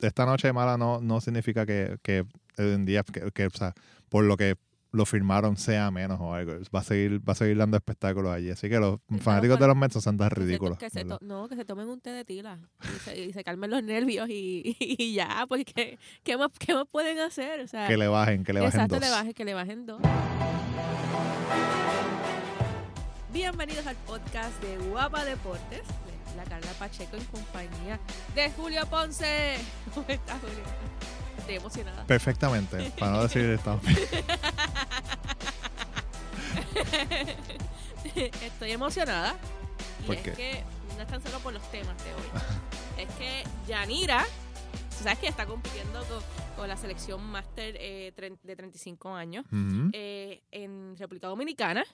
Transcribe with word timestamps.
esta 0.00 0.26
noche 0.26 0.52
mala 0.52 0.76
no, 0.76 1.00
no 1.00 1.20
significa 1.20 1.66
que, 1.66 1.98
que 2.02 2.24
en 2.56 2.84
día, 2.84 3.02
que, 3.02 3.30
que, 3.32 3.46
o 3.46 3.50
sea, 3.50 3.74
por 4.08 4.24
lo 4.24 4.36
que 4.36 4.56
lo 4.92 5.06
firmaron 5.06 5.56
sea 5.56 5.90
menos 5.90 6.18
o 6.20 6.34
algo. 6.34 6.52
Va 6.74 6.80
a 6.80 6.82
seguir, 6.82 7.20
va 7.26 7.32
a 7.32 7.36
seguir 7.36 7.56
dando 7.56 7.76
espectáculos 7.76 8.32
allí. 8.32 8.50
Así 8.50 8.68
que 8.68 8.78
los 8.78 8.98
fanáticos 9.20 9.58
de 9.60 9.66
los 9.66 9.76
Mets 9.76 10.02
son 10.02 10.16
tan 10.16 10.30
ridículos. 10.30 10.78
no, 11.20 11.48
que 11.48 11.56
se 11.56 11.64
tomen 11.64 11.88
un 11.88 12.00
té 12.00 12.10
de 12.10 12.24
tila 12.24 12.58
y 12.82 12.98
se, 12.98 13.20
y 13.20 13.32
se 13.32 13.44
calmen 13.44 13.70
los 13.70 13.82
nervios 13.82 14.28
y, 14.28 14.76
y 14.80 15.14
ya, 15.14 15.44
pues 15.48 15.64
¿qué, 15.64 15.98
qué, 16.24 16.36
más, 16.36 16.50
¿qué 16.58 16.74
más 16.74 16.86
pueden 16.90 17.18
hacer? 17.20 17.60
O 17.60 17.68
sea, 17.68 17.86
Que 17.86 17.96
le 17.96 18.08
bajen, 18.08 18.42
que 18.44 18.52
le 18.52 18.60
bajen 18.60 18.80
exacto, 18.80 18.96
dos. 18.96 19.04
le 19.04 19.10
bajen, 19.10 19.32
que 19.32 19.44
le 19.44 19.54
bajen 19.54 19.86
dos. 19.86 20.00
Bienvenidos 23.32 23.86
al 23.86 23.96
podcast 23.96 24.60
de 24.60 24.76
Guapa 24.88 25.24
Deportes. 25.24 25.82
La 26.36 26.44
Carla 26.44 26.72
Pacheco 26.78 27.16
en 27.16 27.24
compañía 27.26 27.98
de 28.34 28.50
Julio 28.52 28.86
Ponce. 28.86 29.58
¿Cómo 29.94 30.06
estás, 30.08 30.40
Julio? 30.40 30.62
Estoy 31.38 31.56
emocionada. 31.56 32.06
Perfectamente, 32.06 32.92
para 32.98 33.12
no 33.12 33.22
decir 33.22 33.44
estamos 33.50 33.82
Estoy 38.14 38.70
emocionada. 38.72 39.36
Y 40.02 40.06
¿Por 40.06 40.16
es 40.16 40.22
qué? 40.22 40.32
que 40.32 40.64
no 40.96 41.02
es 41.02 41.08
tan 41.08 41.22
solo 41.22 41.38
por 41.40 41.52
los 41.52 41.62
temas 41.70 41.96
de 42.04 42.14
hoy. 42.14 42.22
es 42.98 43.08
que 43.16 43.44
Yanira, 43.66 44.24
sabes 45.02 45.18
que 45.18 45.28
está 45.28 45.46
compitiendo 45.46 46.00
con, 46.04 46.20
con 46.56 46.68
la 46.68 46.76
selección 46.76 47.22
máster 47.24 47.76
eh, 47.78 48.12
de 48.42 48.56
35 48.56 49.14
años 49.14 49.44
Ujú. 49.46 49.90
eh, 49.92 50.42
en 50.50 50.96
República 50.96 51.28
Dominicana. 51.28 51.84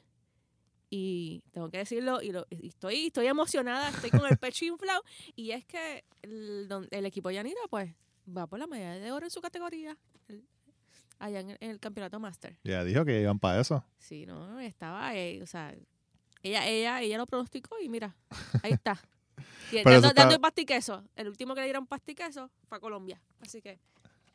Y 0.88 1.42
tengo 1.50 1.68
que 1.70 1.78
decirlo, 1.78 2.22
y, 2.22 2.30
lo- 2.32 2.46
y 2.50 2.68
estoy, 2.68 3.06
estoy 3.06 3.27
emocionada, 3.27 3.88
estoy 3.90 4.10
con 4.10 4.24
el 4.30 4.36
pecho 4.38 4.64
inflado. 4.64 5.02
Y 5.34 5.50
es 5.50 5.64
que 5.64 6.04
el, 6.22 6.68
el 6.90 7.06
equipo 7.06 7.30
Yanira, 7.30 7.60
pues, 7.70 7.92
va 8.36 8.46
por 8.46 8.58
la 8.58 8.66
medalla 8.66 9.00
de 9.02 9.12
oro 9.12 9.27
en 9.27 9.30
su 9.30 9.41
categoría, 9.41 9.96
el- 10.28 10.44
allá 11.18 11.41
en 11.41 11.50
el, 11.50 11.56
en 11.60 11.70
el 11.70 11.80
campeonato 11.80 12.20
máster. 12.20 12.56
Ya 12.62 12.84
dijo 12.84 13.05
que 13.05 13.20
iban 13.20 13.38
para 13.38 13.61
eso. 13.61 13.84
Sí, 13.98 14.27
no, 14.27 14.61
estaba, 14.61 15.14
eh, 15.16 15.42
o 15.42 15.46
sea, 15.46 15.74
ella, 16.42 16.66
ella, 16.69 17.00
ella 17.02 17.18
lo 17.18 17.27
pronosticó 17.27 17.80
y 17.80 17.89
mira, 17.89 18.14
ahí 18.62 18.72
está. 18.72 19.00
Y 19.72 19.83
dando, 19.83 20.08
está- 20.08 20.12
dando 20.22 20.34
el 20.36 20.41
pastiqueso. 20.41 21.05
El 21.16 21.27
último 21.28 21.55
que 21.55 21.61
le 21.61 21.66
dieron 21.66 21.86
pastiqueso 21.86 22.50
fue 22.68 22.78
a 22.78 22.80
Colombia. 22.80 23.20
Así 23.41 23.61
que, 23.61 23.80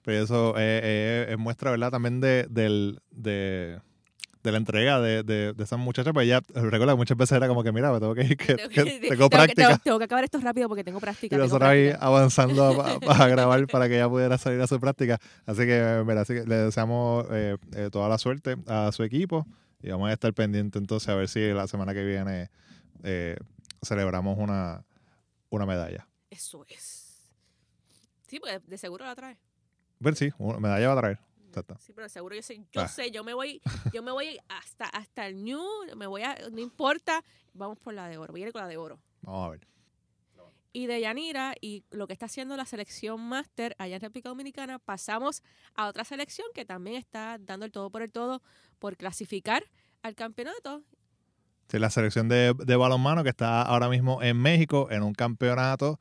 Pero 0.03 0.23
eso 0.23 0.55
eh, 0.57 0.79
eh, 0.83 1.25
es 1.29 1.37
muestra, 1.37 1.71
¿verdad? 1.71 1.89
También 1.89 2.19
de, 2.19 2.45
del, 2.49 2.99
de, 3.09 3.79
de 4.43 4.51
la 4.51 4.57
entrega 4.57 4.99
de, 4.99 5.23
de, 5.23 5.53
de 5.53 5.63
esa 5.63 5.77
muchacha. 5.77 6.11
Pues 6.13 6.25
ella, 6.25 6.41
recuerda, 6.53 6.95
muchas 6.95 7.17
veces 7.17 7.35
era 7.37 7.47
como 7.47 7.63
que, 7.63 7.71
mira, 7.71 7.91
me 7.91 7.99
tengo 7.99 8.15
que 8.15 8.23
ir, 8.23 8.37
que, 8.37 8.55
tengo 8.55 8.69
que 8.69 8.83
que- 8.83 9.09
tengo 9.09 9.29
que- 9.29 9.35
práctica. 9.35 9.67
tengo- 9.67 9.79
tengo 9.83 9.99
que 9.99 10.05
acabar 10.05 10.23
esto 10.23 10.39
rápido 10.39 10.67
porque 10.67 10.83
tengo 10.83 10.99
práctica. 10.99 11.35
Y 11.35 11.39
nosotros 11.39 11.69
ahí 11.69 11.91
avanzando 11.99 12.81
a, 12.81 12.91
a- 12.91 12.97
a 13.25 13.27
grabar 13.27 13.67
para 13.67 13.87
que 13.87 13.95
ella 13.95 14.09
pudiera 14.09 14.37
salir 14.37 14.59
a 14.61 14.67
su 14.67 14.79
práctica. 14.79 15.19
Así 15.45 15.61
que, 15.61 16.03
mira, 16.05 16.21
así 16.21 16.33
que 16.33 16.43
le 16.45 16.55
deseamos 16.55 17.25
eh, 17.31 17.57
eh, 17.75 17.89
toda 17.91 18.09
la 18.09 18.17
suerte 18.17 18.55
a 18.67 18.91
su 18.91 19.03
equipo 19.03 19.45
y 19.81 19.89
vamos 19.89 20.09
a 20.09 20.13
estar 20.13 20.33
pendientes 20.33 20.79
entonces 20.81 21.07
a 21.09 21.15
ver 21.15 21.27
si 21.27 21.39
la 21.53 21.67
semana 21.67 21.93
que 21.93 22.03
viene 22.03 22.49
eh, 23.03 23.35
celebramos 23.83 24.37
una, 24.37 24.83
una 25.49 25.65
medalla. 25.65 26.07
Eso 26.29 26.65
es. 26.69 27.29
Sí, 28.27 28.39
porque 28.39 28.59
de 28.65 28.77
seguro 28.77 29.05
la 29.05 29.13
trae. 29.15 29.37
Ver 29.99 30.15
sí, 30.15 30.31
una 30.37 30.59
medalla 30.59 30.87
va 30.87 30.93
a 30.93 30.97
traer. 31.01 31.19
Sí, 31.79 31.93
pero 31.93 32.07
seguro 32.09 32.35
yo 32.35 32.41
sé, 32.41 32.63
yo 32.71 32.81
Ah. 32.81 32.87
sé, 32.87 33.11
yo 33.11 33.23
me 33.23 33.33
voy, 33.33 33.61
yo 33.93 34.01
me 34.03 34.11
voy 34.11 34.37
hasta, 34.49 34.85
hasta 34.85 35.27
el 35.27 35.43
New, 35.43 35.61
me 35.95 36.07
voy 36.07 36.23
a, 36.23 36.35
no 36.51 36.59
importa, 36.59 37.23
vamos 37.53 37.77
por 37.79 37.93
la 37.93 38.07
de 38.07 38.17
oro, 38.17 38.31
voy 38.31 38.43
a 38.43 38.47
ir 38.47 38.51
con 38.53 38.61
la 38.61 38.67
de 38.67 38.77
oro. 38.77 38.99
Vamos 39.21 39.47
a 39.47 39.51
ver. 39.51 39.67
y 40.73 40.85
de 40.87 41.01
Yanira 41.01 41.53
y 41.59 41.83
lo 41.91 42.07
que 42.07 42.13
está 42.13 42.27
haciendo 42.27 42.55
la 42.55 42.63
selección 42.65 43.19
máster 43.19 43.75
allá 43.77 43.95
en 43.97 44.01
República 44.01 44.29
Dominicana, 44.29 44.79
pasamos 44.79 45.43
a 45.75 45.87
otra 45.87 46.05
selección 46.05 46.47
que 46.53 46.63
también 46.63 46.95
está 46.95 47.37
dando 47.39 47.65
el 47.65 47.73
todo 47.73 47.89
por 47.89 48.01
el 48.01 48.09
todo 48.11 48.41
por 48.79 48.95
clasificar 48.95 49.65
al 50.01 50.15
campeonato. 50.15 50.81
Sí, 51.67 51.77
la 51.77 51.89
selección 51.89 52.29
de, 52.29 52.53
de 52.57 52.75
balonmano 52.77 53.21
que 53.23 53.29
está 53.29 53.61
ahora 53.63 53.89
mismo 53.89 54.21
en 54.23 54.37
México 54.37 54.87
en 54.91 55.03
un 55.03 55.13
campeonato 55.13 55.99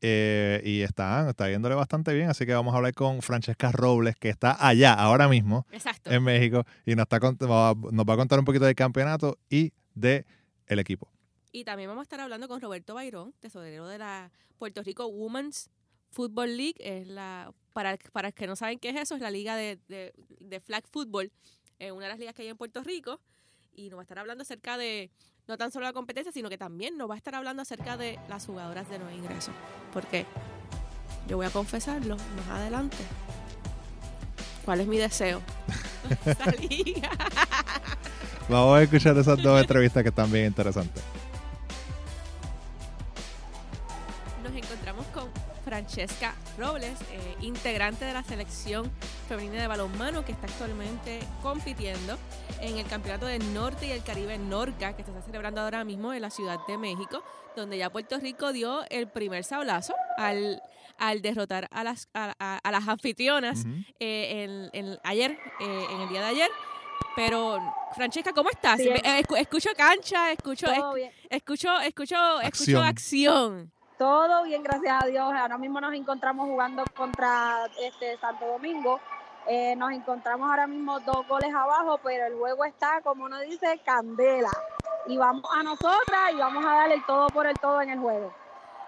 eh, 0.00 0.60
y 0.64 0.82
está, 0.82 1.30
está 1.30 1.48
yéndole 1.48 1.74
bastante 1.74 2.12
bien. 2.14 2.28
Así 2.28 2.46
que 2.46 2.54
vamos 2.54 2.74
a 2.74 2.76
hablar 2.76 2.94
con 2.94 3.22
Francesca 3.22 3.72
Robles, 3.72 4.16
que 4.16 4.28
está 4.28 4.56
allá 4.66 4.92
ahora 4.92 5.28
mismo 5.28 5.66
Exacto. 5.72 6.10
en 6.10 6.22
México 6.22 6.64
y 6.84 6.94
nos, 6.94 7.04
está, 7.04 7.18
nos 7.18 7.50
va 7.50 8.14
a 8.14 8.16
contar 8.16 8.38
un 8.38 8.44
poquito 8.44 8.64
del 8.64 8.74
campeonato 8.74 9.38
y 9.48 9.72
de 9.94 10.26
el 10.66 10.78
equipo. 10.78 11.10
Y 11.52 11.64
también 11.64 11.88
vamos 11.88 12.02
a 12.02 12.04
estar 12.04 12.20
hablando 12.20 12.48
con 12.48 12.60
Roberto 12.60 12.94
Bayrón, 12.94 13.32
tesorero 13.40 13.86
de 13.88 13.98
la 13.98 14.30
Puerto 14.58 14.82
Rico 14.82 15.06
Women's 15.06 15.70
Football 16.10 16.56
League. 16.56 16.76
Es 16.78 17.06
la, 17.08 17.52
para, 17.72 17.96
para 18.12 18.28
los 18.28 18.34
que 18.34 18.46
no 18.46 18.56
saben 18.56 18.78
qué 18.78 18.90
es 18.90 18.96
eso, 18.96 19.14
es 19.14 19.22
la 19.22 19.30
liga 19.30 19.56
de, 19.56 19.78
de, 19.88 20.12
de 20.40 20.60
flag 20.60 20.86
football, 20.86 21.32
eh, 21.78 21.92
una 21.92 22.04
de 22.06 22.10
las 22.10 22.18
ligas 22.18 22.34
que 22.34 22.42
hay 22.42 22.48
en 22.48 22.56
Puerto 22.56 22.82
Rico. 22.82 23.20
Y 23.74 23.88
nos 23.88 23.96
va 23.98 24.02
a 24.02 24.04
estar 24.04 24.18
hablando 24.18 24.42
acerca 24.42 24.76
de 24.76 25.10
no 25.48 25.56
tan 25.56 25.70
solo 25.70 25.86
la 25.86 25.92
competencia, 25.92 26.32
sino 26.32 26.48
que 26.48 26.58
también 26.58 26.98
nos 26.98 27.08
va 27.08 27.14
a 27.14 27.16
estar 27.16 27.34
hablando 27.34 27.62
acerca 27.62 27.96
de 27.96 28.18
las 28.28 28.46
jugadoras 28.46 28.88
de 28.88 28.98
nuevo 28.98 29.16
ingreso. 29.16 29.52
Porque 29.92 30.26
yo 31.28 31.36
voy 31.36 31.46
a 31.46 31.50
confesarlo 31.50 32.16
más 32.16 32.48
adelante. 32.48 32.96
¿Cuál 34.64 34.80
es 34.80 34.86
mi 34.88 34.98
deseo? 34.98 35.40
Vamos 38.48 38.78
a 38.78 38.82
escuchar 38.82 39.16
esas 39.18 39.40
dos 39.42 39.60
entrevistas 39.60 40.02
que 40.02 40.08
están 40.08 40.30
bien 40.30 40.46
interesantes. 40.46 41.02
Nos 44.42 44.52
encontramos 44.52 45.06
con 45.06 45.28
Francesca 45.64 46.34
Robles, 46.58 47.00
eh, 47.12 47.36
integrante 47.40 48.04
de 48.04 48.12
la 48.12 48.22
selección 48.22 48.90
femenina 49.26 49.60
de 49.60 49.66
balonmano 49.66 50.24
que 50.24 50.32
está 50.32 50.46
actualmente 50.46 51.20
compitiendo 51.42 52.16
en 52.60 52.78
el 52.78 52.86
Campeonato 52.86 53.26
del 53.26 53.52
Norte 53.52 53.86
y 53.86 53.90
el 53.90 54.02
Caribe 54.02 54.38
Norca 54.38 54.94
que 54.96 55.02
se 55.04 55.10
está 55.10 55.22
celebrando 55.22 55.60
ahora 55.60 55.84
mismo 55.84 56.12
en 56.12 56.22
la 56.22 56.30
Ciudad 56.30 56.58
de 56.66 56.78
México, 56.78 57.22
donde 57.54 57.76
ya 57.78 57.90
Puerto 57.90 58.18
Rico 58.18 58.52
dio 58.52 58.84
el 58.88 59.08
primer 59.08 59.44
sablazo 59.44 59.94
al, 60.16 60.62
al 60.98 61.20
derrotar 61.22 61.68
a 61.70 61.84
las, 61.84 62.08
a, 62.14 62.32
a- 62.38 62.58
a 62.62 62.70
las 62.70 62.86
anfitrionas 62.88 63.64
eh, 64.00 64.44
en, 64.72 64.86
en- 64.86 64.98
ayer, 65.04 65.32
eh, 65.60 65.86
en 65.90 66.00
el 66.00 66.08
día 66.08 66.20
de 66.20 66.26
ayer. 66.26 66.50
Pero, 67.14 67.58
Francesca, 67.94 68.32
¿cómo 68.32 68.50
estás? 68.50 68.78
Eh, 68.80 69.02
escu- 69.22 69.38
escucho 69.38 69.70
cancha, 69.76 70.32
escucho, 70.32 70.66
bien, 70.94 71.10
escucho, 71.30 71.78
escucho, 71.80 72.40
escucho 72.40 72.82
Acción. 72.82 72.84
acción. 72.84 73.72
todo 73.98 74.44
bien, 74.44 74.62
gracias 74.62 75.02
a 75.02 75.06
Dios. 75.06 75.24
Ahora 75.34 75.56
mismo 75.56 75.80
nos 75.80 75.94
encontramos 75.94 76.46
jugando 76.46 76.84
contra 76.94 77.66
este 77.82 78.18
Santo 78.18 78.46
Domingo. 78.46 79.00
Eh, 79.48 79.76
nos 79.76 79.92
encontramos 79.92 80.48
ahora 80.50 80.66
mismo 80.66 80.98
dos 81.00 81.26
goles 81.28 81.52
abajo, 81.54 81.98
pero 82.02 82.26
el 82.26 82.34
juego 82.34 82.64
está, 82.64 83.00
como 83.02 83.24
uno 83.24 83.38
dice, 83.40 83.80
candela. 83.84 84.50
Y 85.06 85.16
vamos 85.16 85.44
a 85.54 85.62
nosotras 85.62 86.32
y 86.32 86.36
vamos 86.36 86.64
a 86.64 86.68
darle 86.72 86.94
el 86.96 87.06
todo 87.06 87.28
por 87.28 87.46
el 87.46 87.54
todo 87.58 87.80
en 87.80 87.90
el 87.90 87.98
juego. 87.98 88.34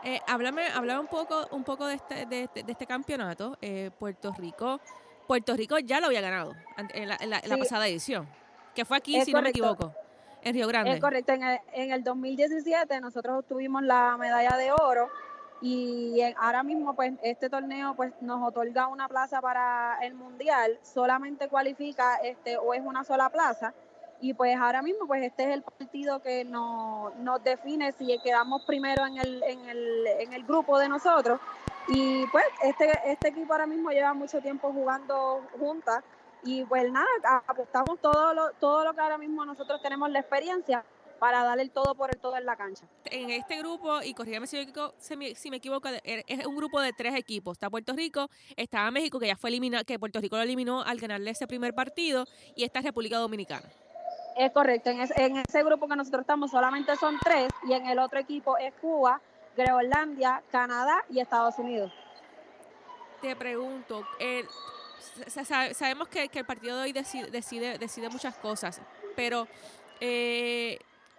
Eh, 0.02 0.20
háblame, 0.26 0.66
háblame 0.68 1.00
un 1.00 1.06
poco, 1.06 1.46
un 1.52 1.62
poco 1.64 1.86
de 1.86 1.94
este, 1.94 2.26
de, 2.26 2.44
este- 2.44 2.62
de 2.64 2.72
este 2.72 2.86
campeonato. 2.86 3.56
Eh, 3.60 3.90
Puerto 3.98 4.32
Rico, 4.36 4.80
Puerto 5.26 5.54
Rico 5.56 5.78
ya 5.78 6.00
lo 6.00 6.06
había 6.06 6.20
ganado 6.20 6.54
an- 6.76 6.88
en 6.92 7.08
la, 7.08 7.16
en 7.20 7.30
la- 7.30 7.38
en 7.38 7.48
la 7.48 7.54
Sí. 7.56 7.60
pasada 7.60 7.86
edición, 7.86 8.28
que 8.74 8.84
fue 8.84 8.96
aquí, 8.96 9.16
Es 9.16 9.24
si 9.26 9.32
no 9.32 9.42
me 9.42 9.50
equivoco, 9.50 9.92
en 10.42 10.54
Río 10.54 10.66
Grande. 10.66 10.92
Es 10.92 11.00
correcto, 11.00 11.32
en 11.32 11.42
el, 11.44 11.60
en 11.72 11.92
el 11.92 12.02
2017 12.04 13.00
nosotros 13.00 13.38
obtuvimos 13.40 13.82
la 13.82 14.16
medalla 14.18 14.56
de 14.56 14.72
oro 14.72 15.08
y 15.60 16.20
ahora 16.36 16.62
mismo 16.62 16.94
pues 16.94 17.14
este 17.22 17.50
torneo 17.50 17.94
pues 17.94 18.12
nos 18.20 18.46
otorga 18.46 18.86
una 18.86 19.08
plaza 19.08 19.40
para 19.40 19.98
el 20.02 20.14
mundial, 20.14 20.78
solamente 20.82 21.48
cualifica 21.48 22.16
este 22.16 22.56
o 22.56 22.74
es 22.74 22.82
una 22.84 23.04
sola 23.04 23.28
plaza. 23.28 23.74
Y 24.20 24.34
pues 24.34 24.56
ahora 24.56 24.82
mismo 24.82 25.06
pues 25.06 25.22
este 25.22 25.44
es 25.44 25.50
el 25.50 25.62
partido 25.62 26.20
que 26.20 26.44
nos, 26.44 27.14
nos 27.16 27.42
define 27.42 27.92
si 27.92 28.18
quedamos 28.22 28.62
primero 28.66 29.06
en 29.06 29.18
el, 29.18 29.42
en 29.44 29.68
el, 29.68 30.06
en 30.06 30.32
el 30.32 30.44
grupo 30.44 30.78
de 30.78 30.88
nosotros. 30.88 31.40
Y 31.88 32.26
pues 32.26 32.44
este, 32.62 32.92
este 33.06 33.28
equipo 33.28 33.52
ahora 33.52 33.66
mismo 33.66 33.90
lleva 33.90 34.14
mucho 34.14 34.40
tiempo 34.40 34.72
jugando 34.72 35.42
juntas. 35.58 36.04
Y 36.44 36.64
pues 36.64 36.90
nada, 36.92 37.08
apostamos 37.48 37.98
todo 38.00 38.32
lo, 38.32 38.52
todo 38.60 38.84
lo 38.84 38.94
que 38.94 39.00
ahora 39.00 39.18
mismo 39.18 39.44
nosotros 39.44 39.82
tenemos 39.82 40.08
la 40.10 40.20
experiencia 40.20 40.84
para 41.18 41.42
darle 41.42 41.64
el 41.64 41.70
todo 41.70 41.94
por 41.94 42.10
el 42.14 42.20
todo 42.20 42.36
en 42.36 42.46
la 42.46 42.56
cancha. 42.56 42.84
En 43.06 43.30
este 43.30 43.58
grupo, 43.58 44.02
y 44.02 44.14
corrígame 44.14 44.46
si 44.46 44.56
me 44.56 44.62
equivoco, 44.62 44.94
si 44.98 45.16
me, 45.16 45.34
si 45.34 45.50
me 45.50 45.56
equivoco, 45.58 45.88
er- 45.88 46.24
es 46.26 46.46
un 46.46 46.56
grupo 46.56 46.80
de 46.80 46.92
tres 46.92 47.14
equipos. 47.14 47.52
Está 47.56 47.68
Puerto 47.70 47.92
Rico, 47.92 48.28
está 48.56 48.90
México, 48.90 49.18
que 49.18 49.26
ya 49.26 49.36
fue 49.36 49.50
eliminado, 49.50 49.84
que 49.84 49.98
Puerto 49.98 50.20
Rico 50.20 50.36
lo 50.36 50.42
eliminó 50.42 50.82
al 50.82 50.98
ganarle 50.98 51.30
ese 51.30 51.46
primer 51.46 51.74
partido, 51.74 52.24
y 52.54 52.64
está 52.64 52.80
República 52.80 53.18
Dominicana. 53.18 53.66
Es 54.36 54.52
correcto, 54.52 54.90
en, 54.90 55.00
ese- 55.00 55.20
en 55.20 55.36
ese 55.38 55.64
grupo 55.64 55.88
que 55.88 55.96
nosotros 55.96 56.20
estamos 56.20 56.50
solamente 56.52 56.94
son 56.96 57.18
tres 57.18 57.48
y 57.66 57.72
en 57.72 57.86
el 57.86 57.98
otro 57.98 58.20
equipo 58.20 58.56
es 58.56 58.72
Cuba, 58.74 59.20
Groenlandia, 59.56 60.42
Canadá 60.52 61.04
y 61.10 61.18
Estados 61.18 61.58
Unidos. 61.58 61.92
Te 63.20 63.34
pregunto, 63.34 64.06
sabemos 65.72 66.06
que, 66.06 66.28
que 66.28 66.38
el 66.38 66.44
partido 66.44 66.76
de 66.76 66.82
hoy 66.84 66.92
decide, 66.92 67.28
decide, 67.32 67.76
decide 67.78 68.08
muchas 68.08 68.36
cosas, 68.36 68.80
pero 69.16 69.48
eh, 70.00 70.78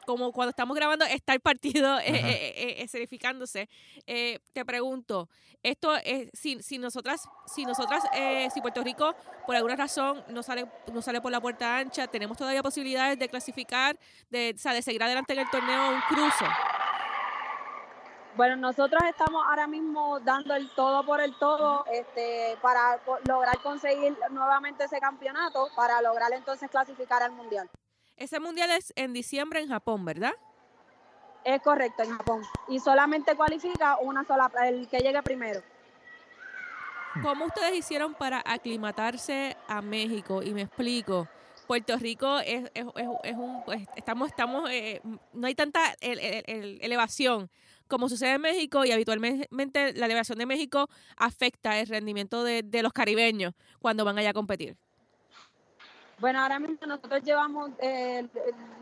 como 0.10 0.32
cuando 0.32 0.50
estamos 0.50 0.76
grabando 0.76 1.06
está 1.06 1.34
el 1.34 1.40
partido 1.40 2.00
eh, 2.04 2.82
escenificándose. 2.82 3.70
te 4.06 4.66
pregunto, 4.66 5.30
esto 5.62 5.96
es, 5.98 6.30
si, 6.34 6.64
si 6.64 6.80
nosotras, 6.80 7.30
si 7.46 7.64
nosotras, 7.64 8.02
si 8.52 8.60
Puerto 8.60 8.84
Rico 8.84 9.14
por 9.46 9.56
alguna 9.56 9.76
razón 9.76 10.24
no 10.30 10.42
sale, 10.42 10.66
no 10.92 11.04
sale 11.04 11.22
por 11.22 11.32
la 11.32 11.40
puerta 11.40 11.78
ancha, 11.78 12.08
tenemos 12.08 12.38
todavía 12.38 12.64
posibilidades 12.64 13.20
de 13.20 13.30
clasificar, 13.30 14.00
de, 14.32 14.54
o 14.56 14.58
sea, 14.58 14.74
de 14.74 14.82
seguir 14.82 15.04
adelante 15.04 15.34
en 15.34 15.40
el 15.40 15.50
torneo 15.52 15.90
un 15.90 16.02
cruce. 16.02 16.46
Bueno, 18.36 18.56
nosotros 18.56 19.00
estamos 19.08 19.46
ahora 19.48 19.68
mismo 19.68 20.20
dando 20.22 20.56
el 20.56 20.70
todo 20.74 21.06
por 21.06 21.20
el 21.22 21.38
todo 21.38 21.86
este, 21.92 22.58
para 22.62 23.00
lograr 23.28 23.62
conseguir 23.62 24.18
nuevamente 24.32 24.86
ese 24.86 25.00
campeonato, 25.00 25.70
para 25.76 26.02
lograr 26.02 26.32
entonces 26.34 26.70
clasificar 26.72 27.22
al 27.22 27.34
Mundial. 27.34 27.70
Ese 28.20 28.40
Mundial 28.40 28.70
es 28.72 28.94
en 28.96 29.14
diciembre 29.14 29.62
en 29.62 29.70
Japón, 29.70 30.06
¿verdad? 30.06 30.34
Es 31.44 31.62
correcto, 31.62 32.04
en 32.04 32.12
Japón. 32.12 32.42
Y 32.68 32.80
solamente 32.80 33.36
cualifica 33.36 33.98
una 33.98 34.24
sola, 34.26 34.52
el 34.68 34.88
que 34.88 35.00
llegue 35.00 35.24
primero. 35.24 35.62
¿Cómo 37.24 37.46
ustedes 37.46 37.76
hicieron 37.76 38.14
para 38.14 38.44
aclimatarse 38.46 39.58
a 39.68 39.82
México? 39.82 40.44
Y 40.44 40.54
me 40.54 40.64
explico. 40.64 41.28
Puerto 41.66 41.96
Rico 41.98 42.40
es, 42.40 42.70
es, 42.74 42.86
es, 43.24 43.36
un, 43.36 43.64
pues, 43.64 43.88
estamos, 43.96 44.30
estamos, 44.30 44.70
eh, 44.70 45.02
no 45.34 45.48
hay 45.48 45.56
tanta 45.56 45.80
elevación 46.02 47.50
como 47.88 48.08
sucede 48.08 48.34
en 48.34 48.42
México 48.42 48.86
y 48.86 48.92
habitualmente 48.92 49.94
la 49.94 50.06
elevación 50.06 50.38
de 50.38 50.46
México 50.46 50.88
afecta 51.18 51.80
el 51.80 51.88
rendimiento 51.88 52.44
de, 52.44 52.64
los 52.82 52.94
caribeños 52.94 53.54
cuando 53.80 54.06
van 54.06 54.18
allá 54.18 54.30
a 54.30 54.34
competir. 54.34 54.78
Bueno, 56.20 56.42
ahora 56.42 56.60
mismo 56.60 56.86
nosotros 56.86 57.24
llevamos, 57.24 57.72
eh, 57.80 58.28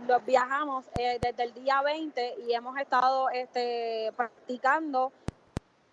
los 0.07 0.25
viajamos 0.25 0.85
eh, 0.97 1.19
desde 1.21 1.43
el 1.43 1.53
día 1.53 1.83
20 1.83 2.35
y 2.47 2.53
hemos 2.53 2.75
estado 2.79 3.29
este, 3.29 4.11
practicando. 4.17 5.11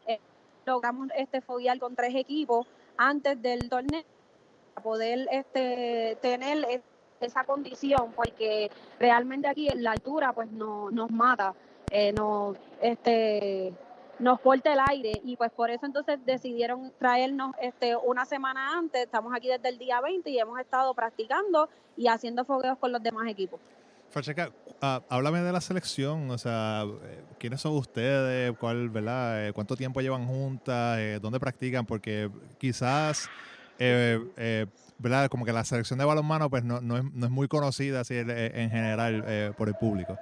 Eh, 0.06 0.20
logramos 0.64 1.08
este 1.14 1.42
foguear 1.42 1.78
con 1.78 1.94
tres 1.94 2.14
equipos 2.14 2.66
antes 2.96 3.42
del 3.42 3.68
torneo 3.68 4.04
para 4.72 4.84
poder 4.84 5.28
este, 5.30 6.16
tener 6.22 6.82
esa 7.20 7.44
condición, 7.44 8.12
porque 8.16 8.70
realmente 8.98 9.46
aquí 9.46 9.68
en 9.68 9.82
la 9.82 9.92
altura 9.92 10.32
pues 10.32 10.50
no, 10.50 10.90
nos 10.90 11.10
mata 11.10 11.54
nos, 12.16 12.56
este, 12.80 13.74
nos 14.18 14.40
corte 14.40 14.72
el 14.72 14.78
aire 14.88 15.20
y 15.24 15.36
pues 15.36 15.50
por 15.52 15.70
eso 15.70 15.86
entonces 15.86 16.18
decidieron 16.24 16.92
traernos 16.98 17.54
este, 17.60 17.96
una 17.96 18.24
semana 18.24 18.78
antes, 18.78 19.02
estamos 19.02 19.32
aquí 19.34 19.48
desde 19.48 19.68
el 19.68 19.78
día 19.78 20.00
20 20.00 20.30
y 20.30 20.38
hemos 20.38 20.58
estado 20.60 20.94
practicando 20.94 21.68
y 21.96 22.08
haciendo 22.08 22.44
fogueos 22.44 22.78
con 22.78 22.92
los 22.92 23.02
demás 23.02 23.28
equipos. 23.28 23.60
Francesca, 24.10 24.50
uh, 24.80 25.00
háblame 25.08 25.40
de 25.40 25.50
la 25.50 25.60
selección, 25.60 26.30
o 26.30 26.38
sea, 26.38 26.84
eh, 26.84 27.24
¿quiénes 27.38 27.60
son 27.60 27.72
ustedes? 27.72 28.56
¿Cuál, 28.58 28.88
verdad? 28.88 29.48
Eh, 29.48 29.52
¿Cuánto 29.52 29.74
tiempo 29.74 30.00
llevan 30.00 30.26
juntas? 30.26 30.98
Eh, 31.00 31.18
¿Dónde 31.20 31.40
practican? 31.40 31.84
Porque 31.84 32.30
quizás, 32.58 33.28
¿verdad? 33.78 35.28
Como 35.28 35.44
que 35.44 35.52
la 35.52 35.64
selección 35.64 35.98
de 35.98 36.04
balonmano 36.04 36.48
pues 36.48 36.62
no, 36.62 36.80
no, 36.80 36.96
es, 36.96 37.04
no 37.12 37.26
es 37.26 37.32
muy 37.32 37.48
conocida 37.48 38.00
así 38.00 38.14
en 38.16 38.70
general 38.70 39.54
por 39.56 39.66
el 39.66 39.74
público. 39.74 40.16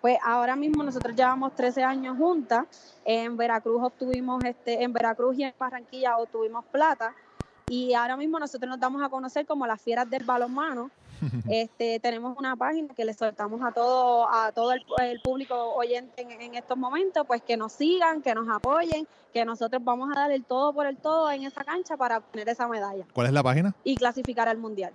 Pues 0.00 0.18
ahora 0.24 0.54
mismo 0.54 0.82
nosotros 0.82 1.14
llevamos 1.16 1.54
13 1.54 1.82
años 1.82 2.16
juntas. 2.16 2.66
En 3.04 3.36
Veracruz 3.36 3.82
obtuvimos, 3.82 4.44
este, 4.44 4.82
en 4.82 4.92
Veracruz 4.92 5.36
y 5.38 5.44
en 5.44 5.54
Barranquilla 5.58 6.16
obtuvimos 6.18 6.64
plata. 6.66 7.14
Y 7.68 7.92
ahora 7.94 8.16
mismo 8.16 8.38
nosotros 8.38 8.68
nos 8.68 8.80
damos 8.80 9.02
a 9.02 9.08
conocer 9.08 9.44
como 9.44 9.66
las 9.66 9.80
fieras 9.80 10.08
del 10.08 10.24
balonmano. 10.24 10.90
Este, 11.50 11.98
tenemos 11.98 12.38
una 12.38 12.54
página 12.54 12.94
que 12.94 13.04
le 13.04 13.12
soltamos 13.12 13.60
a 13.64 13.72
todo, 13.72 14.30
a 14.30 14.52
todo 14.52 14.70
el, 14.72 15.20
público 15.20 15.74
oyente 15.74 16.22
en, 16.22 16.54
estos 16.54 16.78
momentos, 16.78 17.26
pues 17.26 17.42
que 17.42 17.56
nos 17.56 17.72
sigan, 17.72 18.22
que 18.22 18.32
nos 18.36 18.48
apoyen, 18.48 19.04
que 19.32 19.44
nosotros 19.44 19.82
vamos 19.82 20.10
a 20.14 20.20
dar 20.20 20.30
el 20.30 20.44
todo 20.44 20.72
por 20.72 20.86
el 20.86 20.96
todo 20.96 21.28
en 21.32 21.42
esa 21.42 21.64
cancha 21.64 21.96
para 21.96 22.18
obtener 22.18 22.48
esa 22.48 22.68
medalla. 22.68 23.04
¿Cuál 23.12 23.26
es 23.26 23.32
la 23.32 23.42
página? 23.42 23.74
Y 23.82 23.96
clasificar 23.96 24.48
al 24.48 24.58
mundial. 24.58 24.92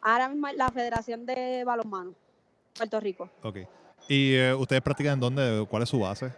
Ahora 0.00 0.28
mismo 0.28 0.48
la 0.48 0.70
Federación 0.70 1.24
de 1.24 1.62
Balonmano. 1.64 2.14
Puerto 2.78 3.00
Rico. 3.00 3.28
Ok. 3.42 3.58
¿Y 4.08 4.34
eh, 4.34 4.54
ustedes 4.54 4.80
practican 4.80 5.14
en 5.14 5.20
dónde? 5.20 5.66
¿Cuál 5.68 5.82
es 5.82 5.88
su 5.88 6.00
base? 6.00 6.32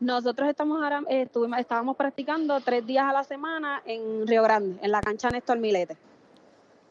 Nosotros 0.00 0.48
estamos 0.48 0.82
ahora, 0.82 1.02
eh, 1.08 1.22
estuvimos, 1.22 1.58
estábamos 1.58 1.96
practicando 1.96 2.60
tres 2.60 2.86
días 2.86 3.04
a 3.04 3.12
la 3.12 3.24
semana 3.24 3.82
en 3.84 4.26
Río 4.26 4.42
Grande, 4.42 4.78
en 4.82 4.92
la 4.92 5.00
cancha 5.00 5.28
Néstor 5.30 5.58
Milete. 5.58 5.96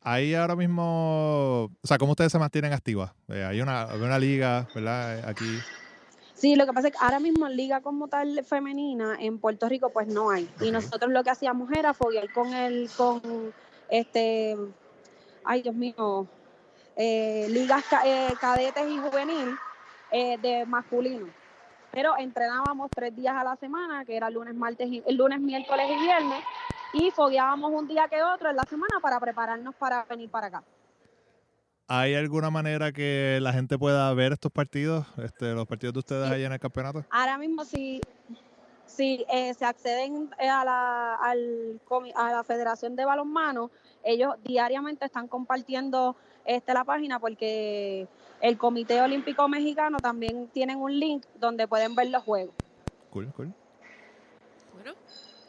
Ahí 0.04 0.34
ahora 0.34 0.56
mismo, 0.56 1.66
o 1.66 1.88
sea, 1.88 1.98
¿cómo 1.98 2.12
ustedes 2.12 2.32
se 2.32 2.40
mantienen 2.40 2.74
activas? 2.74 3.12
Eh, 3.28 3.44
hay, 3.44 3.62
una, 3.62 3.88
una 3.96 4.20
liga, 4.20 4.68
¿verdad? 4.74 5.28
Aquí. 5.28 5.60
Sí, 6.34 6.56
lo 6.56 6.66
que 6.66 6.74
pasa 6.74 6.88
es 6.90 6.94
que 6.94 7.00
ahora 7.04 7.20
mismo 7.20 7.48
en 7.48 7.58
liga 7.58 7.82
como 7.82 8.08
tal 8.08 8.44
femenina 8.44 9.18
en 9.20 9.40
Puerto 9.40 9.68
Rico 9.68 9.90
pues 9.90 10.08
no 10.08 10.30
hay. 10.30 10.50
Y 10.62 10.72
nosotros 10.72 11.12
lo 11.12 11.24
que 11.24 11.30
hacíamos 11.30 11.72
era 11.72 11.94
foguear 11.94 12.32
con 12.32 12.54
el, 12.54 12.90
con 12.96 13.22
este, 13.90 14.56
ay 15.44 15.62
Dios 15.62 15.76
mío, 15.76 16.28
eh, 17.00 17.46
ligas 17.50 17.84
eh, 18.06 18.34
cadetes 18.42 18.90
y 18.90 18.98
juvenil 18.98 19.56
eh, 20.12 20.36
de 20.42 20.66
masculino. 20.66 21.28
Pero 21.92 22.18
entrenábamos 22.18 22.90
tres 22.90 23.16
días 23.16 23.36
a 23.36 23.44
la 23.44 23.56
semana, 23.56 24.04
que 24.04 24.18
era 24.18 24.32
lunes, 24.32 24.56
martes, 24.56 24.88
y, 24.90 25.04
lunes, 25.14 25.40
miércoles 25.40 25.86
y 25.92 26.02
viernes, 26.02 26.44
y 26.94 27.12
fogueábamos 27.12 27.72
un 27.72 27.88
día 27.88 28.08
que 28.08 28.24
otro 28.24 28.50
en 28.50 28.56
la 28.56 28.64
semana 28.64 28.96
para 29.00 29.20
prepararnos 29.20 29.76
para 29.76 30.06
venir 30.06 30.30
para 30.32 30.48
acá. 30.48 30.64
¿Hay 31.88 32.16
alguna 32.16 32.50
manera 32.50 32.92
que 32.92 33.38
la 33.42 33.54
gente 33.54 33.78
pueda 33.78 34.12
ver 34.16 34.34
estos 34.34 34.52
partidos, 34.52 35.06
este, 35.18 35.54
los 35.54 35.68
partidos 35.68 35.94
de 35.94 36.00
ustedes 36.00 36.32
ahí 36.32 36.44
en 36.44 36.52
el 36.52 36.60
campeonato? 36.60 37.06
Ahora 37.12 37.38
mismo 37.38 37.64
sí, 37.64 38.02
si 38.86 39.24
se 39.30 39.66
acceden 39.66 40.32
a 40.40 40.66
la, 40.66 41.16
al, 41.16 41.80
a 42.16 42.32
la 42.32 42.44
Federación 42.44 42.96
de 42.96 43.06
Balonmano, 43.06 43.70
ellos 44.04 44.34
diariamente 44.44 45.06
están 45.06 45.28
compartiendo 45.28 46.18
este, 46.48 46.74
la 46.74 46.84
página 46.84 47.20
porque 47.20 48.08
el 48.42 48.58
Comité 48.58 49.02
Olímpico 49.02 49.48
Mexicano 49.48 49.98
también 49.98 50.48
tienen 50.48 50.78
un 50.78 50.98
link 50.98 51.24
donde 51.36 51.68
pueden 51.68 51.94
ver 51.94 52.10
los 52.10 52.24
juegos. 52.24 52.56
Cool, 53.12 53.32
cool. 53.34 53.54
Bueno, 54.74 54.94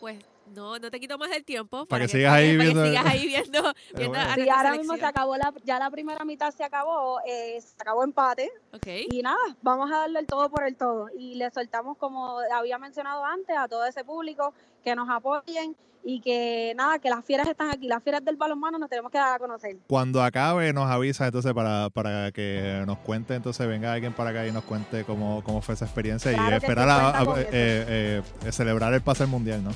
pues 0.01 0.19
no, 0.55 0.79
no 0.79 0.91
te 0.91 1.01
quito 1.01 1.19
más 1.19 1.31
el 1.33 1.45
tiempo. 1.45 1.87
Para, 1.87 2.07
que, 2.07 2.13
sigas 2.13 2.33
ahí 2.33 2.57
viendo. 2.57 2.85
sigas 2.87 3.07
ahí 3.07 3.27
viendo. 3.27 3.73
sí, 3.97 4.49
ahora 4.49 4.73
mismo 4.73 4.97
se 4.97 5.05
acabó 5.05 5.37
la, 5.37 5.53
ya 5.65 5.79
la 5.79 5.91
primera 5.91 6.25
mitad 6.25 6.53
se 6.53 6.65
acabó, 6.65 7.21
eh, 7.27 7.61
se 7.61 7.75
acabó 7.79 8.05
empate. 8.05 8.51
Okay. 8.73 9.07
Y 9.11 9.23
nada, 9.23 9.39
vamos 9.63 9.91
a 9.91 9.99
darle 9.99 10.21
el 10.21 10.27
todo 10.27 10.49
por 10.51 10.65
el 10.65 10.77
todo. 10.77 11.09
Y 11.17 11.35
le 11.35 11.51
soltamos, 11.51 11.97
como 11.97 12.39
había 12.55 12.79
mencionado 12.79 13.25
antes, 13.25 13.57
a 13.57 13.69
todo 13.69 13.85
ese 13.85 14.05
público 14.05 14.53
que 14.83 14.95
nos 14.95 15.09
apoyen 15.09 15.77
y 16.05 16.21
que 16.21 16.73
nada, 16.77 16.99
que 16.99 17.11
las 17.11 17.25
fieras 17.25 17.47
están 17.49 17.71
aquí, 17.71 17.87
las 17.87 18.03
fieras 18.03 18.25
del 18.25 18.37
balonmano 18.37 18.79
nos 18.79 18.89
tenemos 18.89 19.11
que 19.11 19.19
dar 19.19 19.35
a 19.35 19.39
conocer. 19.39 19.77
Cuando 19.87 20.23
acabe 20.23 20.73
nos 20.73 20.89
avisa 20.91 21.27
entonces 21.27 21.53
para, 21.53 21.91
para 21.91 22.33
que 22.33 22.83
nos 22.87 22.99
cuente, 22.99 23.35
entonces 23.35 23.67
venga 23.67 23.93
alguien 23.93 24.13
para 24.13 24.31
acá 24.31 24.47
y 24.47 24.53
nos 24.53 24.65
cuente 24.65 25.05
cómo, 25.05 25.43
cómo 25.45 25.61
fue 25.61 25.75
esa 25.75 25.85
experiencia 25.85 26.33
y 26.33 26.55
esperar 26.55 26.89
a, 26.89 27.23
eh, 27.41 28.23
eh, 28.43 28.53
celebrar 28.53 28.95
el 28.95 29.03
pase 29.03 29.27
mundial, 29.27 29.63
¿no? 29.63 29.71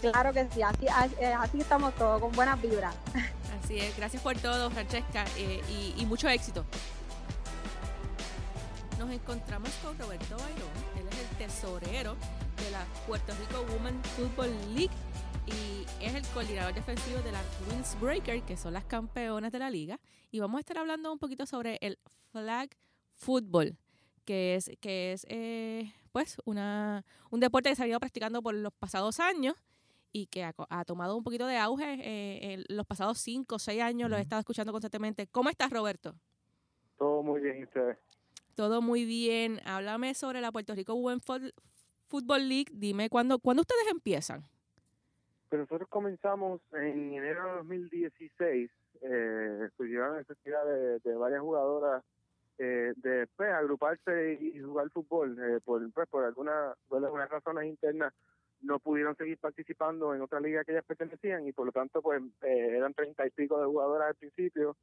Claro 0.00 0.32
que 0.32 0.46
sí, 0.50 0.62
así, 0.62 0.86
eh, 1.20 1.34
estamos 1.58 1.94
todos, 1.96 2.20
con 2.20 2.32
buenas 2.32 2.60
vibras. 2.60 2.94
Así 3.64 3.78
es, 3.78 3.96
gracias 3.96 4.22
por 4.22 4.36
todo, 4.38 4.70
Francesca, 4.70 5.24
y, 5.36 5.94
y 6.00 6.06
mucho 6.06 6.28
éxito. 6.28 6.64
Nos 8.98 9.10
encontramos 9.10 9.70
con 9.82 9.98
Roberto 9.98 10.36
Bayrón, 10.36 10.70
él 10.96 11.06
es 11.10 11.18
el 11.18 11.36
tesorero 11.36 12.16
de 12.56 12.70
la 12.70 12.84
Puerto 13.06 13.32
Rico 13.34 13.64
Women 13.72 14.02
Football 14.16 14.50
League 14.74 14.94
y 15.46 16.04
es 16.04 16.14
el 16.14 16.26
coordinador 16.28 16.74
defensivo 16.74 17.20
de 17.20 17.32
la 17.32 17.40
Queens 17.68 17.98
Breaker, 18.00 18.42
que 18.42 18.56
son 18.56 18.74
las 18.74 18.84
campeonas 18.84 19.52
de 19.52 19.58
la 19.58 19.70
liga. 19.70 20.00
Y 20.30 20.40
vamos 20.40 20.58
a 20.58 20.60
estar 20.60 20.78
hablando 20.78 21.12
un 21.12 21.18
poquito 21.18 21.46
sobre 21.46 21.78
el 21.80 21.98
flag 22.32 22.70
football, 23.14 23.76
que 24.24 24.56
es, 24.56 24.70
que 24.80 25.12
es 25.12 25.26
eh, 25.28 25.92
pues 26.12 26.36
una, 26.44 27.04
un 27.30 27.40
deporte 27.40 27.70
que 27.70 27.76
se 27.76 27.84
ha 27.84 27.86
ido 27.86 28.00
practicando 28.00 28.42
por 28.42 28.54
los 28.54 28.72
pasados 28.72 29.20
años 29.20 29.54
y 30.22 30.26
que 30.26 30.44
ha, 30.44 30.84
tomado 30.84 31.16
un 31.16 31.24
poquito 31.24 31.46
de 31.46 31.56
auge 31.56 31.94
eh, 32.00 32.54
en 32.54 32.64
los 32.68 32.86
pasados 32.86 33.18
cinco 33.18 33.56
o 33.56 33.58
seis 33.58 33.80
años. 33.80 34.10
Lo 34.10 34.16
he 34.16 34.20
estado 34.20 34.40
escuchando 34.40 34.72
constantemente. 34.72 35.26
¿Cómo 35.28 35.50
estás, 35.50 35.70
Roberto? 35.70 36.14
Todo 36.96 37.22
muy 37.22 37.40
bien, 37.40 37.60
¿y 37.60 37.64
ustedes? 37.64 37.98
Todo 38.54 38.82
muy 38.82 39.04
bien. 39.04 39.60
Háblame 39.64 40.14
sobre 40.14 40.40
la 40.40 40.50
Puerto 40.50 40.74
Rico 40.74 40.94
Women 40.94 41.20
Football 42.08 42.48
League, 42.48 42.72
dime, 42.72 43.10
¿cuándo, 43.10 43.38
¿cuándo 43.38 43.60
ustedes 43.60 43.86
empiezan? 43.90 44.42
Pues 45.48 45.60
nosotros 45.60 45.88
comenzamos 45.88 46.60
en 46.72 47.12
enero 47.12 47.46
de 47.46 47.56
2016, 47.58 48.70
eh, 49.02 49.68
surgieron 49.76 50.12
la 50.12 50.18
necesidad 50.18 50.64
de, 50.64 51.14
varias 51.14 51.40
jugadoras 51.40 52.02
eh, 52.58 52.92
de 52.96 53.26
pues, 53.36 53.50
agruparse 53.52 54.38
y 54.40 54.58
jugar 54.60 54.90
fútbol. 54.90 55.38
Eh, 55.38 55.60
por, 55.64 55.90
pues, 55.92 56.08
por 56.08 56.24
algunas 56.24 56.76
razones 57.30 57.66
internas 57.66 58.12
no 58.62 58.78
pudieron 58.78 59.16
seguir 59.16 59.38
participando 59.38 60.14
en 60.14 60.22
otra 60.22 60.40
liga 60.40 60.64
que 60.64 60.72
ellas 60.72 60.84
pertenecían 60.84 61.46
y 61.46 61.52
por 61.52 61.66
lo 61.66 61.72
tanto 61.72 62.02
pues 62.02 62.22
eh, 62.42 62.76
eran 62.76 62.94
treinta 62.94 63.26
y 63.26 63.30
pico 63.30 63.60
de 63.60 63.66
jugadoras 63.66 64.08
al 64.08 64.14
principio 64.14 64.76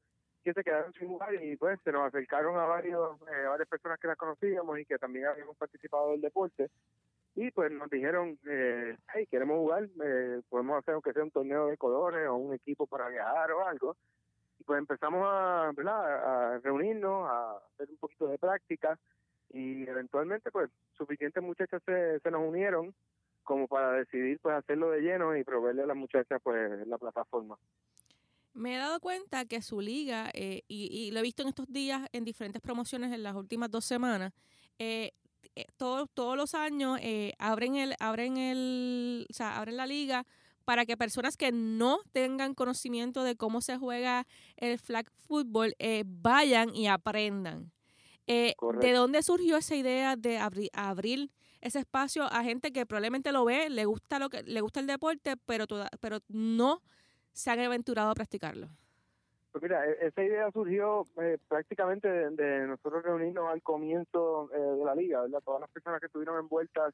que 0.43 0.53
se 0.53 0.63
quedaron 0.63 0.93
sin 0.93 1.07
jugar 1.07 1.33
y 1.43 1.57
pues 1.57 1.79
se 1.83 1.91
nos 1.91 2.07
acercaron 2.07 2.55
a 2.57 2.65
varios 2.65 3.19
eh, 3.21 3.47
varias 3.47 3.67
personas 3.67 3.99
que 3.99 4.07
las 4.07 4.17
conocíamos 4.17 4.79
y 4.79 4.85
que 4.85 4.97
también 4.97 5.25
habíamos 5.25 5.57
participado 5.57 6.11
del 6.11 6.21
deporte 6.21 6.69
y 7.35 7.51
pues 7.51 7.71
nos 7.71 7.89
dijeron 7.89 8.37
eh, 8.47 8.95
hey 9.13 9.27
queremos 9.29 9.57
jugar 9.57 9.89
eh, 10.03 10.41
podemos 10.47 10.77
hacer 10.77 10.93
aunque 10.93 11.13
sea 11.13 11.23
un 11.23 11.31
torneo 11.31 11.67
de 11.67 11.77
colores 11.77 12.27
o 12.29 12.35
un 12.35 12.53
equipo 12.53 12.85
para 12.85 13.09
viajar 13.09 13.51
o 13.51 13.67
algo 13.67 13.97
y 14.59 14.63
pues 14.63 14.79
empezamos 14.79 15.27
a, 15.27 15.71
¿verdad? 15.75 16.53
a 16.53 16.59
reunirnos 16.59 17.27
a 17.27 17.57
hacer 17.73 17.89
un 17.89 17.97
poquito 17.97 18.27
de 18.27 18.37
práctica 18.37 18.97
y 19.49 19.87
eventualmente 19.89 20.51
pues 20.51 20.69
suficientes 20.95 21.43
muchachas 21.43 21.81
se, 21.85 22.19
se 22.19 22.31
nos 22.31 22.47
unieron 22.47 22.93
como 23.45 23.67
para 23.67 23.93
decidir 23.93 24.39
pues 24.41 24.55
hacerlo 24.55 24.89
de 24.91 25.01
lleno 25.01 25.35
y 25.37 25.43
proveerle 25.43 25.83
a 25.83 25.87
las 25.87 25.97
muchachas 25.97 26.41
pues 26.43 26.85
la 26.87 26.97
plataforma 26.97 27.57
me 28.53 28.75
he 28.75 28.77
dado 28.77 29.01
cuenta 29.01 29.43
que 29.43 29.61
su 29.61 29.81
liga, 29.81 30.31
eh, 30.33 30.61
y, 30.69 30.85
y, 30.85 31.11
lo 31.11 31.19
he 31.19 31.23
visto 31.23 31.41
en 31.41 31.49
estos 31.49 31.67
días 31.67 32.07
en 32.13 32.23
diferentes 32.23 32.61
promociones 32.61 33.11
en 33.11 33.21
las 33.21 33.35
últimas 33.35 33.69
dos 33.69 33.83
semanas, 33.83 34.31
eh, 34.79 35.11
eh, 35.55 35.65
todos, 35.77 36.09
todos 36.13 36.35
los 36.35 36.53
años 36.53 36.99
eh, 37.01 37.33
abren 37.39 37.75
el, 37.75 37.95
abren 37.99 38.37
el, 38.37 39.25
o 39.29 39.33
sea, 39.33 39.57
abren 39.57 39.77
la 39.77 39.87
liga 39.87 40.25
para 40.65 40.85
que 40.85 40.97
personas 40.97 41.37
que 41.37 41.51
no 41.51 41.99
tengan 42.11 42.53
conocimiento 42.55 43.23
de 43.23 43.35
cómo 43.35 43.61
se 43.61 43.77
juega 43.77 44.25
el 44.57 44.79
flag 44.79 45.09
football 45.27 45.75
eh, 45.79 46.03
vayan 46.05 46.75
y 46.75 46.87
aprendan. 46.87 47.71
Eh, 48.27 48.55
¿De 48.81 48.91
dónde 48.91 49.21
surgió 49.21 49.57
esa 49.57 49.75
idea 49.75 50.15
de 50.15 50.39
abrir, 50.39 50.69
abrir 50.73 51.29
ese 51.65 51.79
espacio 51.79 52.23
a 52.23 52.43
gente 52.43 52.71
que 52.71 52.85
probablemente 52.85 53.31
lo 53.31 53.43
ve, 53.43 53.69
le 53.71 53.85
gusta 53.85 54.19
lo 54.19 54.29
que 54.29 54.43
le 54.43 54.61
gusta 54.61 54.79
el 54.79 54.87
deporte, 54.87 55.35
pero 55.47 55.65
toda, 55.65 55.89
pero 55.99 56.19
no 56.29 56.81
se 57.31 57.49
han 57.49 57.59
aventurado 57.59 58.11
a 58.11 58.13
practicarlo? 58.13 58.67
Pues 59.51 59.63
mira, 59.63 59.83
e, 59.89 60.07
esa 60.07 60.23
idea 60.23 60.51
surgió 60.51 61.07
eh, 61.19 61.39
prácticamente 61.47 62.07
de, 62.07 62.29
de, 62.29 62.67
nosotros 62.67 63.03
reunirnos 63.03 63.49
al 63.51 63.63
comienzo 63.63 64.49
eh, 64.53 64.59
de 64.59 64.85
la 64.85 64.93
liga, 64.93 65.21
¿verdad? 65.21 65.41
Todas 65.43 65.61
las 65.61 65.69
personas 65.71 65.99
que 65.99 66.05
estuvieron 66.05 66.37
envueltas 66.37 66.93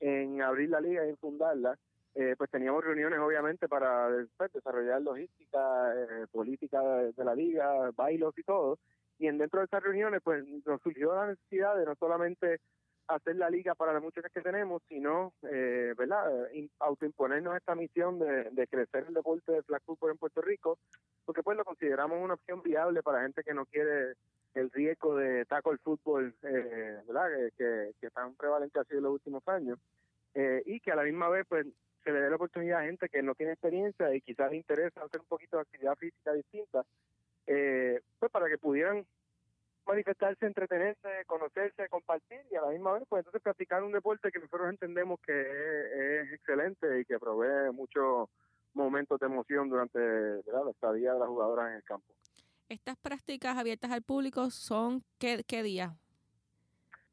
en 0.00 0.40
abrir 0.40 0.70
la 0.70 0.80
liga 0.80 1.04
y 1.04 1.10
en 1.10 1.16
fundarla, 1.18 1.76
eh, 2.14 2.34
pues 2.38 2.50
teníamos 2.50 2.82
reuniones 2.82 3.18
obviamente 3.18 3.68
para 3.68 4.08
pues, 4.38 4.52
desarrollar 4.54 5.02
logística, 5.02 5.92
eh, 5.94 6.26
política 6.32 6.80
de, 6.80 7.12
de, 7.12 7.24
la 7.24 7.34
liga, 7.34 7.90
bailos 7.94 8.36
y 8.38 8.42
todo. 8.42 8.78
Y 9.18 9.26
en 9.26 9.36
dentro 9.36 9.60
de 9.60 9.66
esas 9.66 9.82
reuniones, 9.82 10.22
pues 10.22 10.46
nos 10.64 10.80
surgió 10.80 11.14
la 11.14 11.26
necesidad 11.26 11.76
de 11.76 11.84
no 11.84 11.94
solamente 11.96 12.60
hacer 13.08 13.36
la 13.36 13.50
liga 13.50 13.74
para 13.74 13.92
las 13.92 14.02
muchachas 14.02 14.30
que 14.32 14.42
tenemos, 14.42 14.82
sino, 14.88 15.32
eh, 15.42 15.94
¿verdad?, 15.96 16.48
autoimponernos 16.78 17.56
esta 17.56 17.74
misión 17.74 18.18
de, 18.18 18.66
crecer 18.68 19.06
el 19.08 19.14
deporte 19.14 19.52
de 19.52 19.62
flag 19.62 19.82
football 19.84 20.12
en 20.12 20.18
Puerto 20.18 20.40
Rico, 20.42 20.78
porque 21.24 21.42
pues 21.42 21.56
lo 21.56 21.64
consideramos 21.64 22.18
una 22.22 22.34
opción 22.34 22.62
viable 22.62 23.02
para 23.02 23.22
gente 23.22 23.42
que 23.42 23.54
no 23.54 23.64
quiere 23.66 24.14
el 24.54 24.70
riesgo 24.70 25.16
de 25.16 25.44
tackle 25.46 25.78
fútbol, 25.78 26.34
eh, 26.42 27.00
¿verdad?, 27.06 27.28
que, 27.30 27.50
que, 27.56 27.92
que, 28.00 28.10
tan 28.10 28.34
prevalente 28.34 28.78
ha 28.78 28.84
sido 28.84 28.98
en 28.98 29.04
los 29.04 29.12
últimos 29.14 29.46
años, 29.48 29.78
eh, 30.34 30.62
y 30.66 30.80
que 30.80 30.92
a 30.92 30.96
la 30.96 31.02
misma 31.04 31.28
vez, 31.28 31.46
pues, 31.48 31.66
se 32.04 32.12
le 32.12 32.20
dé 32.20 32.30
la 32.30 32.36
oportunidad 32.36 32.80
a 32.80 32.84
gente 32.84 33.08
que 33.08 33.22
no 33.22 33.34
tiene 33.34 33.52
experiencia 33.52 34.14
y 34.14 34.20
quizás 34.20 34.50
le 34.50 34.56
interesa 34.58 35.02
hacer 35.02 35.20
un 35.20 35.26
poquito 35.26 35.56
de 35.56 35.62
actividad 35.62 35.96
física 35.96 36.32
distinta, 36.32 36.84
eh, 37.46 38.00
pues 38.18 38.30
para 38.30 38.48
que 38.48 38.58
pudieran 38.58 39.04
manifestarse, 39.88 40.44
entretenerse, 40.44 41.08
conocerse, 41.26 41.88
compartir 41.88 42.40
y 42.50 42.56
a 42.56 42.60
la 42.60 42.68
misma 42.68 42.92
vez, 42.92 43.04
pues 43.08 43.20
entonces 43.20 43.40
practicar 43.42 43.82
un 43.82 43.92
deporte 43.92 44.30
que 44.30 44.38
nosotros 44.38 44.68
entendemos 44.68 45.18
que 45.20 45.32
es, 45.40 46.26
es 46.26 46.32
excelente 46.34 47.00
y 47.00 47.04
que 47.06 47.18
provee 47.18 47.72
muchos 47.72 48.28
momentos 48.74 49.18
de 49.18 49.26
emoción 49.26 49.70
durante 49.70 49.98
¿verdad? 49.98 50.66
la 50.66 50.70
estadía 50.70 51.14
de 51.14 51.18
las 51.18 51.28
jugadoras 51.28 51.70
en 51.70 51.76
el 51.76 51.84
campo. 51.84 52.06
¿Estas 52.68 52.96
prácticas 52.98 53.56
abiertas 53.56 53.90
al 53.90 54.02
público 54.02 54.50
son 54.50 55.02
qué, 55.18 55.42
qué 55.48 55.62
día? 55.62 55.96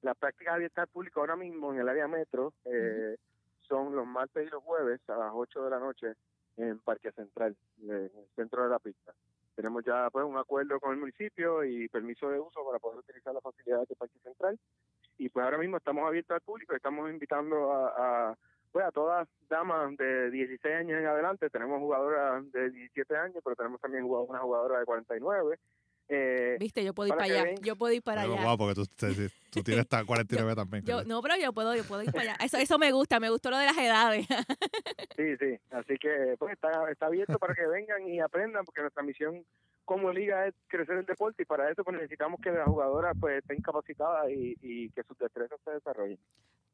Las 0.01 0.17
prácticas 0.17 0.55
abiertas 0.55 0.83
al 0.83 0.89
público 0.89 1.21
ahora 1.21 1.37
mismo 1.37 1.73
en 1.73 1.79
el 1.79 1.87
área 1.87 2.09
metro 2.09 2.53
eh, 2.65 2.69
uh 2.69 2.73
-huh. 2.73 3.67
son 3.67 3.95
los 3.95 4.05
martes 4.05 4.45
y 4.45 4.49
los 4.49 4.61
jueves 4.63 4.99
a 5.07 5.15
las 5.15 5.31
8 5.33 5.63
de 5.63 5.69
la 5.69 5.79
noche 5.79 6.13
en 6.57 6.77
Parque 6.79 7.13
Central, 7.13 7.55
en 7.81 7.89
el 7.89 8.11
centro 8.35 8.63
de 8.63 8.69
la 8.69 8.79
pista 8.79 9.13
tenemos 9.55 9.83
ya 9.83 10.09
pues 10.11 10.25
un 10.25 10.37
acuerdo 10.37 10.79
con 10.79 10.91
el 10.91 10.99
municipio 10.99 11.63
y 11.63 11.87
permiso 11.87 12.29
de 12.29 12.39
uso 12.39 12.65
para 12.65 12.79
poder 12.79 12.99
utilizar 12.99 13.33
las 13.33 13.43
facilidades 13.43 13.87
de 13.87 13.95
Parque 13.95 14.19
Central. 14.19 14.59
Y 15.17 15.29
pues 15.29 15.43
ahora 15.43 15.57
mismo 15.57 15.77
estamos 15.77 16.05
abiertos 16.07 16.35
al 16.35 16.41
público 16.41 16.75
estamos 16.75 17.09
invitando 17.09 17.71
a, 17.71 18.29
a 18.29 18.35
pues 18.71 18.85
a 18.85 18.91
todas 18.91 19.27
damas 19.49 19.95
de 19.95 20.29
16 20.31 20.75
años 20.75 20.99
en 20.99 21.07
adelante. 21.07 21.49
Tenemos 21.49 21.79
jugadoras 21.79 22.51
de 22.51 22.69
17 22.69 23.15
años 23.15 23.41
pero 23.43 23.55
tenemos 23.55 23.79
también 23.79 24.03
una 24.03 24.39
jugadora 24.39 24.79
de 24.79 24.85
49 24.85 25.57
eh, 26.07 26.57
Viste, 26.59 26.83
yo 26.83 26.93
puedo 26.93 27.07
ir 27.07 27.15
para, 27.15 27.27
para 27.27 27.39
allá. 27.39 27.43
Ven. 27.43 27.63
Yo 27.63 27.75
puedo 27.75 27.93
ir 27.93 28.01
para 28.01 28.21
pero 28.21 28.33
allá. 28.33 28.43
Guau, 28.43 28.57
porque 28.57 28.75
tú, 28.75 28.85
tú 29.49 29.63
tienes 29.63 29.83
hasta 29.83 30.05
49 30.05 30.49
yo, 30.51 30.55
también. 30.55 30.85
Yo, 30.85 31.03
no, 31.03 31.21
pero 31.21 31.35
yo 31.37 31.51
puedo, 31.53 31.75
yo 31.75 31.83
puedo 31.83 32.03
ir 32.03 32.11
para 32.11 32.33
allá. 32.33 32.35
Eso, 32.43 32.57
eso 32.57 32.77
me 32.77 32.91
gusta, 32.91 33.19
me 33.19 33.29
gustó 33.29 33.49
lo 33.49 33.57
de 33.57 33.65
las 33.65 33.77
edades. 33.77 34.27
sí, 35.15 35.37
sí. 35.37 35.59
Así 35.71 35.97
que 35.97 36.35
pues 36.37 36.53
está, 36.53 36.89
está 36.91 37.07
abierto 37.07 37.39
para 37.39 37.55
que 37.55 37.65
vengan 37.65 38.07
y 38.07 38.19
aprendan, 38.19 38.65
porque 38.65 38.81
nuestra 38.81 39.03
misión 39.03 39.43
como 39.83 40.11
liga 40.11 40.47
es 40.47 40.55
crecer 40.67 40.97
el 40.97 41.05
deporte 41.05 41.43
y 41.43 41.45
para 41.45 41.69
eso 41.69 41.83
pues 41.83 41.95
necesitamos 41.95 42.39
que 42.41 42.49
las 42.51 42.65
jugadoras 42.65 43.15
pues 43.19 43.37
estén 43.37 43.61
capacitadas 43.61 44.29
y, 44.31 44.55
y 44.61 44.89
que 44.89 45.03
sus 45.03 45.17
destrezas 45.17 45.59
se 45.63 45.71
desarrollen. 45.71 46.19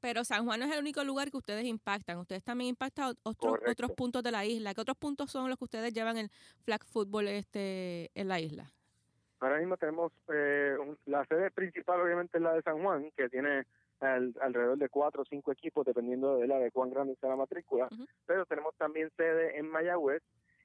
Pero 0.01 0.23
San 0.25 0.45
Juan 0.45 0.59
no 0.59 0.65
es 0.65 0.71
el 0.73 0.79
único 0.79 1.03
lugar 1.03 1.29
que 1.29 1.37
ustedes 1.37 1.63
impactan. 1.65 2.17
Ustedes 2.17 2.43
también 2.43 2.69
impactan 2.69 3.15
otros, 3.21 3.59
otros 3.67 3.91
puntos 3.91 4.23
de 4.23 4.31
la 4.31 4.43
isla. 4.45 4.73
¿Qué 4.73 4.81
otros 4.81 4.97
puntos 4.97 5.29
son 5.29 5.47
los 5.47 5.59
que 5.59 5.65
ustedes 5.65 5.93
llevan 5.93 6.17
el 6.17 6.31
flag 6.63 6.83
football 6.85 7.27
este, 7.27 8.09
en 8.15 8.27
la 8.27 8.39
isla? 8.39 8.73
Ahora 9.41 9.57
mismo 9.57 9.75
tenemos 9.75 10.13
eh, 10.31 10.77
la 11.07 11.25
sede 11.25 11.51
principal, 11.51 11.99
obviamente, 11.99 12.37
es 12.37 12.43
la 12.43 12.53
de 12.53 12.61
San 12.61 12.81
Juan, 12.81 13.11
que 13.17 13.27
tiene 13.27 13.65
al, 13.99 14.33
alrededor 14.39 14.77
de 14.77 14.87
cuatro 14.89 15.23
o 15.23 15.25
cinco 15.25 15.51
equipos, 15.51 15.85
dependiendo 15.85 16.37
de 16.37 16.47
la 16.47 16.59
de 16.59 16.71
cuán 16.71 16.91
grande 16.91 17.15
sea 17.15 17.29
la 17.29 17.35
matrícula. 17.35 17.85
Uh 17.91 17.95
-huh. 17.95 18.07
Pero 18.27 18.45
tenemos 18.45 18.75
también 18.77 19.09
sede 19.17 19.57
en 19.57 19.67
Mayagüez 19.67 20.21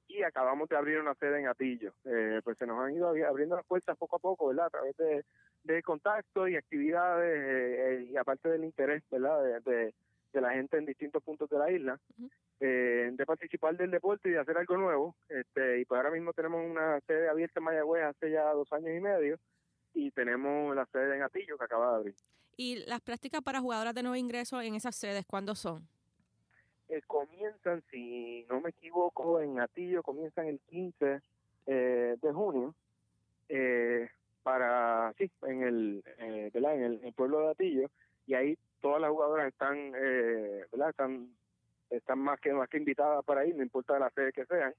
y 0.08 0.22
acabamos 0.22 0.68
de 0.68 0.76
abrir 0.76 1.00
una 1.00 1.14
sede 1.14 1.40
en 1.40 1.48
Atillo. 1.48 1.92
Eh, 2.04 2.40
pues 2.44 2.58
se 2.58 2.66
nos 2.66 2.78
han 2.78 2.94
ido 2.94 3.08
abriendo 3.08 3.56
las 3.56 3.66
puertas 3.66 3.96
poco 3.96 4.16
a 4.16 4.20
poco, 4.20 4.48
¿verdad? 4.48 4.66
A 4.66 4.70
través 4.70 4.96
de, 4.96 5.24
de 5.64 5.82
contactos 5.82 6.48
y 6.48 6.56
actividades 6.56 7.34
eh, 7.34 8.06
y 8.10 8.16
aparte 8.16 8.48
del 8.48 8.64
interés, 8.64 9.02
¿verdad? 9.10 9.42
De, 9.42 9.60
de, 9.60 9.94
de, 10.36 10.40
la 10.40 10.52
gente 10.52 10.76
en 10.76 10.86
distintos 10.86 11.22
puntos 11.22 11.48
de 11.48 11.58
la 11.58 11.70
isla, 11.70 11.98
uh 12.18 12.22
-huh. 12.22 12.30
eh, 12.60 13.10
de 13.12 13.26
participar 13.26 13.76
del 13.76 13.90
deporte 13.90 14.28
y 14.28 14.32
de 14.32 14.38
hacer 14.38 14.56
algo 14.56 14.76
nuevo. 14.76 15.14
Este, 15.28 15.80
y 15.80 15.84
pues 15.84 15.98
ahora 15.98 16.10
mismo 16.10 16.32
tenemos 16.32 16.64
una 16.64 17.00
sede 17.00 17.28
abierta 17.28 17.60
en 17.60 17.64
Mayagüez 17.64 18.04
hace 18.04 18.30
ya 18.30 18.52
dos 18.52 18.72
años 18.72 18.90
y 18.96 19.00
medio 19.00 19.38
y 19.94 20.10
tenemos 20.10 20.74
la 20.76 20.86
sede 20.86 21.16
en 21.16 21.22
Atillo 21.22 21.56
que 21.56 21.64
acaba 21.64 21.90
de 21.90 21.96
abrir. 21.96 22.14
¿Y 22.56 22.84
las 22.86 23.00
prácticas 23.00 23.42
para 23.42 23.60
jugadoras 23.60 23.94
de 23.94 24.02
nuevo 24.02 24.16
ingreso 24.16 24.60
en 24.60 24.74
esas 24.74 24.96
sedes 24.96 25.26
cuándo 25.26 25.54
son? 25.54 25.86
Eh, 26.88 27.02
comienzan, 27.06 27.82
si 27.90 28.46
no 28.48 28.60
me 28.60 28.70
equivoco, 28.70 29.40
en 29.40 29.58
Atillo 29.60 30.02
comienzan 30.02 30.46
el 30.46 30.60
15 30.60 31.20
eh, 31.66 32.16
de 32.22 32.32
junio 32.32 32.74
eh, 33.48 34.08
para, 34.42 35.12
sí, 35.18 35.30
en 35.42 35.62
el, 35.62 36.04
eh, 36.18 36.50
¿verdad? 36.54 36.76
En 36.76 36.82
el, 36.84 36.94
en 37.00 37.06
el, 37.06 37.12
pueblo 37.12 37.40
de 37.40 37.50
Atillo 37.50 37.90
y 38.26 38.34
ahí 38.34 38.58
todas 38.86 39.00
las 39.00 39.10
jugadoras 39.10 39.48
están, 39.48 39.92
eh, 39.96 40.64
¿verdad? 40.70 40.90
Están, 40.90 41.28
están 41.90 42.20
más 42.20 42.38
que 42.38 42.52
más 42.52 42.68
que 42.68 42.78
invitadas 42.78 43.24
para 43.24 43.44
ir, 43.44 43.56
no 43.56 43.64
importa 43.64 43.98
la 43.98 44.10
sede 44.10 44.32
que 44.32 44.46
sean. 44.46 44.72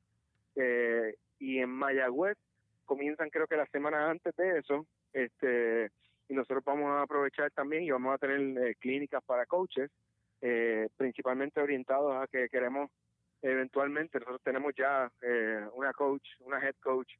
Eh, 0.56 1.18
y 1.40 1.60
en 1.60 1.70
Mayagüez 1.70 2.38
comienzan 2.86 3.30
creo 3.30 3.48
que 3.48 3.58
la 3.58 3.66
semana 3.66 4.10
antes 4.10 4.34
de 4.38 4.60
eso, 4.60 4.86
este 5.12 5.92
y 6.30 6.34
nosotros 6.34 6.64
vamos 6.64 6.90
a 6.90 7.02
aprovechar 7.02 7.52
también 7.52 7.84
y 7.84 7.92
vamos 7.92 8.16
a 8.16 8.18
tener 8.18 8.40
eh, 8.66 8.76
clínicas 8.80 9.22
para 9.26 9.46
coaches, 9.46 9.92
eh, 10.40 10.88
principalmente 10.96 11.60
orientados 11.60 12.16
a 12.16 12.28
que 12.28 12.48
queremos 12.48 12.90
eventualmente, 13.42 14.20
nosotros 14.20 14.42
tenemos 14.42 14.74
ya 14.74 15.12
eh, 15.22 15.68
una 15.74 15.92
coach, 15.92 16.26
una 16.40 16.66
head 16.66 16.76
coach 16.82 17.12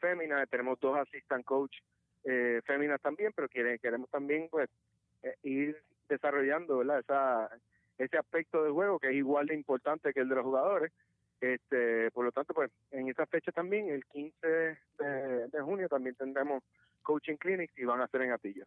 fémina, 0.00 0.44
tenemos 0.46 0.78
dos 0.80 0.98
assistant 0.98 1.44
coach 1.44 1.74
eh, 2.24 2.60
féminas 2.66 3.00
también, 3.00 3.32
pero 3.34 3.48
quiere, 3.48 3.78
queremos 3.78 4.10
también 4.10 4.48
pues 4.50 4.68
ir 5.42 5.80
desarrollando 6.08 6.78
¿verdad? 6.78 7.00
Esa, 7.00 7.50
ese 7.98 8.16
aspecto 8.16 8.62
del 8.62 8.72
juego 8.72 8.98
que 8.98 9.08
es 9.08 9.14
igual 9.14 9.46
de 9.46 9.54
importante 9.54 10.12
que 10.12 10.20
el 10.20 10.28
de 10.28 10.34
los 10.36 10.44
jugadores. 10.44 10.92
Este, 11.40 12.10
por 12.10 12.24
lo 12.24 12.32
tanto, 12.32 12.52
pues 12.52 12.70
en 12.90 13.08
esa 13.08 13.24
fecha 13.26 13.52
también, 13.52 13.88
el 13.88 14.04
15 14.06 14.46
de, 14.48 15.60
junio, 15.62 15.88
también 15.88 16.16
tendremos 16.16 16.64
coaching 17.02 17.36
clinics 17.36 17.76
y 17.78 17.84
van 17.84 18.00
a 18.00 18.08
ser 18.08 18.22
en 18.22 18.32
Atillo. 18.32 18.64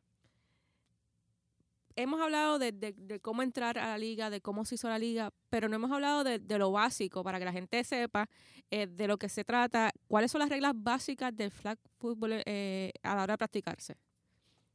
Hemos 1.97 2.21
hablado 2.21 2.57
de, 2.57 2.71
de, 2.71 2.93
de, 2.95 3.19
cómo 3.19 3.43
entrar 3.43 3.77
a 3.77 3.87
la 3.87 3.97
liga, 3.97 4.29
de 4.29 4.39
cómo 4.39 4.63
se 4.63 4.75
hizo 4.75 4.87
la 4.87 4.97
liga, 4.97 5.31
pero 5.49 5.67
no 5.67 5.75
hemos 5.75 5.91
hablado 5.91 6.23
de, 6.23 6.39
de 6.39 6.57
lo 6.57 6.71
básico 6.71 7.21
para 7.21 7.37
que 7.37 7.43
la 7.43 7.51
gente 7.51 7.83
sepa 7.83 8.29
eh, 8.69 8.87
de 8.87 9.07
lo 9.07 9.17
que 9.17 9.27
se 9.27 9.43
trata. 9.43 9.91
¿Cuáles 10.07 10.31
son 10.31 10.39
las 10.39 10.49
reglas 10.49 10.71
básicas 10.73 11.35
del 11.35 11.51
flag 11.51 11.77
football 11.99 12.41
eh, 12.45 12.93
a 13.03 13.15
la 13.15 13.23
hora 13.23 13.33
de 13.33 13.37
practicarse? 13.37 13.97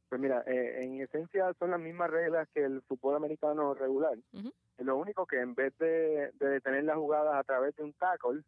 Pues 0.09 0.21
mira, 0.21 0.41
eh, 0.47 0.83
en 0.83 1.01
esencia 1.01 1.53
son 1.59 1.71
las 1.71 1.79
mismas 1.79 2.09
reglas 2.09 2.47
que 2.53 2.63
el 2.63 2.81
fútbol 2.83 3.15
americano 3.15 3.73
regular. 3.73 4.17
Uh 4.33 4.37
-huh. 4.37 4.53
Lo 4.79 4.95
único 4.97 5.25
que 5.25 5.39
en 5.41 5.53
vez 5.53 5.77
de, 5.79 6.31
de 6.33 6.49
detener 6.49 6.85
las 6.85 6.95
jugadas 6.95 7.35
a 7.35 7.43
través 7.43 7.75
de 7.75 7.83
un 7.83 7.93
tackle, 7.93 8.41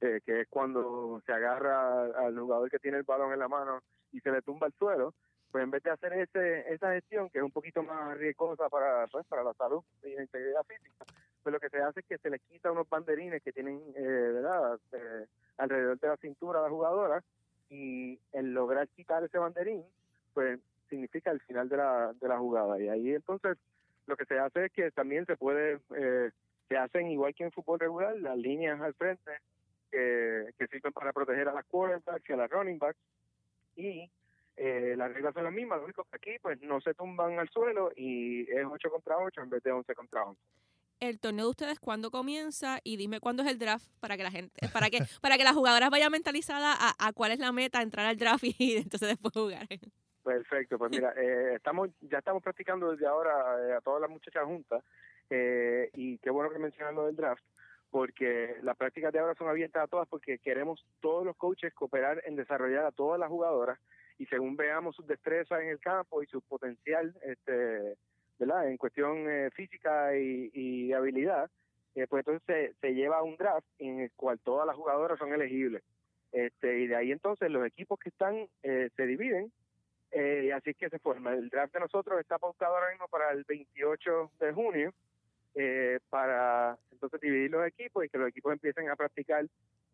eh, 0.00 0.20
que 0.24 0.40
es 0.40 0.48
cuando 0.48 1.20
se 1.26 1.32
agarra 1.32 2.04
al 2.04 2.38
jugador 2.38 2.70
que 2.70 2.78
tiene 2.78 2.98
el 2.98 3.04
balón 3.04 3.32
en 3.32 3.38
la 3.38 3.48
mano 3.48 3.82
y 4.10 4.20
se 4.20 4.30
le 4.30 4.42
tumba 4.42 4.66
al 4.66 4.72
suelo, 4.72 5.12
pues 5.50 5.64
en 5.64 5.70
vez 5.70 5.82
de 5.82 5.90
hacer 5.90 6.14
ese, 6.14 6.72
esa 6.72 6.92
gestión, 6.92 7.28
que 7.28 7.38
es 7.38 7.44
un 7.44 7.50
poquito 7.50 7.82
más 7.82 8.16
riesgosa 8.16 8.68
para, 8.70 9.06
pues, 9.08 9.26
para 9.26 9.44
la 9.44 9.52
salud 9.52 9.82
y 10.02 10.14
la 10.14 10.22
integridad 10.22 10.62
física, 10.64 11.04
pues 11.42 11.52
lo 11.52 11.60
que 11.60 11.68
se 11.68 11.78
hace 11.78 12.00
es 12.00 12.06
que 12.06 12.18
se 12.18 12.30
le 12.30 12.38
quita 12.38 12.72
unos 12.72 12.88
banderines 12.88 13.42
que 13.42 13.52
tienen, 13.52 13.80
eh, 13.94 14.30
¿verdad?, 14.32 14.78
eh, 14.92 15.26
alrededor 15.58 16.00
de 16.00 16.08
la 16.08 16.16
cintura 16.16 16.60
de 16.60 16.64
la 16.64 16.70
jugadora 16.70 17.22
y 17.68 18.18
el 18.32 18.54
lograr 18.54 18.88
quitar 18.88 19.22
ese 19.24 19.38
banderín, 19.38 19.84
pues 20.32 20.58
significa 21.12 21.30
el 21.30 21.40
final 21.40 21.68
de 21.68 21.76
la, 21.76 22.12
de 22.14 22.28
la 22.28 22.38
jugada. 22.38 22.80
Y 22.80 22.88
ahí 22.88 23.14
entonces 23.14 23.58
lo 24.06 24.16
que 24.16 24.24
se 24.24 24.38
hace 24.38 24.66
es 24.66 24.72
que 24.72 24.90
también 24.90 25.26
se 25.26 25.36
puede, 25.36 25.78
eh, 25.96 26.30
se 26.68 26.76
hacen 26.76 27.10
igual 27.10 27.34
que 27.34 27.44
en 27.44 27.52
fútbol 27.52 27.78
regular, 27.78 28.16
las 28.18 28.36
líneas 28.36 28.80
al 28.80 28.94
frente 28.94 29.32
que, 29.90 30.66
sirven 30.70 30.92
para 30.92 31.12
proteger 31.12 31.48
a 31.48 31.52
las 31.52 31.66
quarterbacks 31.66 32.28
y 32.28 32.32
a 32.32 32.36
las 32.36 32.50
running 32.50 32.78
backs. 32.78 32.98
Y 33.76 34.10
eh, 34.56 34.94
las 34.96 35.12
reglas 35.12 35.34
son 35.34 35.44
las 35.44 35.52
mismas, 35.52 35.78
lo 35.78 35.84
único 35.84 36.04
que 36.04 36.16
aquí 36.16 36.38
pues 36.40 36.60
no 36.62 36.80
se 36.80 36.94
tumban 36.94 37.38
al 37.38 37.48
suelo 37.50 37.90
y 37.94 38.42
es 38.50 38.64
8 38.64 38.90
contra 38.90 39.18
8 39.18 39.42
en 39.42 39.50
vez 39.50 39.62
de 39.62 39.72
11 39.72 39.94
contra 39.94 40.24
11. 40.24 40.40
El 41.00 41.18
torneo 41.18 41.46
de 41.46 41.50
ustedes 41.50 41.80
cuándo 41.80 42.10
comienza 42.10 42.78
y 42.84 42.96
dime 42.96 43.18
cuándo 43.18 43.42
es 43.42 43.50
el 43.50 43.58
draft 43.58 43.86
para 43.98 44.16
que 44.16 44.22
la 44.22 44.30
gente, 44.30 44.68
para 44.72 44.88
que 44.88 45.00
para 45.20 45.36
que 45.36 45.42
las 45.44 45.54
jugadoras 45.54 45.90
vayan 45.90 46.12
mentalizadas 46.12 46.76
a 46.78 47.12
cuál 47.12 47.32
es 47.32 47.40
la 47.40 47.50
meta, 47.50 47.82
entrar 47.82 48.06
al 48.06 48.16
draft 48.16 48.44
y 48.44 48.76
entonces 48.76 49.08
después 49.08 49.34
jugar. 49.34 49.66
Perfecto, 50.22 50.78
pues 50.78 50.90
mira, 50.92 51.12
eh, 51.16 51.54
estamos 51.56 51.90
ya 52.00 52.18
estamos 52.18 52.42
practicando 52.42 52.92
desde 52.92 53.06
ahora 53.06 53.32
eh, 53.60 53.72
a 53.74 53.80
todas 53.80 54.00
las 54.00 54.10
muchachas 54.10 54.44
juntas 54.44 54.84
eh, 55.30 55.90
y 55.94 56.18
qué 56.18 56.30
bueno 56.30 56.50
que 56.50 56.58
mencionan 56.58 56.94
lo 56.94 57.06
del 57.06 57.16
draft 57.16 57.42
porque 57.90 58.56
las 58.62 58.76
prácticas 58.76 59.12
de 59.12 59.18
ahora 59.18 59.34
son 59.34 59.48
abiertas 59.48 59.84
a 59.84 59.86
todas 59.86 60.08
porque 60.08 60.38
queremos 60.38 60.84
todos 61.00 61.26
los 61.26 61.36
coaches 61.36 61.74
cooperar 61.74 62.22
en 62.24 62.36
desarrollar 62.36 62.86
a 62.86 62.92
todas 62.92 63.20
las 63.20 63.28
jugadoras 63.28 63.78
y 64.18 64.26
según 64.26 64.56
veamos 64.56 64.96
sus 64.96 65.06
destrezas 65.06 65.60
en 65.60 65.68
el 65.68 65.80
campo 65.80 66.22
y 66.22 66.26
su 66.26 66.40
potencial, 66.40 67.14
este, 67.22 67.96
¿verdad? 68.38 68.68
En 68.68 68.76
cuestión 68.76 69.28
eh, 69.28 69.50
física 69.50 70.16
y, 70.16 70.50
y 70.54 70.92
habilidad, 70.92 71.50
eh, 71.94 72.06
pues 72.08 72.20
entonces 72.26 72.42
se, 72.46 72.74
se 72.80 72.94
lleva 72.94 73.18
a 73.18 73.22
un 73.22 73.36
draft 73.36 73.66
en 73.78 74.00
el 74.00 74.12
cual 74.12 74.38
todas 74.38 74.66
las 74.66 74.76
jugadoras 74.76 75.18
son 75.18 75.32
elegibles. 75.32 75.82
Este, 76.32 76.80
y 76.80 76.86
de 76.86 76.96
ahí 76.96 77.12
entonces 77.12 77.50
los 77.50 77.66
equipos 77.66 77.98
que 77.98 78.08
están 78.08 78.48
eh, 78.62 78.88
se 78.96 79.06
dividen 79.06 79.52
eh, 80.12 80.44
y 80.46 80.50
así 80.50 80.74
que 80.74 80.90
se 80.90 80.98
forma. 80.98 81.32
El 81.32 81.48
draft 81.48 81.72
de 81.72 81.80
nosotros 81.80 82.20
está 82.20 82.38
pautado 82.38 82.74
ahora 82.74 82.90
mismo 82.90 83.08
para 83.08 83.32
el 83.32 83.44
28 83.44 84.30
de 84.38 84.52
junio 84.52 84.92
eh, 85.54 85.98
para 86.10 86.78
entonces 86.90 87.20
dividir 87.20 87.50
los 87.50 87.66
equipos 87.66 88.04
y 88.04 88.08
que 88.08 88.18
los 88.18 88.28
equipos 88.28 88.52
empiecen 88.52 88.88
a 88.90 88.96
practicar 88.96 89.46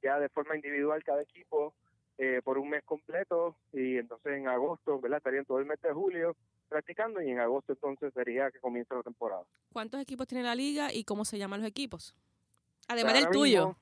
ya 0.02 0.18
de 0.18 0.28
forma 0.28 0.56
individual 0.56 1.02
cada 1.02 1.22
equipo 1.22 1.74
eh, 2.18 2.40
por 2.42 2.58
un 2.58 2.70
mes 2.70 2.82
completo 2.84 3.56
y 3.72 3.96
entonces 3.96 4.32
en 4.32 4.48
agosto, 4.48 5.00
¿verdad? 5.00 5.18
Estarían 5.18 5.44
todo 5.44 5.60
el 5.60 5.66
mes 5.66 5.80
de 5.80 5.92
julio 5.92 6.36
practicando 6.68 7.22
y 7.22 7.30
en 7.30 7.38
agosto 7.38 7.72
entonces 7.72 8.12
sería 8.12 8.50
que 8.50 8.58
comienza 8.58 8.94
la 8.94 9.02
temporada. 9.02 9.44
¿Cuántos 9.72 10.00
equipos 10.00 10.26
tiene 10.26 10.44
la 10.44 10.54
liga 10.54 10.92
y 10.92 11.04
cómo 11.04 11.24
se 11.24 11.38
llaman 11.38 11.60
los 11.60 11.68
equipos? 11.68 12.14
Además 12.88 13.14
del 13.14 13.30
tuyo. 13.30 13.76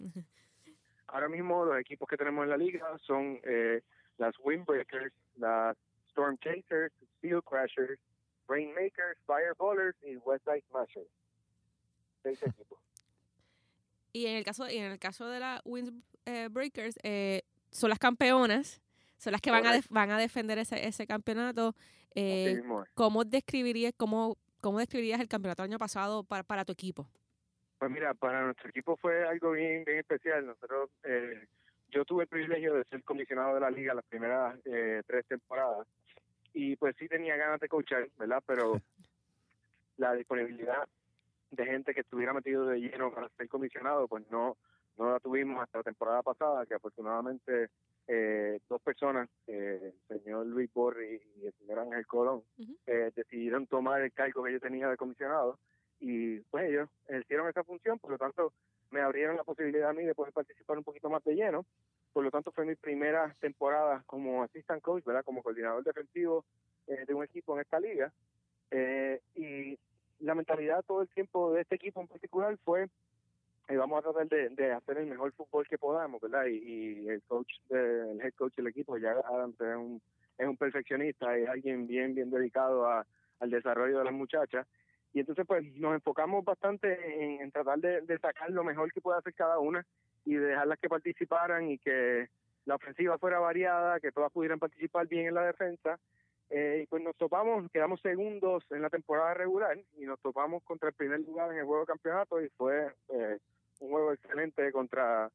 Ahora 1.08 1.28
mismo 1.28 1.64
los 1.64 1.78
equipos 1.78 2.08
que 2.08 2.16
tenemos 2.16 2.44
en 2.44 2.50
la 2.50 2.56
liga 2.56 2.86
son 3.06 3.40
eh, 3.42 3.82
las 4.18 4.34
Windbreakers, 4.42 5.14
las 5.36 5.76
Storm 6.16 6.38
Chasers, 6.38 6.92
Steel 7.18 7.42
Crashers, 7.42 7.98
Rainmakers, 8.48 9.18
Fireballers 9.26 9.94
y 10.02 10.16
Westside 10.16 10.64
Smashers. 10.70 11.08
Seis 12.22 12.42
equipos. 12.42 12.78
Y 14.12 14.26
en 14.26 14.36
el 14.36 14.44
caso, 14.44 14.68
y 14.70 14.78
en 14.78 14.92
el 14.92 14.98
caso 14.98 15.28
de 15.28 15.40
la 15.40 15.60
Windbreakers, 15.66 16.98
eh, 17.02 17.42
son 17.70 17.90
las 17.90 17.98
campeonas, 17.98 18.80
son 19.18 19.32
las 19.32 19.42
que 19.42 19.50
van 19.50 19.66
a, 19.66 19.78
van 19.90 20.10
a 20.10 20.18
defender 20.18 20.56
ese, 20.58 20.86
ese 20.86 21.06
campeonato. 21.06 21.74
Eh. 22.14 22.62
¿Cómo 22.94 23.24
describirías, 23.24 23.92
cómo, 23.94 24.38
cómo 24.62 24.78
describirías 24.78 25.20
el 25.20 25.28
campeonato 25.28 25.62
del 25.62 25.72
año 25.72 25.78
pasado 25.78 26.24
para, 26.24 26.44
para 26.44 26.64
tu 26.64 26.72
equipo? 26.72 27.06
Pues 27.78 27.90
mira, 27.90 28.14
para 28.14 28.42
nuestro 28.42 28.70
equipo 28.70 28.96
fue 28.96 29.28
algo 29.28 29.52
bien, 29.52 29.84
bien 29.84 29.98
especial. 29.98 30.46
Nosotros, 30.46 30.88
eh, 31.04 31.46
yo 31.90 32.06
tuve 32.06 32.22
el 32.22 32.28
privilegio 32.28 32.72
de 32.72 32.84
ser 32.84 33.04
comisionado 33.04 33.54
de 33.54 33.60
la 33.60 33.70
liga 33.70 33.92
las 33.92 34.06
primeras 34.06 34.58
eh, 34.64 35.02
tres 35.06 35.26
temporadas 35.26 35.86
y 36.56 36.74
pues 36.76 36.96
sí 36.98 37.06
tenía 37.06 37.36
ganas 37.36 37.60
de 37.60 37.68
coachar, 37.68 38.08
¿verdad? 38.18 38.42
Pero 38.46 38.72
la 39.98 40.14
disponibilidad 40.14 40.88
de 41.50 41.66
gente 41.66 41.92
que 41.92 42.00
estuviera 42.00 42.32
metido 42.32 42.66
de 42.66 42.80
lleno 42.80 43.12
para 43.12 43.28
ser 43.28 43.46
comisionado, 43.48 44.08
pues 44.08 44.24
no 44.30 44.56
no 44.96 45.12
la 45.12 45.20
tuvimos 45.20 45.62
hasta 45.62 45.78
la 45.78 45.84
temporada 45.84 46.22
pasada, 46.22 46.64
que 46.64 46.72
afortunadamente 46.72 47.68
eh, 48.08 48.58
dos 48.66 48.80
personas, 48.80 49.28
eh, 49.46 49.92
el 50.08 50.22
señor 50.22 50.46
Luis 50.46 50.72
Borri 50.72 51.20
y 51.36 51.46
el 51.46 51.52
señor 51.58 51.80
Ángel 51.80 52.06
Colón, 52.06 52.42
eh, 52.86 53.12
decidieron 53.14 53.66
tomar 53.66 54.00
el 54.00 54.12
cargo 54.12 54.42
que 54.44 54.52
yo 54.52 54.60
tenía 54.60 54.88
de 54.88 54.96
comisionado 54.96 55.58
y 56.00 56.38
pues 56.40 56.70
ellos 56.70 56.88
ejercieron 57.08 57.46
esa 57.50 57.64
función, 57.64 57.98
por 57.98 58.10
lo 58.10 58.16
tanto 58.16 58.54
me 58.90 59.02
abrieron 59.02 59.36
la 59.36 59.44
posibilidad 59.44 59.90
a 59.90 59.92
mí 59.92 60.04
de 60.04 60.14
poder 60.14 60.32
participar 60.32 60.78
un 60.78 60.84
poquito 60.84 61.10
más 61.10 61.22
de 61.24 61.34
lleno, 61.34 61.66
por 62.16 62.24
lo 62.24 62.30
tanto 62.30 62.50
fue 62.50 62.64
mi 62.64 62.74
primera 62.76 63.36
temporada 63.40 64.02
como 64.06 64.42
assistant 64.42 64.80
coach, 64.80 65.04
¿verdad? 65.04 65.22
como 65.22 65.42
coordinador 65.42 65.84
defensivo 65.84 66.46
eh, 66.86 67.04
de 67.06 67.12
un 67.12 67.22
equipo 67.22 67.54
en 67.54 67.60
esta 67.60 67.78
liga 67.78 68.10
eh, 68.70 69.20
y 69.34 69.78
la 70.20 70.34
mentalidad 70.34 70.82
todo 70.86 71.02
el 71.02 71.08
tiempo 71.10 71.52
de 71.52 71.60
este 71.60 71.74
equipo 71.74 72.00
en 72.00 72.08
particular 72.08 72.56
fue 72.64 72.88
eh, 73.68 73.76
vamos 73.76 73.98
a 73.98 74.02
tratar 74.10 74.28
de, 74.28 74.48
de 74.48 74.72
hacer 74.72 74.96
el 74.96 75.08
mejor 75.08 75.30
fútbol 75.32 75.68
que 75.68 75.76
podamos, 75.76 76.18
¿verdad? 76.22 76.46
Y, 76.46 76.56
y 77.02 77.08
el 77.10 77.20
coach, 77.24 77.52
de- 77.68 78.12
el 78.12 78.20
head 78.22 78.32
coach 78.32 78.54
del 78.56 78.68
equipo, 78.68 78.96
ya 78.96 79.10
Adams 79.10 79.60
es 79.60 79.76
un, 79.76 80.00
es 80.38 80.48
un 80.48 80.56
perfeccionista, 80.56 81.36
es 81.36 81.46
alguien 81.46 81.86
bien, 81.86 82.14
bien 82.14 82.30
dedicado 82.30 82.86
a, 82.86 83.04
al 83.40 83.50
desarrollo 83.50 83.98
de 83.98 84.04
las 84.04 84.14
muchachas. 84.14 84.66
Y 85.12 85.20
entonces, 85.20 85.44
pues, 85.46 85.62
nos 85.74 85.92
enfocamos 85.92 86.42
bastante 86.46 86.88
en, 87.22 87.42
en 87.42 87.50
tratar 87.50 87.78
de, 87.78 88.00
de 88.00 88.18
sacar 88.20 88.48
lo 88.50 88.64
mejor 88.64 88.90
que 88.90 89.02
pueda 89.02 89.18
hacer 89.18 89.34
cada 89.34 89.58
una 89.58 89.84
y 90.26 90.34
de 90.34 90.48
dejarlas 90.48 90.78
que 90.78 90.88
participaran 90.88 91.70
y 91.70 91.78
que 91.78 92.28
la 92.66 92.74
ofensiva 92.74 93.16
fuera 93.16 93.38
variada, 93.38 94.00
que 94.00 94.12
todas 94.12 94.32
pudieran 94.32 94.58
participar 94.58 95.06
bien 95.06 95.28
en 95.28 95.34
la 95.34 95.46
defensa. 95.46 95.98
Eh, 96.50 96.80
y 96.82 96.86
pues 96.86 97.02
nos 97.02 97.16
topamos, 97.16 97.70
quedamos 97.72 98.00
segundos 98.00 98.64
en 98.70 98.82
la 98.82 98.90
temporada 98.90 99.34
regular 99.34 99.78
y 99.96 100.04
nos 100.04 100.20
topamos 100.20 100.62
contra 100.62 100.90
el 100.90 100.94
primer 100.94 101.20
lugar 101.20 101.50
en 101.50 101.58
el 101.58 101.64
juego 101.64 101.80
de 101.80 101.86
campeonato 101.86 102.40
y 102.40 102.48
fue 102.50 102.92
eh, 103.08 103.38
un 103.80 103.90
juego 103.90 104.12
excelente 104.12 104.70
contra 104.70 105.30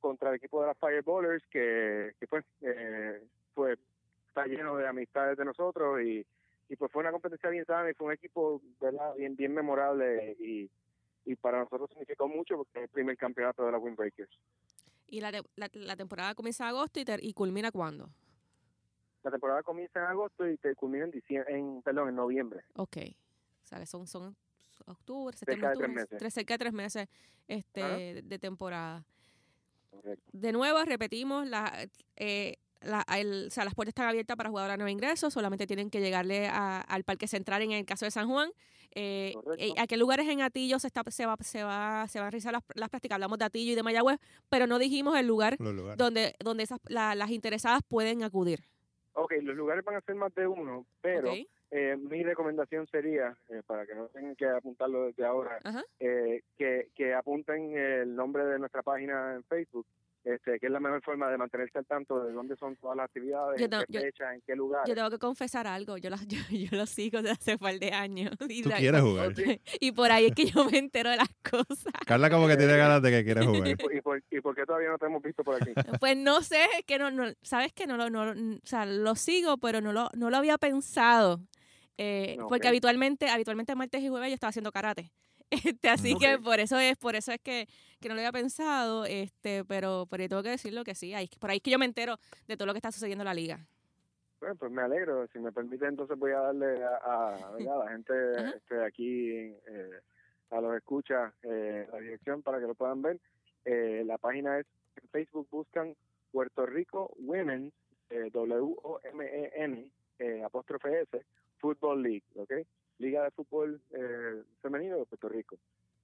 contra 0.00 0.30
el 0.30 0.36
equipo 0.36 0.60
de 0.60 0.66
las 0.68 0.78
Fireballers 0.78 1.44
que, 1.46 2.14
que 2.18 2.26
pues 2.26 2.44
eh, 2.62 3.22
fue 3.54 3.76
está 4.28 4.46
lleno 4.46 4.76
de 4.76 4.88
amistades 4.88 5.38
de 5.38 5.44
nosotros 5.44 6.00
y, 6.02 6.26
y 6.68 6.76
pues 6.76 6.90
fue 6.90 7.02
una 7.02 7.12
competencia 7.12 7.48
bien 7.48 7.64
sana 7.64 7.88
y 7.88 7.94
fue 7.94 8.08
un 8.08 8.12
equipo 8.14 8.60
verdad 8.80 9.14
bien 9.14 9.36
bien 9.36 9.54
memorable 9.54 10.36
y, 10.40 10.68
y 11.26 11.34
para 11.36 11.58
nosotros 11.58 11.90
significó 11.90 12.28
mucho 12.28 12.56
porque 12.56 12.78
es 12.78 12.84
el 12.84 12.88
primer 12.88 13.16
campeonato 13.18 13.64
de 13.66 13.72
la 13.72 13.78
Windbreakers. 13.78 14.30
Y 15.08 15.20
la, 15.20 15.30
te- 15.32 15.42
la, 15.56 15.68
la 15.74 15.96
temporada 15.96 16.34
comienza 16.34 16.64
en 16.64 16.70
agosto 16.70 16.98
y, 17.00 17.04
ter- 17.04 17.22
y 17.22 17.32
culmina 17.34 17.70
cuándo? 17.70 18.08
La 19.22 19.30
temporada 19.30 19.62
comienza 19.62 19.98
en 19.98 20.06
agosto 20.06 20.48
y 20.48 20.56
te 20.56 20.74
culmina 20.76 21.04
en 21.04 21.10
diciembre, 21.10 21.58
en 21.58 21.82
perdón, 21.82 22.08
en 22.08 22.14
noviembre. 22.16 22.60
Ok. 22.76 22.96
O 23.64 23.66
sea, 23.66 23.80
que 23.80 23.86
son, 23.86 24.06
son 24.06 24.36
octubre, 24.86 25.36
Cerca 25.36 25.52
septiembre, 25.52 25.68
de 25.68 25.74
tres 25.74 25.84
octubre, 25.88 26.02
meses. 26.02 26.18
tres- 26.18 26.34
cerca 26.34 26.54
de 26.54 26.58
tres 26.58 26.72
meses 26.72 27.08
este, 27.48 28.22
de 28.22 28.38
temporada. 28.38 29.04
Correcto. 29.90 30.24
De 30.32 30.52
nuevo, 30.52 30.84
repetimos, 30.84 31.46
la, 31.46 31.88
eh, 32.16 32.58
la, 32.82 33.04
el- 33.18 33.46
o 33.48 33.50
sea, 33.50 33.64
las 33.64 33.74
puertas 33.74 33.90
están 33.90 34.08
abiertas 34.08 34.36
para 34.36 34.48
jugadores 34.50 34.74
a 34.74 34.76
nuevo 34.76 34.90
ingreso, 34.90 35.30
solamente 35.30 35.66
tienen 35.66 35.90
que 35.90 36.00
llegarle 36.00 36.48
a- 36.48 36.80
al 36.80 37.04
Parque 37.04 37.26
Central 37.26 37.62
en 37.62 37.72
el 37.72 37.84
caso 37.84 38.04
de 38.04 38.10
San 38.10 38.28
Juan. 38.28 38.50
Eh, 38.98 39.34
eh, 39.58 39.72
¿A 39.78 39.86
qué 39.86 39.96
lugares 39.98 40.26
en 40.28 40.40
Atillo 40.40 40.78
se, 40.78 40.86
está, 40.86 41.02
se, 41.10 41.26
va, 41.26 41.36
se, 41.42 41.62
va, 41.64 42.06
se 42.08 42.18
van 42.18 42.28
a 42.28 42.30
realizar 42.30 42.52
las, 42.52 42.62
las 42.74 42.88
prácticas? 42.88 43.16
Hablamos 43.16 43.38
de 43.38 43.44
Atillo 43.44 43.72
y 43.72 43.74
de 43.74 43.82
Mayagüez, 43.82 44.18
pero 44.48 44.66
no 44.66 44.78
dijimos 44.78 45.18
el 45.18 45.26
lugar 45.26 45.56
donde, 45.96 46.34
donde 46.42 46.62
esas, 46.62 46.78
la- 46.88 47.14
las 47.14 47.30
interesadas 47.30 47.82
pueden 47.86 48.22
acudir. 48.22 48.60
Ok, 49.12 49.34
los 49.42 49.54
lugares 49.56 49.84
van 49.84 49.96
a 49.96 50.00
ser 50.02 50.14
más 50.14 50.34
de 50.34 50.46
uno, 50.46 50.86
pero 51.02 51.30
eh, 51.70 51.96
mi 51.98 52.22
recomendación 52.22 52.86
sería, 52.86 53.36
eh, 53.48 53.62
para 53.66 53.86
que 53.86 53.94
no 53.94 54.06
tengan 54.08 54.36
que 54.36 54.46
apuntarlo 54.46 55.06
desde 55.06 55.24
ahora, 55.26 55.58
eh, 56.00 56.42
que, 56.56 56.88
que 56.94 57.12
apunten 57.12 57.76
el 57.76 58.14
nombre 58.14 58.44
de 58.46 58.58
nuestra 58.58 58.82
página 58.82 59.34
en 59.34 59.44
Facebook, 59.44 59.86
este, 60.26 60.58
que 60.58 60.66
es 60.66 60.72
la 60.72 60.80
mejor 60.80 61.00
forma 61.02 61.30
de 61.30 61.38
mantenerse 61.38 61.78
al 61.78 61.86
tanto 61.86 62.22
de 62.24 62.32
dónde 62.32 62.56
son 62.56 62.74
todas 62.76 62.96
las 62.96 63.04
actividades, 63.04 63.60
Yo 63.60 63.64
en 63.66 63.70
qué 63.70 63.84
yo- 63.92 64.00
fecha, 64.00 64.34
en 64.34 64.42
qué 64.44 64.56
lugar. 64.56 64.82
Yo 64.86 64.94
tengo 64.96 65.08
que 65.08 65.18
confesar 65.18 65.66
algo, 65.68 65.96
yo, 65.98 66.10
las, 66.10 66.26
yo, 66.26 66.38
yo 66.50 66.68
lo 66.72 66.84
sigo 66.86 67.22
desde 67.22 67.30
hace 67.30 67.52
un 67.52 67.58
par 67.58 67.78
de 67.78 67.92
años. 67.92 68.32
Y, 68.50 68.62
Tú 68.62 68.68
la- 68.70 68.76
quieres 68.78 69.00
jugar. 69.02 69.32
Y 69.80 69.92
por 69.92 70.10
ahí 70.10 70.26
es 70.26 70.34
que 70.34 70.46
yo 70.46 70.64
me 70.68 70.78
entero 70.78 71.10
de 71.10 71.16
las 71.16 71.28
cosas. 71.48 71.92
Carla 72.06 72.28
como 72.28 72.48
que 72.48 72.56
tiene 72.56 72.76
ganas 72.76 73.00
de 73.02 73.10
que 73.12 73.24
quiere 73.24 73.46
jugar. 73.46 73.68
¿Y, 73.68 73.76
por, 73.76 73.94
y, 73.94 74.00
por, 74.00 74.22
y 74.30 74.40
por 74.40 74.54
qué 74.56 74.66
todavía 74.66 74.88
no 74.88 74.98
te 74.98 75.06
hemos 75.06 75.22
visto 75.22 75.44
por 75.44 75.54
aquí? 75.62 75.70
Pues 76.00 76.16
no 76.16 76.42
sé, 76.42 76.64
es 76.78 76.84
que 76.84 76.98
no, 76.98 77.10
no 77.12 77.32
sabes 77.42 77.72
que 77.72 77.86
no 77.86 77.96
lo, 77.96 78.10
no, 78.10 78.34
lo- 78.34 78.56
o 78.56 78.60
sea, 78.66 78.84
lo 78.84 79.14
sigo, 79.14 79.58
pero 79.58 79.80
no 79.80 79.92
lo, 79.92 80.10
no 80.14 80.28
lo 80.30 80.36
había 80.36 80.58
pensado. 80.58 81.40
Eh. 81.98 82.36
Porque 82.48 82.68
habitualmente, 82.68 83.28
habitualmente 83.30 83.74
martes 83.74 84.02
y 84.02 84.08
jueves 84.08 84.28
yo 84.30 84.34
estaba 84.34 84.48
haciendo 84.50 84.72
karate. 84.72 85.12
Este, 85.76 85.88
así 85.88 86.16
que 86.16 86.38
por 86.38 86.58
eso 86.58 86.78
es, 86.78 86.96
por 86.96 87.14
eso 87.14 87.30
es 87.30 87.40
que, 87.40 87.68
que 88.00 88.08
no 88.08 88.14
lo 88.14 88.20
había 88.20 88.32
pensado, 88.32 89.04
este, 89.04 89.64
pero, 89.64 90.06
pero 90.10 90.28
tengo 90.28 90.42
que 90.42 90.50
decirlo 90.50 90.82
que 90.82 90.94
sí, 90.94 91.14
ahí, 91.14 91.28
por 91.38 91.50
ahí 91.50 91.58
es 91.58 91.62
que 91.62 91.70
yo 91.70 91.78
me 91.78 91.84
entero 91.84 92.18
de 92.48 92.56
todo 92.56 92.66
lo 92.66 92.72
que 92.72 92.78
está 92.78 92.90
sucediendo 92.90 93.22
en 93.22 93.26
la 93.26 93.34
liga. 93.34 93.66
Bueno, 94.40 94.56
pues 94.56 94.70
me 94.70 94.82
alegro. 94.82 95.26
Si 95.32 95.38
me 95.38 95.52
permite, 95.52 95.86
entonces 95.86 96.18
voy 96.18 96.32
a 96.32 96.40
darle 96.40 96.84
a, 96.84 97.28
a, 97.34 97.58
la 97.58 97.88
gente 97.90 98.12
este, 98.56 98.84
aquí, 98.84 99.30
eh, 99.30 100.00
a 100.50 100.60
los 100.60 100.76
escuchas, 100.76 101.32
eh, 101.42 101.86
la 101.90 101.98
dirección 101.98 102.42
para 102.42 102.60
que 102.60 102.66
lo 102.66 102.74
puedan 102.74 103.02
ver. 103.02 103.20
Eh, 103.64 104.02
la 104.06 104.18
página 104.18 104.58
es, 104.58 104.66
en 105.02 105.08
Facebook 105.08 105.48
buscan 105.50 105.94
Puerto 106.30 106.66
Rico 106.66 107.12
Women, 107.18 107.72
eh, 108.10 108.30
W-O-M-E-N, 108.32 109.90
apóstrofe 110.44 111.00
S, 111.02 111.24
Football 111.58 112.02
League, 112.02 112.24
¿ok? 112.36 112.52
Liga 112.98 113.24
de 113.24 113.30
Fútbol 113.30 113.80
eh, 113.90 114.42
Femenino 114.62 114.98
de 114.98 115.06
Puerto 115.06 115.28
Rico. 115.28 115.56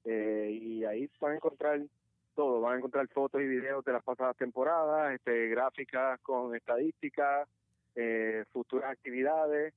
Eh, 0.05 0.59
y 0.61 0.85
ahí 0.85 1.09
van 1.21 1.33
a 1.33 1.37
encontrar 1.37 1.81
todo, 2.35 2.61
van 2.61 2.75
a 2.75 2.79
encontrar 2.79 3.07
fotos 3.09 3.41
y 3.41 3.47
videos 3.47 3.85
de 3.85 3.93
las 3.93 4.03
pasadas 4.03 4.37
temporadas, 4.37 5.15
este, 5.15 5.49
gráficas 5.49 6.21
con 6.21 6.55
estadísticas, 6.55 7.49
eh, 7.95 8.45
futuras 8.53 8.91
actividades, 8.91 9.75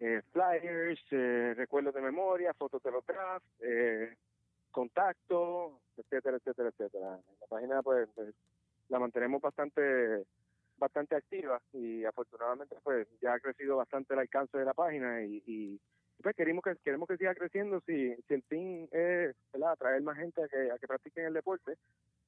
eh, 0.00 0.20
flyers, 0.32 1.00
eh, 1.10 1.54
recuerdos 1.56 1.94
de 1.94 2.02
memoria, 2.02 2.52
fotos 2.54 2.82
de 2.82 2.90
los 2.90 3.06
drafts, 3.06 3.46
contactos, 4.70 5.72
etcétera, 5.96 6.36
etcétera, 6.36 6.68
etcétera. 6.68 7.18
La 7.40 7.46
página 7.48 7.82
pues, 7.82 8.08
pues, 8.14 8.34
la 8.88 8.98
mantenemos 8.98 9.40
bastante 9.40 10.24
bastante 10.78 11.16
activa 11.16 11.58
y 11.72 12.04
afortunadamente 12.04 12.76
pues 12.82 13.08
ya 13.22 13.32
ha 13.32 13.40
crecido 13.40 13.78
bastante 13.78 14.12
el 14.12 14.20
alcance 14.20 14.58
de 14.58 14.64
la 14.66 14.74
página 14.74 15.22
y, 15.22 15.42
y 15.46 15.80
pues 16.22 16.36
queremos 16.36 16.64
que 16.64 16.76
queremos 16.84 17.08
que 17.08 17.16
siga 17.16 17.34
creciendo 17.34 17.80
si, 17.80 18.14
si 18.14 18.34
el 18.34 18.42
fin 18.44 18.88
es 18.90 19.34
¿verdad? 19.52 19.72
atraer 19.72 20.02
más 20.02 20.16
gente 20.16 20.42
a 20.42 20.48
que, 20.48 20.70
a 20.70 20.78
que 20.78 20.86
practiquen 20.86 21.26
el 21.26 21.34
deporte 21.34 21.76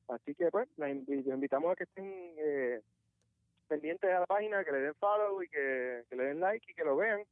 así 0.08 0.34
que 0.34 0.50
pues 0.50 0.68
los 0.76 0.88
invitamos 0.88 1.72
a 1.72 1.76
que 1.76 1.84
estén 1.84 2.34
eh, 2.38 2.80
pendientes 3.68 4.10
a 4.10 4.20
la 4.20 4.26
página, 4.26 4.64
que 4.64 4.72
le 4.72 4.80
den 4.80 4.94
follow 4.94 5.42
y 5.42 5.48
que, 5.48 6.04
que 6.08 6.16
le 6.16 6.24
den 6.24 6.40
like 6.40 6.70
y 6.70 6.74
que 6.74 6.84
lo 6.84 6.96
vean 6.96 7.22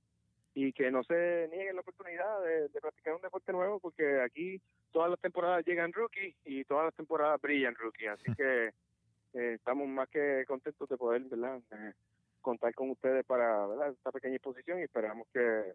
y 0.54 0.72
que 0.72 0.90
no 0.90 1.02
se 1.04 1.48
nieguen 1.50 1.74
la 1.74 1.82
oportunidad 1.82 2.42
de, 2.42 2.68
de 2.68 2.80
practicar 2.80 3.14
un 3.14 3.20
deporte 3.22 3.52
nuevo 3.52 3.80
porque 3.80 4.20
aquí 4.20 4.60
todas 4.92 5.10
las 5.10 5.20
temporadas 5.20 5.66
llegan 5.66 5.92
rookies 5.92 6.34
y 6.44 6.64
todas 6.64 6.86
las 6.86 6.94
temporadas 6.94 7.40
brillan 7.40 7.74
rookies, 7.74 8.08
así 8.08 8.34
que 8.34 8.68
eh, 9.34 9.54
estamos 9.54 9.88
más 9.88 10.08
que 10.08 10.44
contentos 10.46 10.88
de 10.88 10.96
poder 10.96 11.22
¿verdad? 11.24 11.60
Eh, 11.72 11.92
contar 12.40 12.72
con 12.74 12.90
ustedes 12.90 13.24
para 13.26 13.66
¿verdad? 13.66 13.90
esta 13.90 14.12
pequeña 14.12 14.36
exposición 14.36 14.78
y 14.78 14.84
esperamos 14.84 15.26
que, 15.32 15.74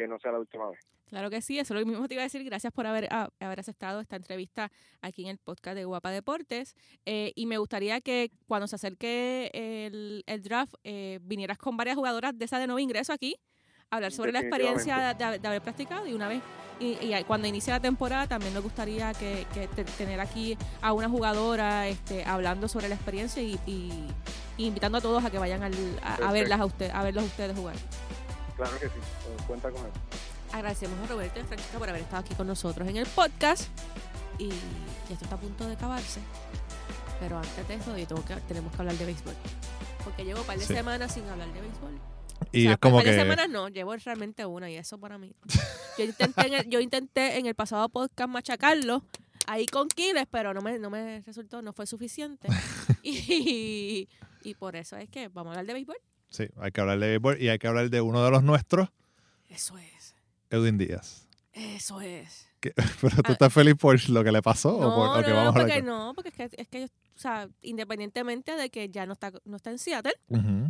que 0.00 0.08
no 0.08 0.18
sea 0.18 0.32
la 0.32 0.38
última 0.38 0.68
vez. 0.70 0.80
Claro 1.08 1.28
que 1.28 1.42
sí, 1.42 1.58
eso 1.58 1.74
es 1.74 1.80
lo 1.80 1.86
mismo 1.86 2.06
te 2.06 2.14
iba 2.14 2.22
a 2.22 2.26
decir. 2.26 2.42
Gracias 2.44 2.72
por 2.72 2.86
haber, 2.86 3.12
a- 3.12 3.30
haber 3.40 3.60
aceptado 3.60 4.00
esta 4.00 4.16
entrevista 4.16 4.70
aquí 5.02 5.22
en 5.24 5.30
el 5.30 5.38
podcast 5.38 5.76
de 5.76 5.84
Guapa 5.84 6.10
Deportes. 6.10 6.74
Eh, 7.04 7.32
y 7.34 7.46
me 7.46 7.58
gustaría 7.58 8.00
que 8.00 8.30
cuando 8.46 8.66
se 8.68 8.76
acerque 8.76 9.50
el, 9.52 10.22
el 10.26 10.42
draft 10.42 10.74
eh, 10.84 11.18
vinieras 11.22 11.58
con 11.58 11.76
varias 11.76 11.96
jugadoras 11.96 12.38
de 12.38 12.44
esa 12.44 12.58
de 12.58 12.66
nuevo 12.66 12.78
ingreso 12.78 13.12
aquí, 13.12 13.36
a 13.90 13.96
hablar 13.96 14.12
sobre 14.12 14.30
la 14.30 14.38
experiencia 14.40 15.14
de, 15.14 15.48
haber 15.48 15.62
practicado 15.62 16.06
y 16.06 16.12
una 16.12 16.28
vez, 16.28 16.40
y, 16.78 16.92
y 17.04 17.24
cuando 17.24 17.48
inicie 17.48 17.72
la 17.72 17.80
temporada 17.80 18.28
también 18.28 18.54
nos 18.54 18.62
gustaría 18.62 19.12
que, 19.14 19.46
que 19.52 19.66
te- 19.66 19.82
tener 19.84 20.20
aquí 20.20 20.56
a 20.80 20.92
una 20.92 21.08
jugadora 21.08 21.88
este, 21.88 22.24
hablando 22.24 22.68
sobre 22.68 22.88
la 22.88 22.94
experiencia 22.94 23.42
y, 23.42 23.58
y- 23.66 24.06
y 24.56 24.66
invitando 24.66 24.98
a 24.98 25.00
todos 25.00 25.24
a 25.24 25.30
que 25.30 25.38
vayan 25.38 25.62
al- 25.64 25.98
a, 26.04 26.14
a 26.28 26.32
verlas 26.32 26.60
a 26.60 26.66
usted, 26.66 26.88
a 26.92 27.02
verlos 27.02 27.24
a 27.24 27.26
ustedes 27.26 27.56
jugar. 27.56 27.74
Claro 28.60 28.78
que 28.78 28.86
sí, 28.88 28.92
eh, 28.98 29.36
cuenta 29.46 29.70
con 29.70 29.80
eso. 29.80 29.92
Agradecemos 30.52 30.98
a 31.02 31.06
Roberto 31.12 31.38
y 31.38 31.42
a 31.42 31.46
Francisca 31.46 31.78
por 31.78 31.88
haber 31.88 32.02
estado 32.02 32.20
aquí 32.22 32.34
con 32.34 32.46
nosotros 32.46 32.86
en 32.88 32.96
el 32.96 33.06
podcast. 33.06 33.68
Y, 34.38 34.44
y 34.46 35.12
esto 35.12 35.24
está 35.24 35.36
a 35.36 35.40
punto 35.40 35.66
de 35.66 35.74
acabarse. 35.74 36.20
Pero 37.20 37.38
antes 37.38 37.68
de 37.68 37.74
eso, 37.74 37.96
yo 37.96 38.06
tengo 38.06 38.24
que, 38.24 38.34
tenemos 38.48 38.72
que 38.74 38.78
hablar 38.78 38.96
de 38.96 39.06
béisbol. 39.06 39.34
Porque 40.04 40.24
llevo 40.24 40.40
un 40.40 40.46
par 40.46 40.58
de 40.58 40.66
Sí. 40.66 40.74
semanas 40.74 41.12
sin 41.14 41.26
hablar 41.28 41.52
de 41.52 41.60
béisbol. 41.60 41.98
Y 42.52 42.60
o 42.60 42.62
sea, 42.64 42.72
es 42.72 42.78
como 42.78 42.96
par 42.96 43.04
de 43.06 43.10
que. 43.12 43.16
semanas 43.18 43.48
no, 43.48 43.68
llevo 43.68 43.94
realmente 43.96 44.44
una 44.46 44.68
y 44.70 44.76
eso 44.76 44.98
para 44.98 45.18
mí. 45.18 45.34
Yo 45.98 46.04
intenté 46.04 46.46
en 46.46 46.54
el, 46.54 46.68
yo 46.68 46.80
intenté 46.80 47.38
en 47.38 47.46
el 47.46 47.54
pasado 47.54 47.88
podcast 47.88 48.28
machacarlo 48.30 49.04
ahí 49.46 49.66
con 49.66 49.88
Kiles, 49.88 50.26
pero 50.30 50.52
no 50.54 50.60
me, 50.62 50.78
no 50.78 50.90
me 50.90 51.20
resultó, 51.22 51.62
no 51.62 51.72
fue 51.72 51.86
suficiente. 51.86 52.48
y, 53.02 54.08
y 54.42 54.54
por 54.54 54.76
eso 54.76 54.96
es 54.96 55.08
que 55.08 55.28
vamos 55.28 55.50
a 55.50 55.52
hablar 55.52 55.66
de 55.66 55.72
béisbol. 55.74 55.96
Sí, 56.30 56.46
hay 56.56 56.70
que 56.72 56.80
hablar 56.80 56.98
de 56.98 57.08
béisbol 57.08 57.40
y 57.42 57.48
hay 57.48 57.58
que 57.58 57.66
hablar 57.68 57.90
de 57.90 58.00
uno 58.00 58.24
de 58.24 58.30
los 58.30 58.42
nuestros, 58.42 58.88
Eso 59.48 59.76
es, 59.78 60.14
Edwin 60.50 60.78
Díaz. 60.78 61.28
eso 61.52 62.00
es. 62.00 62.46
Pero 63.00 63.16
tú 63.16 63.22
Ah. 63.30 63.32
estás 63.32 63.52
feliz 63.52 63.74
por 63.74 64.08
lo 64.10 64.22
que 64.22 64.30
le 64.32 64.42
pasó 64.42 64.76
o 64.76 64.80
No, 64.80 64.94
por 64.94 65.18
o 65.20 65.24
que 65.24 65.30
no, 65.30 65.36
vamos 65.36 65.54
no, 65.54 65.60
porque 65.60 65.82
no, 65.82 66.12
porque 66.14 66.28
es 66.28 66.34
que, 66.34 66.50
es 66.62 66.68
que, 66.68 66.84
o 66.84 67.18
sea, 67.18 67.48
independientemente 67.62 68.54
de 68.54 68.68
que 68.70 68.88
ya 68.90 69.06
no 69.06 69.14
está, 69.14 69.32
no 69.44 69.56
está 69.56 69.70
en 69.70 69.78
Seattle, 69.78 70.12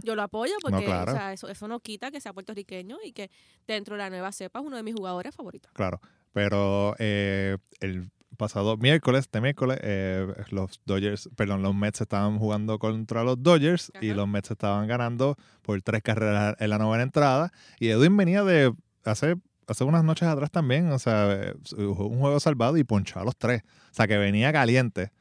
yo 0.03 0.15
lo 0.15 0.23
apoyo 0.23 0.55
porque 0.63 0.85
claro. 0.85 1.13
o 1.13 1.15
sea, 1.15 1.33
eso, 1.33 1.49
eso 1.49 1.67
no 1.69 1.81
quita 1.81 2.11
que 2.13 2.21
sea 2.21 2.33
puertorriqueño 2.33 2.99
y 3.05 3.13
que 3.13 3.31
dentro 3.67 3.97
de 3.97 3.99
la 3.99 4.11
nueva 4.11 4.31
cepa 4.33 4.61
es 4.61 4.65
uno 4.67 4.77
de 4.77 4.83
mis 4.85 4.95
jugadores 4.95 5.35
favoritos. 5.35 5.71
Claro, 5.73 6.01
pero 6.33 6.95
eh, 7.01 7.57
el 7.81 8.09
pasado 8.41 8.79
miércoles, 8.79 9.21
este 9.21 9.43
miércoles, 9.43 9.79
eh, 9.83 10.27
los 10.49 10.81
Dodgers, 10.87 11.29
perdón, 11.37 11.63
los 11.63 11.75
Mets 11.75 12.01
estaban 12.01 12.39
jugando 12.39 12.79
contra 12.79 13.23
los 13.23 13.43
Dodgers 13.43 13.93
y 14.01 14.15
los 14.15 14.27
Mets 14.27 14.51
estaban 14.51 14.89
ganando 14.89 15.37
por 15.61 15.81
tres 15.83 16.03
carreras 16.03 16.57
en 16.59 16.71
la 16.71 16.79
novena 16.79 17.03
entrada. 17.03 17.53
Y 17.79 17.89
Edwin 17.91 18.17
venía 18.17 18.43
de 18.43 18.73
hace, 19.05 19.37
hace 19.67 19.85
unas 19.85 20.05
noches 20.05 20.27
atrás 20.27 20.51
también, 20.51 20.91
o 20.91 20.99
sea, 20.99 21.31
eh, 21.31 21.55
un 21.77 22.19
juego 22.19 22.41
salvado 22.41 22.79
y 22.79 22.85
ponchó 22.85 23.21
a 23.21 23.25
los 23.25 23.37
tres, 23.37 23.63
o 23.91 23.95
sea, 23.95 24.09
que 24.09 24.17
venía 24.17 24.53
caliente. 24.53 25.13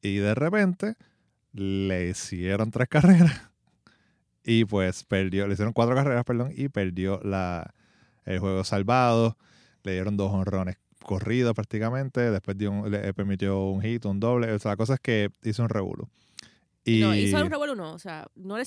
Y 0.00 0.16
de 0.18 0.34
repente 0.36 0.94
le 1.52 2.10
hicieron 2.10 2.70
tres 2.70 2.86
carreras 2.90 3.50
y 4.44 4.64
pues 4.66 5.02
perdió, 5.02 5.48
le 5.48 5.54
hicieron 5.54 5.72
cuatro 5.72 5.96
carreras, 5.96 6.24
perdón, 6.24 6.52
y 6.56 6.68
perdió 6.68 7.20
la, 7.24 7.74
el 8.24 8.38
juego 8.38 8.62
salvado. 8.62 9.36
Le 9.82 9.94
dieron 9.94 10.16
dos 10.16 10.32
honrones 10.32 10.76
corridos 11.02 11.54
prácticamente, 11.54 12.30
después 12.30 12.56
dio 12.58 12.70
un- 12.70 12.90
le 12.90 13.12
permitió 13.14 13.60
un 13.64 13.80
hit, 13.82 14.04
un 14.04 14.20
doble, 14.20 14.52
o 14.52 14.58
sea, 14.58 14.72
la 14.72 14.76
cosa 14.76 14.94
es 14.94 15.00
que 15.00 15.30
hizo 15.42 15.62
un 15.62 15.68
revuelo. 15.68 16.08
Y 16.84 17.00
No, 17.00 17.14
hizo 17.14 17.36
un 17.40 17.48
revuelo, 17.50 17.74
no, 17.76 17.92
o 17.92 17.98
sea, 17.98 18.26
no 18.34 18.58
le, 18.58 18.64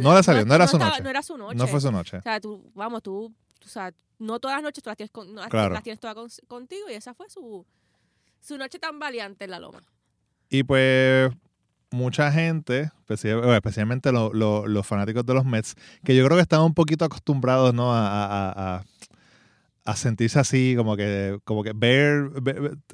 No 0.00 0.14
le 0.16 0.22
salió, 0.22 0.44
no 0.44 0.54
era 0.54 0.66
su 0.68 0.76
estaba- 0.76 0.90
noche. 0.92 1.02
No 1.02 1.10
era 1.10 1.22
su 1.22 1.36
noche. 1.36 1.56
no 1.56 1.66
fue 1.66 1.80
su 1.80 1.90
noche. 1.90 2.18
O 2.18 2.22
sea, 2.22 2.40
tú, 2.40 2.70
vamos, 2.74 3.02
tú, 3.02 3.24
o 3.64 3.68
sea, 3.68 3.92
no 4.20 4.38
todas 4.38 4.56
las 4.58 4.62
noches 4.62 4.84
tú 4.84 4.88
las 4.90 4.96
tienes, 4.96 5.10
con- 5.10 5.34
no, 5.34 5.42
Claro. 5.48 5.74
las 5.74 5.82
tienes 5.82 5.98
todas 5.98 6.14
con- 6.14 6.28
contigo 6.46 6.88
y 6.88 6.94
esa 6.94 7.12
fue 7.14 7.28
su, 7.28 7.66
su 8.40 8.56
noche 8.56 8.78
tan 8.78 8.98
valiente 9.00 9.44
en 9.46 9.50
la 9.50 9.58
loma. 9.58 9.82
Y 10.48 10.62
pues 10.62 11.32
mucha 11.90 12.30
gente, 12.30 12.90
especialmente 13.08 14.12
lo- 14.12 14.32
lo- 14.32 14.66
los 14.66 14.86
fanáticos 14.86 15.26
de 15.26 15.34
los 15.34 15.44
Mets, 15.44 15.74
que 16.04 16.14
yo 16.14 16.24
creo 16.24 16.36
que 16.36 16.42
están 16.42 16.60
un 16.62 16.74
poquito 16.74 17.04
acostumbrados 17.04 17.74
¿no? 17.74 17.92
a, 17.92 18.06
a- 18.06 18.76
a- 18.76 18.84
a- 19.86 19.96
sentirse 19.96 20.38
así, 20.38 20.74
como 20.76 20.96
que, 20.96 21.38
como 21.44 21.62
que 21.62 21.72
ver, 21.74 22.30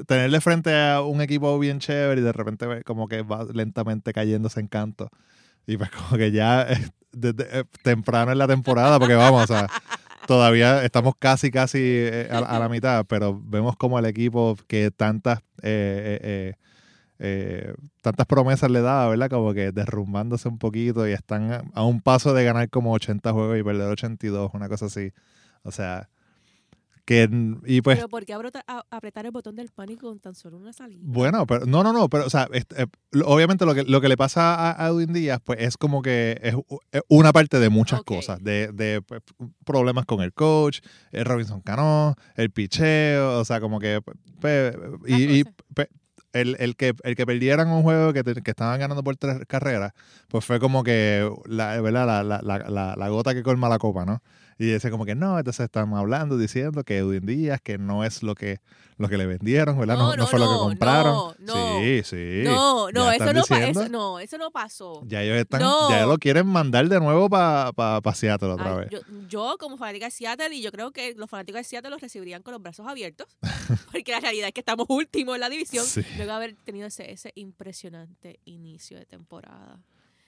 tenerle 0.06 0.40
frente 0.40 0.74
a 0.74 1.02
un 1.02 1.20
equipo 1.20 1.58
bien 1.58 1.78
chévere 1.80 2.20
y 2.20 2.24
de 2.24 2.32
repente 2.32 2.82
como 2.84 3.08
que 3.08 3.22
va 3.22 3.44
lentamente 3.52 4.12
cayéndose 4.12 4.60
en 4.60 4.68
canto. 4.68 5.10
Y 5.66 5.76
pues 5.76 5.90
como 6.10 6.16
que 6.18 6.32
ya 6.32 6.62
eh, 6.64 6.78
eh, 7.22 7.64
temprano 7.82 8.32
en 8.32 8.38
la 8.38 8.48
temporada, 8.48 8.98
porque 8.98 9.14
vamos, 9.14 9.44
o 9.44 9.46
sea, 9.46 9.68
todavía 10.26 10.84
estamos 10.84 11.14
casi, 11.18 11.50
casi 11.50 11.78
eh, 11.82 12.28
a, 12.30 12.38
a 12.38 12.58
la 12.58 12.68
mitad, 12.68 13.04
pero 13.08 13.40
vemos 13.44 13.76
como 13.76 13.98
el 13.98 14.06
equipo 14.06 14.56
que 14.68 14.90
tantas, 14.90 15.40
eh, 15.62 16.54
eh, 17.18 17.74
tantas 18.02 18.26
promesas 18.26 18.70
le 18.70 18.80
daba, 18.80 19.08
¿verdad? 19.08 19.30
Como 19.30 19.54
que 19.54 19.70
derrumbándose 19.72 20.48
un 20.48 20.58
poquito 20.58 21.06
y 21.08 21.12
están 21.12 21.52
a, 21.52 21.62
a 21.74 21.84
un 21.84 22.00
paso 22.00 22.34
de 22.34 22.44
ganar 22.44 22.68
como 22.70 22.92
80 22.92 23.32
juegos 23.32 23.58
y 23.58 23.62
perder 23.62 23.88
82, 23.88 24.50
una 24.54 24.68
cosa 24.68 24.86
así. 24.86 25.12
O 25.62 25.70
sea, 25.70 26.08
que, 27.12 27.28
y 27.66 27.80
pues 27.82 27.98
Pero 27.98 28.08
¿por 28.08 28.24
qué 28.24 28.34
apretar 28.90 29.26
el 29.26 29.30
botón 29.32 29.54
del 29.54 29.68
pánico 29.70 30.08
con 30.08 30.18
tan 30.18 30.34
solo 30.34 30.56
una 30.56 30.72
salida? 30.72 31.00
bueno, 31.04 31.46
pero 31.46 31.66
no, 31.66 31.82
no, 31.82 31.92
no, 31.92 32.08
pero 32.08 32.26
o 32.26 32.30
sea, 32.30 32.48
eh, 32.52 32.86
obviamente 33.24 33.66
lo 33.66 33.74
que, 33.74 33.84
lo 33.84 34.00
que 34.00 34.08
le 34.08 34.16
pasa 34.16 34.54
a, 34.54 34.84
a 34.84 34.88
Edwin 34.88 35.12
Díaz, 35.12 35.40
pues 35.44 35.60
es 35.60 35.76
como 35.76 36.00
que 36.02 36.38
es 36.42 36.54
una 37.08 37.32
parte 37.32 37.58
de 37.58 37.68
muchas 37.68 38.02
cosas, 38.02 38.42
de, 38.42 38.68
de, 38.72 39.02
pues, 39.02 39.20
problemas 39.64 40.06
con 40.06 40.20
el 40.22 40.32
coach, 40.32 40.80
el 41.10 41.24
Robinson 41.24 41.60
Cano, 41.60 42.14
el 42.34 42.50
picheo, 42.50 43.40
o 43.40 43.44
sea, 43.44 43.60
como 43.60 43.78
que 43.78 44.00
pues, 44.40 44.74
y, 45.06 45.44
el, 46.32 46.56
el 46.60 46.76
que 46.76 46.94
el 47.02 47.14
que 47.14 47.26
perdieran 47.26 47.68
un 47.68 47.82
juego 47.82 48.12
que, 48.14 48.24
te- 48.24 48.40
que 48.40 48.50
estaban 48.52 48.80
ganando 48.80 49.04
por 49.04 49.16
tres 49.16 49.40
carreras, 49.46 49.92
pues 50.28 50.44
fue 50.44 50.58
como 50.60 50.82
que 50.82 51.30
la, 51.44 51.78
¿verdad? 51.82 52.06
La, 52.06 52.22
la, 52.22 52.40
la, 52.42 52.58
la, 52.70 52.94
la 52.96 53.08
gota 53.10 53.34
que 53.34 53.42
colma 53.42 53.68
la 53.68 53.78
copa, 53.78 54.06
¿no? 54.06 54.22
Y 54.58 54.66
dice 54.72 54.90
como 54.90 55.04
que 55.04 55.14
no, 55.14 55.38
entonces 55.38 55.64
estamos 55.64 55.98
hablando, 55.98 56.36
diciendo 56.38 56.84
que 56.84 56.98
Edwin 56.98 57.26
Díaz, 57.26 57.60
que 57.62 57.78
no 57.78 58.04
es 58.04 58.22
lo 58.22 58.34
que, 58.34 58.60
lo 58.98 59.08
que 59.08 59.16
le 59.16 59.26
vendieron, 59.26 59.78
¿verdad? 59.78 59.96
No, 59.96 60.14
no 60.14 60.26
fue 60.26 60.38
lo 60.38 60.48
que 60.50 60.56
compraron. 60.58 61.12
No, 61.14 61.34
no, 61.40 61.54
No. 61.54 61.80
Sí, 61.80 62.02
sí. 62.04 62.42
No, 62.44 62.90
no, 62.92 63.10
eso 63.10 63.24
están 63.24 63.34
no, 63.34 63.40
diciendo- 63.42 63.80
eso, 63.82 63.88
no, 63.90 64.18
eso 64.20 64.38
no 64.38 64.50
pasó. 64.50 65.02
Ya 65.06 65.22
ellos 65.22 65.36
están, 65.36 65.62
ya 65.90 66.06
lo 66.06 66.18
quieren 66.18 66.46
mandar 66.46 66.88
de 66.88 67.00
nuevo 67.00 67.28
para 67.28 67.72
pa, 67.72 68.00
pa 68.00 68.14
Seattle 68.14 68.50
otra 68.50 68.72
Ay, 68.74 68.78
vez. 68.80 68.88
yo, 68.90 69.00
yo, 69.28 69.56
como 69.58 69.76
fanática 69.78 70.04
de 70.06 70.10
Seattle, 70.10 70.54
y 70.54 70.62
yo 70.62 70.70
creo 70.70 70.90
que 70.92 71.14
los 71.16 71.28
fanáticos 71.28 71.60
de 71.60 71.64
Seattle 71.64 71.90
los 71.90 72.00
recibirían 72.00 72.42
con 72.42 72.52
los 72.52 72.62
brazos 72.62 72.86
abiertos, 72.86 73.26
porque 73.92 74.12
la 74.12 74.20
realidad 74.20 74.48
es 74.48 74.54
que 74.54 74.60
estamos 74.60 74.86
últimos 74.88 75.34
en 75.34 75.40
la 75.40 75.48
división, 75.48 75.84
Sí. 75.84 76.02
luego 76.16 76.30
de 76.30 76.36
haber 76.36 76.54
tenido 76.64 76.86
ese, 76.86 77.10
ese 77.10 77.32
impresionante 77.34 78.38
inicio 78.44 78.98
de 78.98 79.06
temporada. 79.06 79.80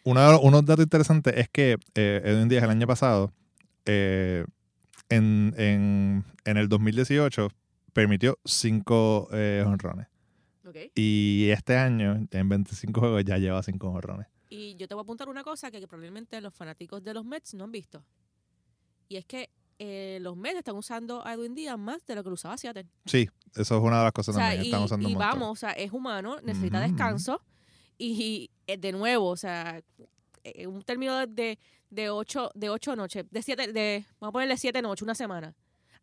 Uno 0.03 0.41
unos 0.41 0.65
datos 0.65 0.85
interesantes 0.85 1.35
es 1.37 1.49
que 1.49 1.79
eh, 1.95 2.21
Edwin 2.25 2.49
Díaz 2.49 2.65
el 2.65 2.71
año 2.71 2.87
pasado, 2.87 3.33
eh, 3.85 4.45
en, 5.09 5.55
en, 5.57 6.25
en 6.45 6.57
el 6.57 6.69
2018, 6.69 7.49
permitió 7.93 8.39
cinco 8.45 9.29
eh, 9.33 9.65
honrones. 9.67 10.09
¿ok? 10.67 10.77
Y 10.95 11.49
este 11.51 11.77
año, 11.77 12.27
en 12.31 12.49
25 12.49 13.01
juegos, 13.01 13.25
ya 13.25 13.39
lleva 13.39 13.63
cinco 13.63 13.91
honrones. 13.91 14.27
Y 14.51 14.77
yo 14.77 14.87
te 14.87 14.95
voy 14.95 15.03
a 15.03 15.05
apuntar 15.05 15.29
una 15.29 15.43
cosa 15.43 15.71
que, 15.71 15.81
que 15.81 15.89
probablemente 15.89 16.41
los 16.41 16.55
fanáticos 16.55 17.03
de 17.03 17.15
los 17.15 17.25
Mets 17.25 17.55
no 17.55 17.65
han 17.65 17.73
visto. 17.73 18.05
Y 19.09 19.17
es 19.17 19.25
que 19.25 19.51
eh, 19.79 20.19
los 20.21 20.37
Mets 20.37 20.59
están 20.59 20.77
usando 20.77 21.27
a 21.27 21.35
Edwin 21.35 21.55
Díaz 21.55 21.79
más 21.79 22.05
de 22.07 22.15
lo 22.15 22.23
que 22.23 22.31
lo 22.31 22.35
usaba 22.35 22.57
Seattle. 22.57 22.87
Sí, 23.07 23.29
eso 23.55 23.77
es 23.77 23.83
una 23.83 23.99
de 23.99 24.05
las 24.05 24.11
O 24.11 24.13
cosas 24.13 24.35
sea, 24.37 24.45
también. 24.45 24.63
y, 24.63 24.69
Están 24.69 24.83
usando 24.85 25.09
y 25.09 25.15
vamos, 25.15 25.51
o 25.51 25.57
sea, 25.57 25.71
es 25.73 25.93
humano, 25.93 26.39
necesita 26.43 26.81
descanso. 26.81 27.43
Y 27.99 28.51
eh, 28.67 28.77
de 28.77 28.93
nuevo, 28.93 29.29
o 29.29 29.37
sea, 29.37 29.83
eh, 30.45 30.67
un 30.67 30.83
término 30.83 31.27
de, 31.27 31.59
de 31.95 32.11
ocho, 32.11 32.51
de 32.55 32.69
ocho 32.71 32.97
noches, 32.97 33.25
de 33.31 33.43
siete, 33.43 33.73
de, 33.73 34.05
vamos 34.21 34.31
a 34.31 34.33
ponerle 34.33 34.57
siete 34.57 34.83
noches, 34.83 35.03
una 35.03 35.15
semana. 35.15 35.55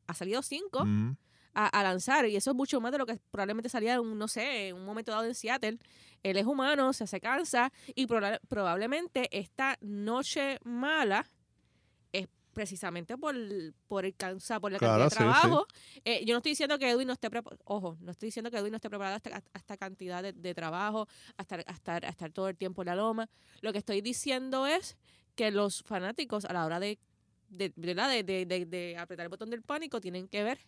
Ha 0.08 0.14
salido 0.14 0.42
cinco 0.42 0.86
Mm, 0.86 1.12
a, 1.54 1.68
a 1.68 1.84
lanzar 1.84 2.26
y 2.28 2.36
eso 2.36 2.52
es 2.52 2.56
mucho 2.56 2.80
más 2.82 2.92
de 2.92 2.98
lo 2.98 3.06
que 3.06 3.20
probablemente 3.30 3.68
salía 3.70 3.94
en 3.96 4.00
un, 4.00 4.18
no 4.18 4.28
sé, 4.28 4.70
en 4.70 4.76
un 4.78 4.86
momento 4.86 5.12
dado 5.12 5.26
en 5.26 5.36
Seattle. 5.36 5.78
Él 6.24 6.38
es 6.38 6.46
humano, 6.46 6.94
se 6.94 7.04
hace 7.04 7.20
cansa 7.20 7.72
y 7.94 8.08
proba- 8.08 8.40
probablemente 8.48 9.28
esta 9.38 9.78
noche 9.82 10.60
mala 10.64 11.26
es 12.14 12.28
precisamente 12.54 13.18
por, 13.18 13.36
por 13.88 14.06
el 14.06 14.14
cansa, 14.16 14.60
por 14.60 14.72
la 14.72 14.78
Claro, 14.78 14.94
cantidad 15.04 15.06
de 15.06 15.10
sí, 15.10 15.16
sí. 15.16 15.40
trabajo. 15.42 15.68
Eh, 16.06 16.26
yo 16.26 16.34
no 16.34 16.38
estoy 16.38 16.52
diciendo 16.52 16.78
que 16.80 16.90
Edwin 16.90 17.08
no 17.08 17.14
esté 17.14 17.30
preparado, 17.30 17.62
ojo, 17.66 17.98
no 18.02 18.12
estoy 18.12 18.28
diciendo 18.28 18.50
que 18.52 18.58
Edwin 18.58 18.72
no 18.72 18.78
esté 18.78 18.90
preparado 18.90 19.16
a 19.34 19.42
esta 19.58 19.78
cantidad 19.78 20.22
de, 20.24 20.34
de 20.34 20.54
trabajo, 20.54 21.08
a 21.38 21.42
estar, 21.42 21.64
a, 21.66 21.72
estar, 21.74 22.06
a 22.06 22.10
estar 22.10 22.32
todo 22.32 22.50
el 22.50 22.56
tiempo 22.58 22.82
en 22.82 22.88
la 22.88 22.96
loma. 22.96 23.30
Lo 23.62 23.72
que 23.72 23.78
estoy 23.80 24.02
diciendo 24.02 24.68
es 24.68 24.98
que 25.36 25.52
los 25.52 25.84
fanáticos 25.84 26.46
a 26.46 26.54
la 26.54 26.66
hora 26.66 26.80
de, 26.80 27.00
de, 27.50 27.72
¿verdad? 27.76 28.10
de, 28.10 28.24
de, 28.24 28.46
de- 28.46 28.66
de 28.66 28.98
apretar 28.98 29.24
el 29.26 29.30
botón 29.30 29.50
del 29.50 29.62
pánico 29.62 30.00
tienen 30.02 30.28
que 30.28 30.44
ver 30.44 30.60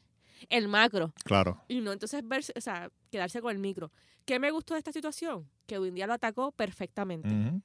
el 0.50 0.68
macro 0.68 1.14
claro. 1.24 1.62
y 1.68 1.80
no 1.82 1.92
entonces 1.94 2.22
verse, 2.28 2.52
o 2.56 2.62
sea, 2.62 2.90
quedarse 3.12 3.42
con 3.42 3.52
el 3.52 3.60
micro. 3.60 3.92
¿Qué 4.26 4.40
me 4.40 4.52
gustó 4.52 4.74
de 4.74 4.80
esta 4.80 4.92
situación? 4.92 5.48
Que 5.66 5.78
hoy 5.78 5.90
en 5.90 5.96
día 5.96 6.08
lo 6.08 6.14
atacó 6.14 6.52
perfectamente. 6.52 7.30
Ujú, 7.30 7.62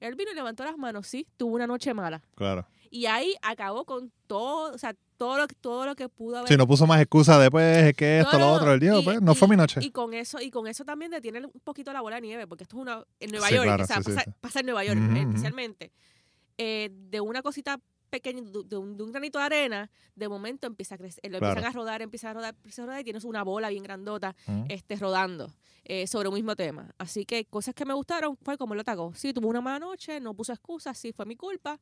Él 0.00 0.14
vino 0.16 0.30
y 0.32 0.34
levantó 0.34 0.64
las 0.64 0.76
manos, 0.76 1.06
sí, 1.06 1.26
tuvo 1.36 1.54
una 1.54 1.66
noche 1.66 1.94
mala. 1.94 2.22
claro. 2.34 2.66
Y 2.92 3.06
ahí 3.06 3.36
acabó 3.42 3.84
con 3.84 4.10
todo, 4.26 4.74
o 4.74 4.78
sea, 4.78 4.96
todo 5.16 5.36
lo, 5.38 5.46
todo 5.46 5.86
lo 5.86 5.94
que 5.94 6.08
pudo 6.08 6.38
haber. 6.38 6.48
Si 6.48 6.56
no 6.56 6.66
puso 6.66 6.88
más 6.88 7.00
excusa 7.00 7.38
después, 7.38 7.84
es 7.84 7.94
que 7.94 8.18
esto, 8.18 8.32
No, 8.36 8.38
lo 8.46 8.52
otro. 8.54 8.76
Dijo, 8.80 8.98
y- 8.98 9.04
pues, 9.04 9.22
no 9.22 9.30
y- 9.30 9.34
fue 9.36 9.46
mi 9.46 9.54
noche. 9.54 9.78
Y 9.80 9.92
con 9.92 10.12
eso, 10.12 10.40
y 10.40 10.50
con 10.50 10.66
eso 10.66 10.84
también 10.84 11.12
detiene 11.12 11.38
un 11.38 11.52
poquito 11.62 11.92
la 11.92 12.00
bola 12.00 12.16
de 12.16 12.22
nieve, 12.22 12.48
porque 12.48 12.64
esto 12.64 12.76
es 12.76 12.82
una 12.82 13.04
en 13.20 13.30
Nueva 13.30 13.46
Sí, 13.46 13.54
York, 13.54 13.64
claro, 13.66 13.84
o 13.84 13.86
sea, 13.86 13.96
sí, 13.98 14.02
sí, 14.06 14.10
pasa, 14.12 14.24
sí. 14.24 14.30
pasa 14.40 14.58
en 14.60 14.66
Nueva 14.66 14.82
York, 14.84 14.98
ujú. 15.00 15.16
especialmente. 15.18 15.92
Eh, 16.62 16.90
de 16.92 17.20
una 17.22 17.40
cosita 17.40 17.80
pequeña, 18.10 18.42
de, 18.42 18.76
un, 18.76 18.96
de 18.98 19.02
un 19.04 19.12
granito 19.12 19.38
de 19.38 19.44
arena, 19.44 19.90
de 20.14 20.28
momento 20.28 20.66
empieza 20.66 20.96
a 20.96 20.98
crecer, 20.98 21.22
lo 21.30 21.38
Claro. 21.38 21.52
empiezan 21.54 21.70
a 21.70 21.74
rodar, 21.74 22.02
empieza 22.02 22.30
a 22.30 22.34
rodar, 22.34 22.54
empieza 22.54 22.82
a 22.82 22.86
rodar 22.86 23.00
y 23.00 23.04
tienes 23.04 23.24
una 23.24 23.42
bola 23.44 23.68
bien 23.70 23.82
grandota 23.84 24.34
este, 24.68 24.96
rodando 24.96 25.54
eh, 25.84 26.06
sobre 26.06 26.28
un 26.28 26.34
mismo 26.34 26.54
tema. 26.56 26.92
Así 26.98 27.24
que 27.24 27.44
cosas 27.46 27.74
que 27.74 27.84
me 27.84 27.94
gustaron 27.94 28.36
fue 28.42 28.58
como 28.58 28.74
lo 28.74 28.80
atacó. 28.82 29.12
Sí, 29.14 29.32
tuvo 29.32 29.48
una 29.48 29.60
mala 29.60 29.78
noche, 29.78 30.20
no 30.20 30.34
puso 30.34 30.52
excusas, 30.52 30.98
sí, 30.98 31.12
fue 31.12 31.24
mi 31.24 31.36
culpa, 31.36 31.78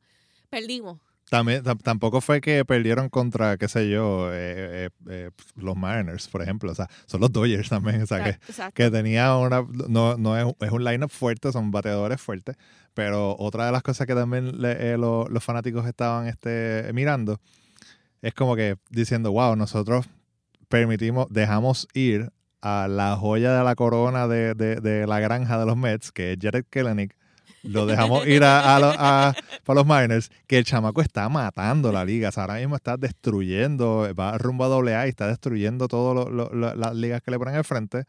perdimos. 0.49 0.99
También, 1.29 1.63
tam- 1.63 1.79
tampoco 1.81 2.21
fue 2.21 2.41
que 2.41 2.65
perdieron 2.65 3.09
contra, 3.09 3.57
qué 3.57 3.67
sé 3.67 3.87
yo, 3.89 4.29
eh, 4.33 4.87
eh, 4.87 4.89
eh, 5.09 5.29
los 5.55 5.75
Mariners, 5.77 6.27
por 6.27 6.41
ejemplo. 6.41 6.71
O 6.71 6.75
sea, 6.75 6.89
son 7.05 7.21
los 7.21 7.31
Dodgers 7.31 7.69
también. 7.69 8.01
O 8.01 8.07
sea, 8.07 8.17
que, 8.23 8.39
que 8.73 8.89
tenía 8.89 9.35
una. 9.35 9.63
No, 9.87 10.17
no 10.17 10.37
es, 10.37 10.45
es 10.59 10.71
un 10.71 10.83
lineup 10.83 11.11
fuerte, 11.11 11.51
son 11.51 11.69
bateadores 11.71 12.19
fuertes. 12.19 12.55
Pero 12.95 13.35
otra 13.37 13.67
de 13.67 13.71
las 13.71 13.83
cosas 13.83 14.07
que 14.07 14.15
también 14.15 14.59
le- 14.61 14.97
lo- 14.97 15.27
los 15.29 15.43
fanáticos 15.43 15.85
estaban 15.85 16.27
este, 16.27 16.89
mirando 16.93 17.39
es 18.21 18.33
como 18.33 18.55
que 18.55 18.75
diciendo, 18.89 19.31
wow, 19.31 19.55
nosotros 19.55 20.07
permitimos, 20.67 21.27
dejamos 21.29 21.87
ir 21.93 22.31
a 22.61 22.87
la 22.89 23.15
joya 23.15 23.57
de 23.57 23.63
la 23.63 23.75
corona 23.75 24.27
de, 24.27 24.53
de- 24.55 24.77
de 24.81 25.07
la 25.07 25.19
granja 25.19 25.57
de 25.57 25.65
los 25.65 25.77
Mets, 25.77 26.11
que 26.11 26.33
es 26.33 26.37
Jared 26.41 26.65
Kelenic. 26.69 27.15
Lo 27.63 27.85
dejamos 27.85 28.25
ir 28.27 28.43
a, 28.43 28.77
a, 29.29 29.33
para 29.65 29.75
los 29.81 29.85
Miners, 29.85 30.31
que 30.47 30.57
el 30.57 30.63
chamaco 30.63 31.01
está 31.01 31.27
matando 31.29 31.91
la 31.91 32.05
liga. 32.05 32.29
O 32.29 32.31
sea, 32.31 32.43
ahora 32.43 32.55
mismo 32.55 32.75
está 32.75 32.95
destruyendo, 32.97 34.07
va 34.17 34.37
rumbo 34.37 34.63
a 34.63 34.67
doble 34.67 34.95
A 34.95 35.05
y 35.07 35.09
está 35.09 35.27
destruyendo 35.27 35.87
todas 35.87 36.27
las 36.53 36.95
ligas 36.95 37.21
que 37.21 37.31
le 37.31 37.37
ponen 37.39 37.55
al 37.55 37.65
frente. 37.65 38.05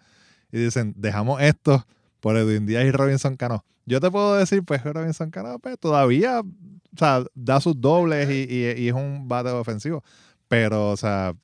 Y 0.53 0.59
dicen, 0.59 0.95
dejamos 0.97 1.41
esto 1.43 1.87
por 2.21 2.37
Edwin 2.37 2.67
Díaz 2.67 2.85
y 2.85 2.91
Robinson 2.91 3.37
Cano. 3.37 3.65
Yo 3.87 4.01
te 4.01 4.11
puedo 4.11 4.37
decir, 4.37 4.63
pues 4.63 4.85
Robinson 4.85 5.31
Cano 5.31 5.59
pues, 5.59 5.79
todavía 5.79 6.41
o 6.41 6.99
sea, 6.99 7.25
da 7.35 7.61
sus 7.61 7.81
dobles 7.81 8.29
y, 8.31 8.47
y- 8.53 8.83
y 8.83 8.89
es 8.89 8.95
un 8.95 9.27
bate 9.29 9.49
ofensivo. 9.51 10.03
Pero, 10.49 10.91
o 10.91 10.97
sea, 10.97 11.35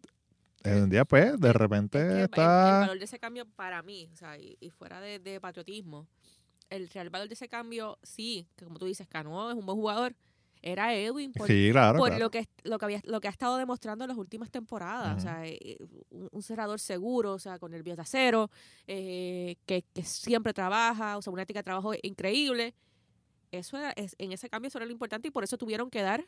Edwin 0.64 0.90
Díaz, 0.90 1.07
pues, 1.09 1.40
de 1.40 1.49
Es 1.51 1.57
repente 1.57 1.99
que 1.99 2.05
el- 2.05 2.11
el, 2.12 2.16
el 2.19 2.25
está... 2.25 2.81
valor 2.81 2.99
de 2.99 3.05
ese 3.05 3.19
cambio 3.19 3.47
para 3.57 3.83
mí, 3.83 4.09
o 4.12 4.16
sea, 4.16 4.37
y, 4.38 4.57
y 4.61 4.71
fuera 4.71 5.01
de, 5.01 5.19
de 5.21 5.40
patriotismo, 5.40 6.09
el 6.70 6.88
real 6.90 7.11
valor 7.11 7.29
de 7.29 7.35
ese 7.35 7.48
cambio, 7.48 7.98
sí, 8.02 8.46
que 8.57 8.64
como 8.64 8.79
tú 8.79 8.87
dices, 8.87 9.07
Cano 9.09 9.50
es 9.50 9.57
un 9.57 9.64
buen 9.66 9.79
jugador, 9.79 10.14
era 10.62 10.94
Edwin 10.94 11.33
por, 11.33 11.46
Sí, 11.46 11.68
claro, 11.70 11.98
por 11.98 12.09
claro. 12.09 12.24
lo 12.24 12.31
que 12.31 12.48
lo 12.64 12.79
que 12.79 12.85
había 12.87 13.00
lo 13.05 13.20
que 13.20 13.29
ha 13.29 13.31
estado 13.31 13.57
demostrando 13.57 14.05
en 14.05 14.09
las 14.09 14.18
últimas 14.18 14.50
temporadas, 14.50 15.16
o 15.16 15.20
sea, 15.20 15.46
eh, 15.46 15.76
un, 16.11 16.29
un 16.33 16.42
cerrador 16.42 16.81
seguro, 16.81 17.35
o 17.35 17.38
sea, 17.38 17.59
con 17.59 17.72
el 17.74 17.85
de 17.85 17.92
acero, 17.92 18.50
eh, 18.87 19.57
que, 19.66 19.83
que 19.94 20.02
siempre 20.02 20.52
trabaja, 20.52 21.16
o 21.18 21.22
sea, 21.22 21.33
una 21.33 21.42
ética 21.42 21.61
de 21.61 21.64
trabajo 21.64 21.92
increíble. 22.02 22.74
Eso 23.52 23.76
era, 23.79 23.92
es- 23.92 24.16
en 24.18 24.33
ese 24.33 24.48
cambio 24.50 24.68
eso 24.68 24.79
era 24.79 24.87
lo 24.87 24.92
importante 24.92 25.29
y 25.29 25.31
por 25.31 25.44
eso 25.44 25.57
tuvieron 25.57 25.88
que 25.88 26.02
dar 26.02 26.26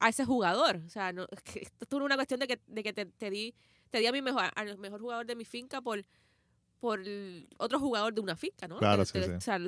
a 0.00 0.08
ese 0.08 0.24
jugador. 0.24 0.82
O 0.84 0.88
sea, 0.88 1.12
no, 1.12 1.26
esto 1.54 1.98
no 1.98 2.04
es 2.04 2.06
una 2.06 2.16
cuestión 2.16 2.40
de 2.40 2.48
que, 2.48 2.60
de 2.66 2.82
que 2.82 2.92
te, 2.92 3.06
te 3.06 3.30
di 3.30 3.54
te 3.90 3.98
di 3.98 4.06
a 4.06 4.12
mi 4.12 4.22
mejor 4.22 4.44
al 4.54 4.78
mejor 4.78 5.00
jugador 5.00 5.26
de 5.26 5.34
mi 5.36 5.44
finca 5.44 5.80
por 5.80 6.04
por 6.80 7.00
otro 7.58 7.78
jugador 7.78 8.14
de 8.14 8.20
una 8.20 8.36
finca, 8.36 8.66
¿no? 8.66 8.78
Claro, 8.78 9.04
sí, 9.04 9.12
te- 9.12 9.24
sí. 9.24 9.30
O 9.32 9.40
sea, 9.40 9.58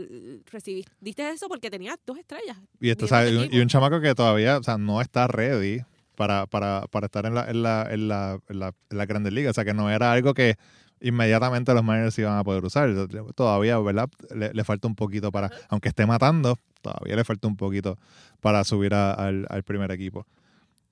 recibiste 0.51 1.31
eso 1.31 1.48
porque 1.48 1.70
tenías 1.70 1.96
dos 2.07 2.18
estrellas. 2.18 2.57
Y, 2.81 2.90
esto, 2.90 3.05
o 3.05 3.09
sea, 3.09 3.29
y, 3.29 3.35
un, 3.37 3.40
equipo. 3.42 3.57
y 3.57 3.61
un 3.61 3.68
chamaco 3.68 4.01
que 4.01 4.14
todavía 4.14 4.59
o 4.59 4.62
sea, 4.62 4.79
no 4.79 5.01
está 5.01 5.27
ready 5.27 5.81
para, 6.16 6.46
para, 6.46 6.87
para 6.90 7.07
estar 7.07 7.27
en 7.27 7.35
la, 7.35 7.51
en, 7.51 7.62
la, 7.62 7.87
en, 7.90 8.09
la, 8.09 8.38
en, 8.48 8.59
la, 8.59 8.75
en 8.90 8.98
la 8.98 9.07
Grandes 9.07 9.33
Ligas. 9.33 9.51
O 9.51 9.55
sea, 9.55 9.64
que 9.64 9.75
no 9.75 9.90
era 9.90 10.12
algo 10.12 10.35
que 10.35 10.57
inmediatamente 11.01 11.75
los 11.75 11.83
Miners 11.83 12.18
iban 12.18 12.38
a 12.38 12.44
poder 12.44 12.64
usar. 12.64 12.90
Todavía, 13.35 13.79
¿verdad? 13.79 14.09
Le, 14.35 14.53
le 14.53 14.64
falta 14.64 14.87
un 14.88 14.94
poquito 14.94 15.31
para, 15.33 15.51
aunque 15.68 15.88
esté 15.88 16.07
matando, 16.07 16.59
todavía 16.81 17.16
le 17.16 17.25
falta 17.25 17.48
un 17.48 17.57
poquito 17.57 17.98
para 18.40 18.62
subir 18.64 18.94
a- 18.94 19.12
al, 19.12 19.46
al 19.48 19.62
primer 19.64 19.90
equipo. 19.90 20.27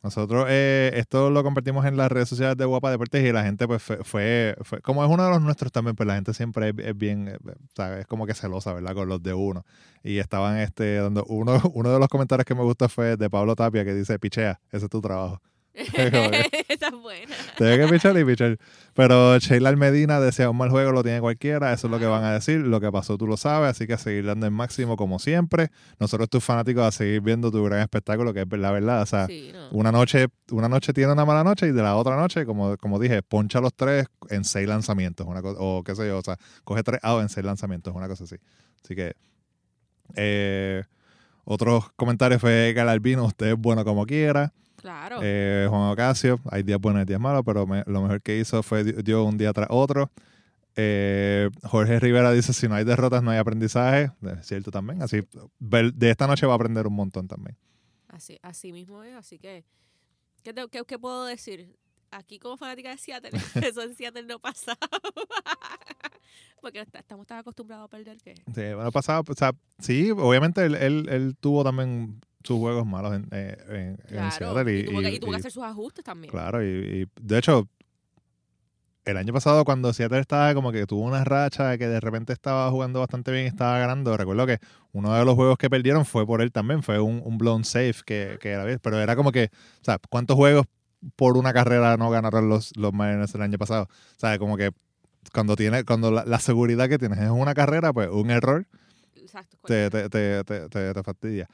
Nosotros 0.02 0.46
eh, 0.48 0.92
esto 0.94 1.28
lo 1.30 1.42
compartimos 1.42 1.84
en 1.84 1.96
las 1.96 2.10
redes 2.10 2.28
sociales 2.28 2.56
de 2.56 2.64
Guapa 2.64 2.90
Deportes 2.90 3.22
y 3.22 3.32
la 3.32 3.42
gente 3.44 3.66
pues 3.66 3.82
fue, 3.82 3.98
fue, 4.02 4.56
fue- 4.62 4.80
como 4.80 5.04
es 5.04 5.10
uno 5.10 5.24
de 5.24 5.30
los 5.30 5.42
nuestros 5.42 5.70
también, 5.72 5.94
pues 5.94 6.06
la 6.06 6.14
gente 6.14 6.32
siempre 6.32 6.72
es, 6.78 6.96
bien, 6.96 7.28
eh, 7.28 7.36
sea, 7.76 7.98
es 8.00 8.06
como 8.06 8.26
que 8.26 8.32
celosa, 8.34 8.72
¿verdad? 8.72 8.94
Con 8.94 9.08
los 9.08 9.22
de 9.22 9.34
uno. 9.34 9.64
Y 10.02 10.18
estaban 10.18 10.56
este 10.58 10.96
dando, 10.96 11.24
uno, 11.28 11.60
uno 11.74 11.92
de 11.92 11.98
los 11.98 12.08
comentarios 12.08 12.46
que 12.46 12.54
me 12.54 12.62
gustó 12.62 12.88
fue 12.88 13.16
de 13.18 13.28
Pablo 13.28 13.54
Tapia 13.56 13.84
que 13.84 13.94
dice, 13.94 14.18
pichea, 14.18 14.60
ese 14.72 14.86
es 14.86 14.90
tu 14.90 15.00
trabajo. 15.02 15.42
Esa 16.68 16.88
es 16.88 16.92
buena. 17.00 17.34
Tiene 17.56 17.78
que 17.78 17.88
pichar 17.92 18.18
y 18.18 18.24
pichar. 18.24 18.58
Pero 18.94 19.38
Sheila 19.38 19.74
Medina 19.76 20.20
decía, 20.20 20.50
un 20.50 20.56
mal 20.56 20.68
juego 20.70 20.92
lo 20.92 21.02
tiene 21.02 21.20
cualquiera, 21.20 21.72
eso 21.72 21.86
es 21.86 21.90
lo 21.90 21.98
que 21.98 22.06
van 22.06 22.24
a 22.24 22.32
decir, 22.32 22.60
lo 22.60 22.80
que 22.80 22.90
pasó 22.90 23.16
tú 23.16 23.26
lo 23.26 23.36
sabes, 23.36 23.70
así 23.70 23.86
que 23.86 23.92
a 23.94 23.98
seguir 23.98 24.26
dando 24.26 24.46
el 24.46 24.52
máximo 24.52 24.96
como 24.96 25.18
siempre. 25.18 25.70
Nosotros 25.98 26.28
tus 26.28 26.42
fanáticos 26.42 26.84
a 26.84 26.90
seguir 26.90 27.20
viendo 27.20 27.50
tu 27.50 27.62
gran 27.64 27.80
espectáculo, 27.80 28.34
que 28.34 28.40
es 28.40 28.58
la 28.58 28.72
verdad, 28.72 29.02
o 29.02 29.06
sea, 29.06 29.26
Sí, 29.26 29.50
no. 29.52 29.68
una 29.70 29.92
noche, 29.92 30.26
una 30.50 30.68
noche 30.68 30.92
tiene 30.92 31.12
una 31.12 31.24
mala 31.24 31.44
noche 31.44 31.68
y 31.68 31.72
de 31.72 31.82
la 31.82 31.96
otra 31.96 32.16
noche, 32.16 32.44
como, 32.44 32.76
como 32.76 32.98
dije, 32.98 33.22
poncha 33.22 33.60
los 33.60 33.72
tres 33.74 34.06
en 34.28 34.44
seis 34.44 34.68
lanzamientos, 34.68 35.26
una 35.26 35.40
cosa, 35.40 35.60
o 35.60 35.84
qué 35.84 35.94
sé 35.94 36.08
yo, 36.08 36.18
o 36.18 36.22
sea, 36.22 36.36
coge 36.64 36.82
tres 36.82 37.00
outs 37.02 37.22
en 37.22 37.28
seis 37.28 37.46
lanzamientos, 37.46 37.94
una 37.94 38.08
cosa 38.08 38.24
así. 38.24 38.36
Así 38.84 38.96
que, 38.96 39.14
eh, 40.16 40.82
otros 41.44 41.90
comentarios 41.96 42.40
fue 42.40 42.72
Galalbino, 42.74 43.24
usted 43.24 43.48
es 43.52 43.56
bueno 43.56 43.84
como 43.84 44.04
quiera. 44.06 44.52
Claro. 44.80 45.18
Eh, 45.22 45.66
Juan 45.68 45.90
Ocasio, 45.90 46.40
hay 46.50 46.62
días 46.62 46.80
buenos 46.80 47.02
y 47.02 47.04
días 47.06 47.20
malos, 47.20 47.42
pero 47.44 47.66
me- 47.66 47.84
lo 47.86 48.02
mejor 48.02 48.22
que 48.22 48.38
hizo 48.38 48.62
fue 48.62 48.82
di- 48.84 49.02
dio 49.02 49.24
un 49.24 49.36
día 49.36 49.52
tras 49.52 49.68
otro. 49.70 50.10
Eh, 50.76 51.50
Jorge 51.64 52.00
Rivera 52.00 52.32
dice, 52.32 52.52
si 52.52 52.66
no 52.68 52.74
hay 52.76 52.84
derrotas 52.84 53.22
no 53.22 53.30
hay 53.30 53.38
aprendizaje. 53.38 54.10
Es 54.22 54.46
cierto 54.46 54.70
también. 54.70 55.02
Así, 55.02 55.20
de 55.58 56.10
esta 56.10 56.26
noche 56.26 56.46
va 56.46 56.52
a 56.52 56.56
aprender 56.56 56.86
un 56.86 56.94
montón 56.94 57.28
también. 57.28 57.56
Así, 58.08 58.38
así 58.42 58.72
mismo 58.72 59.02
es, 59.02 59.14
así 59.14 59.38
que, 59.38 59.64
¿qué, 60.42 60.52
te- 60.54 60.68
qué- 60.68 60.84
qué 60.86 60.98
puedo 60.98 61.24
decir? 61.26 61.76
aquí 62.12 62.40
como 62.40 62.56
fanática 62.56 62.90
de 62.90 62.98
Seattle, 62.98 63.30
eso 63.72 63.82
en 63.82 63.94
Seattle 63.94 64.24
no 64.24 64.40
pasaba. 64.40 64.78
Porque 66.60 66.80
estamos 66.80 67.26
tan 67.26 67.38
acostumbrados 67.38 67.84
a 67.86 67.88
perder 67.88 68.18
que... 68.18 68.34
Sí, 68.34 68.74
bueno, 68.74 68.90
pasado, 68.92 69.22
o 69.28 69.34
sea, 69.34 69.52
sí, 69.78 70.10
obviamente 70.10 70.64
él, 70.64 70.74
él, 70.74 71.08
él 71.08 71.36
tuvo 71.38 71.62
también 71.64 72.20
sus 72.42 72.58
juegos 72.58 72.86
malos 72.86 73.14
en, 73.14 73.26
eh, 73.32 73.56
en, 73.68 73.76
en 73.76 73.96
Claro, 74.08 74.30
Seattle. 74.30 74.72
y, 74.76 74.80
Y, 74.80 74.84
tuvo, 74.84 75.00
que, 75.00 75.10
y- 75.12 75.20
tuvo 75.20 75.30
que 75.30 75.36
hacer 75.36 75.52
sus 75.52 75.62
ajustes 75.62 76.04
también. 76.04 76.30
Claro, 76.30 76.64
y, 76.64 77.06
de 77.20 77.38
hecho, 77.38 77.68
el 79.04 79.16
año 79.16 79.32
pasado 79.32 79.64
cuando 79.64 79.92
Seattle 79.92 80.20
estaba 80.20 80.54
como 80.54 80.72
que 80.72 80.86
tuvo 80.86 81.02
una 81.02 81.24
racha 81.24 81.76
que 81.78 81.88
de 81.88 82.00
repente 82.00 82.32
estaba 82.32 82.70
jugando 82.70 83.00
bastante 83.00 83.32
bien 83.32 83.44
y 83.44 83.48
estaba 83.48 83.78
ganando, 83.78 84.16
recuerdo 84.16 84.46
que 84.46 84.58
uno 84.92 85.14
de 85.14 85.24
los 85.24 85.34
juegos 85.34 85.56
que 85.58 85.70
perdieron 85.70 86.04
fue 86.04 86.26
por 86.26 86.42
él 86.42 86.52
también, 86.52 86.82
fue 86.82 87.00
un, 87.00 87.20
un 87.24 87.38
blown 87.38 87.64
safe 87.64 87.94
que, 88.04 88.38
que 88.40 88.50
era 88.50 88.64
bien, 88.64 88.78
pero 88.82 88.98
era 89.00 89.16
como 89.16 89.32
que, 89.32 89.50
o 89.80 89.84
sea, 89.84 89.98
¿cuántos 90.10 90.36
juegos 90.36 90.66
por 91.16 91.36
una 91.38 91.52
carrera 91.54 91.96
no 91.96 92.10
ganaron 92.10 92.48
los, 92.48 92.76
los 92.76 92.92
Mariners 92.92 93.34
el 93.34 93.42
año 93.42 93.58
pasado? 93.58 93.84
O 93.84 94.18
sea, 94.18 94.38
como 94.38 94.56
que 94.56 94.70
cuando 95.32 95.56
tiene, 95.56 95.84
cuando 95.84 96.10
la, 96.10 96.24
la 96.26 96.38
seguridad 96.38 96.88
que 96.88 96.98
tienes 96.98 97.18
es 97.20 97.30
una 97.30 97.54
carrera, 97.54 97.92
pues 97.92 98.08
un 98.10 98.30
error 98.30 98.66
Exacto. 99.16 99.56
te, 99.66 99.88
te, 99.90 100.08
te- 100.44 100.44
te 100.68 101.02
fastidia. 101.02 101.48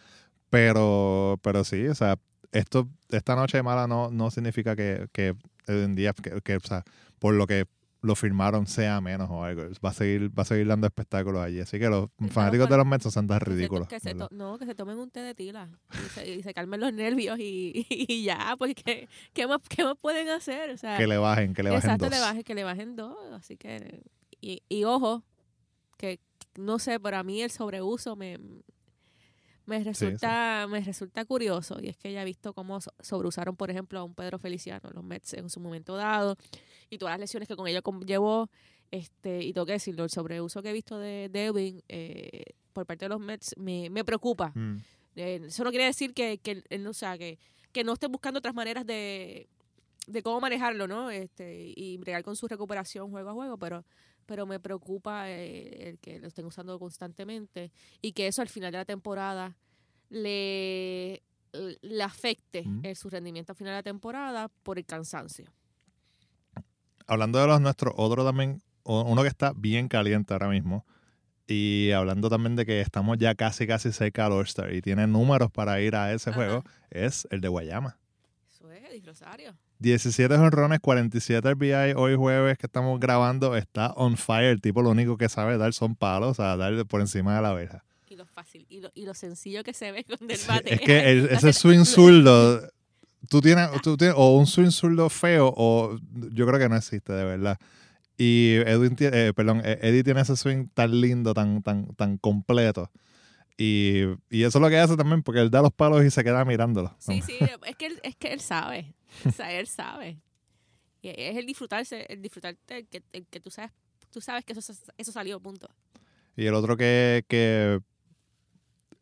Pero, 0.51 1.39
pero 1.43 1.65
sí, 1.65 1.87
o 1.89 1.95
sea, 1.95 2.19
esto, 2.53 2.89
esta 3.11 3.35
noche 3.35 3.63
mala 3.63 3.87
no, 3.87 4.11
no 4.11 4.31
significa 4.31 4.77
que, 4.77 5.09
que 5.13 5.35
en 5.67 5.95
día, 5.95 6.13
que, 6.13 6.41
que, 6.43 6.57
o 6.57 6.61
sea, 6.61 6.85
por 7.19 7.35
lo 7.35 7.47
que 7.47 7.67
lo 8.03 8.15
firmaron 8.15 8.67
sea 8.67 9.01
menos 9.01 9.29
o 9.31 9.43
algo. 9.43 9.63
Va 9.85 9.91
a 9.91 9.93
seguir, 9.93 10.31
va 10.37 10.43
a 10.43 10.47
seguir 10.47 10.67
dando 10.67 10.87
espectáculos 10.87 11.43
allí. 11.43 11.61
Así 11.61 11.79
que 11.79 11.89
los 11.89 12.09
fanáticos 12.31 12.69
de 12.69 12.77
los 12.77 12.87
Mets 12.87 13.13
son 13.13 13.27
tan 13.27 13.41
ridículos. 13.41 13.89
que 13.89 14.01
se 14.01 14.15
no, 14.15 14.59
que 14.59 14.65
se 14.65 14.75
tomen 14.75 14.99
un 14.99 15.11
té 15.11 15.21
de 15.21 15.35
tila 15.35 15.69
y 15.93 16.09
se, 16.11 16.29
y 16.37 16.43
se 16.43 16.55
calmen 16.55 16.81
los 16.81 16.93
nervios 16.93 17.39
y, 17.39 17.87
y 17.91 18.25
ya, 18.25 18.55
porque 18.59 19.09
¿qué 19.33 19.47
más, 19.47 19.61
¿qué 19.69 19.83
más 19.85 19.97
pueden 20.01 20.29
hacer? 20.29 20.71
O 20.71 20.77
sea, 20.77 20.97
Que 20.97 21.07
le 21.07 21.19
bajen, 21.19 21.53
que 21.53 21.63
le 21.63 21.71
bajen 21.71 21.91
exacto, 21.91 22.07
dos. 22.07 22.15
le 22.15 22.21
bajen, 22.21 22.43
que 22.43 22.55
le 22.55 22.65
bajen 22.65 22.97
dos. 22.97 23.17
Así 23.33 23.57
que, 23.57 24.03
y, 24.41 24.63
y 24.69 24.85
ojo, 24.85 25.25
que 25.99 26.21
no 26.57 26.79
sé, 26.79 27.01
pero 27.01 27.19
a 27.19 27.23
mí 27.23 27.43
el 27.43 27.51
sobreuso 27.51 28.15
me, 28.17 28.39
me 29.67 29.83
resulta 29.85 30.67
me 30.69 30.81
resulta 30.81 31.25
curioso. 31.25 31.79
Y 31.81 31.89
es 31.89 31.97
que 31.97 32.13
ya 32.13 32.23
he 32.23 32.25
visto 32.25 32.55
cómo 32.55 32.81
so- 32.81 32.93
sobreusaron, 33.01 33.57
por 33.57 33.71
ejemplo, 33.71 33.99
a 33.99 34.05
un 34.05 34.15
Pedro 34.15 34.39
Feliciano, 34.39 34.91
los 34.93 35.05
Mets 35.05 35.35
en 35.35 35.51
su 35.51 35.61
momento 35.61 35.97
dado, 35.97 36.37
y 36.89 36.99
todas 36.99 37.13
las 37.15 37.21
lesiones 37.21 37.49
que 37.49 37.57
con 37.57 37.67
ello 37.67 37.81
llevó. 38.07 38.49
Este, 38.91 39.43
y 39.43 39.53
tengo 39.53 39.67
que 39.67 39.73
decirlo, 39.73 40.05
el 40.05 40.11
sobreuso 40.11 40.63
que 40.63 40.71
he 40.71 40.73
visto 40.73 40.99
de 40.99 41.29
Devin 41.29 41.83
eh, 41.89 42.45
por 42.73 42.87
parte 42.87 43.07
de 43.07 43.09
los 43.11 43.21
Mets 43.21 43.55
me, 43.59 43.91
me 43.91 44.05
preocupa. 44.05 44.53
Mm. 44.55 44.77
Eh, 45.17 45.41
eso 45.47 45.65
no 45.65 45.71
quiere 45.71 45.87
decir 45.87 46.15
que, 46.15 46.39
que, 46.39 46.63
o 46.87 46.93
sea, 46.93 47.19
que, 47.19 47.39
que 47.73 47.83
no 47.85 47.95
estén 47.95 48.13
buscando 48.13 48.39
otras 48.39 48.55
maneras 48.55 48.87
de, 48.87 49.49
de 50.07 50.23
cómo 50.23 50.41
manejarlo, 50.41 50.87
¿no? 50.87 51.11
Este, 51.11 51.73
y 51.75 51.97
bregar 51.97 52.23
con 52.23 52.37
su 52.37 52.47
recuperación 52.47 53.11
juego 53.11 53.31
a 53.31 53.33
juego, 53.33 53.59
pero, 53.59 53.85
pero 54.27 54.45
me 54.47 54.61
preocupa 54.61 55.31
eh, 55.31 55.89
el 55.91 55.99
que 55.99 56.19
lo 56.19 56.29
estén 56.29 56.45
usando 56.45 56.79
constantemente 56.79 57.71
y 58.03 58.13
que 58.13 58.27
eso 58.27 58.43
al 58.43 58.49
final 58.49 58.73
de 58.73 58.79
la 58.79 58.85
temporada 58.85 59.57
le, 60.11 61.23
le 61.83 62.03
afecte 62.03 62.63
Mm. 62.65 62.95
su 62.95 63.09
rendimiento 63.11 63.53
al 63.53 63.57
final 63.57 63.73
de 63.73 63.79
la 63.79 63.83
temporada 63.83 64.49
por 64.63 64.79
el 64.79 64.85
cansancio. 64.85 65.47
Hablando 67.07 67.39
de 67.41 67.47
los 67.47 67.61
nuestros, 67.61 67.95
otro 67.97 68.25
también, 68.25 68.63
uno 68.85 69.23
que 69.23 69.29
está 69.29 69.53
bien 69.55 69.89
caliente 69.89 70.33
ahora 70.35 70.49
mismo. 70.49 70.85
Y 71.49 71.93
hablando 71.93 72.29
también 72.29 72.57
de 72.57 72.67
que 72.67 72.81
estamos 72.81 73.19
ya 73.19 73.37
casi, 73.37 73.69
casi 73.69 73.93
cerca 73.93 74.27
al 74.27 74.33
All-Star 74.33 74.75
y 74.75 74.83
tiene 74.83 75.07
números 75.07 75.53
para 75.53 75.81
ir 75.81 75.95
a 75.95 76.13
ese 76.13 76.31
Ajá. 76.31 76.37
juego, 76.37 76.65
es 76.91 77.29
el 77.31 77.41
de 77.41 77.47
Guayama. 77.49 77.97
Eso 78.51 78.69
es, 78.73 79.05
Rosario. 79.07 79.57
17 79.79 80.35
honrones, 80.35 80.81
47 80.81 81.51
RBI 81.51 81.93
hoy 81.97 82.15
jueves 82.17 82.59
que 82.59 82.67
estamos 82.67 82.99
grabando. 83.01 83.57
Está 83.57 83.93
on 83.93 84.17
fire. 84.17 84.51
El 84.51 84.61
tipo 84.61 84.83
lo 84.83 84.91
único 84.91 85.17
que 85.17 85.29
sabe 85.29 85.59
dar 85.59 85.73
son 85.75 85.95
palos, 85.97 86.31
o 86.31 86.35
sea, 86.35 86.57
dar 86.57 86.87
por 86.87 87.01
encima 87.01 87.37
de 87.37 87.43
la 87.43 87.53
verja. 87.53 87.85
Y 88.09 88.17
lo 88.17 88.25
fácil, 88.27 88.65
y 88.69 88.81
lo, 88.81 88.91
y 88.95 89.05
lo 89.05 89.15
sencillo 89.15 89.63
que 89.65 89.73
se 89.75 89.93
ve 89.93 90.05
con 90.05 90.31
el 90.31 90.37
Sí, 90.37 90.47
bate. 90.49 90.75
es 90.75 90.81
que 90.81 91.11
el- 91.11 91.27
ese 91.31 91.53
swing 91.53 91.85
zurdo, 91.85 92.63
tú 93.29 93.41
tienes, 93.41 93.69
tú 93.83 93.97
tienes 93.97 94.15
o 94.17 94.37
un 94.39 94.47
swing 94.47 94.71
zurdo 94.71 95.09
feo 95.11 95.53
o 95.57 95.99
yo 96.33 96.47
creo 96.47 96.59
que 96.59 96.69
no 96.69 96.77
existe 96.77 97.13
de 97.13 97.25
verdad. 97.25 97.59
Y 98.19 98.55
Edwin, 98.65 98.97
eh, 99.01 99.33
perdón, 99.37 99.61
eh, 99.65 99.79
Eddie 99.83 100.03
tiene 100.03 100.23
ese 100.23 100.37
swing 100.37 100.69
tan 100.73 100.99
lindo, 101.01 101.35
tan, 101.35 101.63
tan, 101.63 101.95
tan 101.97 102.17
completo. 102.17 102.91
Y, 103.59 104.03
y 104.31 104.43
eso 104.45 104.59
es 104.59 104.63
lo 104.63 104.69
que 104.71 104.79
hace 104.79 104.97
también, 104.97 105.23
porque 105.23 105.41
él 105.41 105.51
da 105.51 105.61
los 105.63 105.73
palos 105.73 106.03
y 106.05 106.11
se 106.11 106.23
queda 106.25 106.45
mirándolos. 106.45 106.93
Sí, 106.99 107.21
sí, 107.23 107.37
es 107.67 107.77
que 107.77 107.87
él, 107.87 108.01
es 108.03 108.17
que 108.17 108.33
él 108.33 108.41
sabe. 108.41 108.95
O 109.27 109.33
sea, 109.33 109.53
él 109.53 109.67
sabe. 109.67 110.19
Y 111.03 111.09
es 111.09 111.37
el 111.37 111.47
disfrutarse, 111.47 112.07
el 112.09 112.23
disfrutarte, 112.23 112.79
el 112.79 112.89
que, 112.89 113.03
el 113.13 113.27
que 113.27 113.41
tú 113.41 113.51
sabes, 113.51 113.71
tú 114.11 114.21
sabes 114.21 114.45
que 114.45 114.53
eso, 114.53 114.73
eso 114.97 115.13
salió, 115.13 115.41
punto. 115.41 115.69
Y 116.37 116.47
el 116.47 116.55
otro 116.55 116.77
que, 116.77 117.25
que 117.29 117.81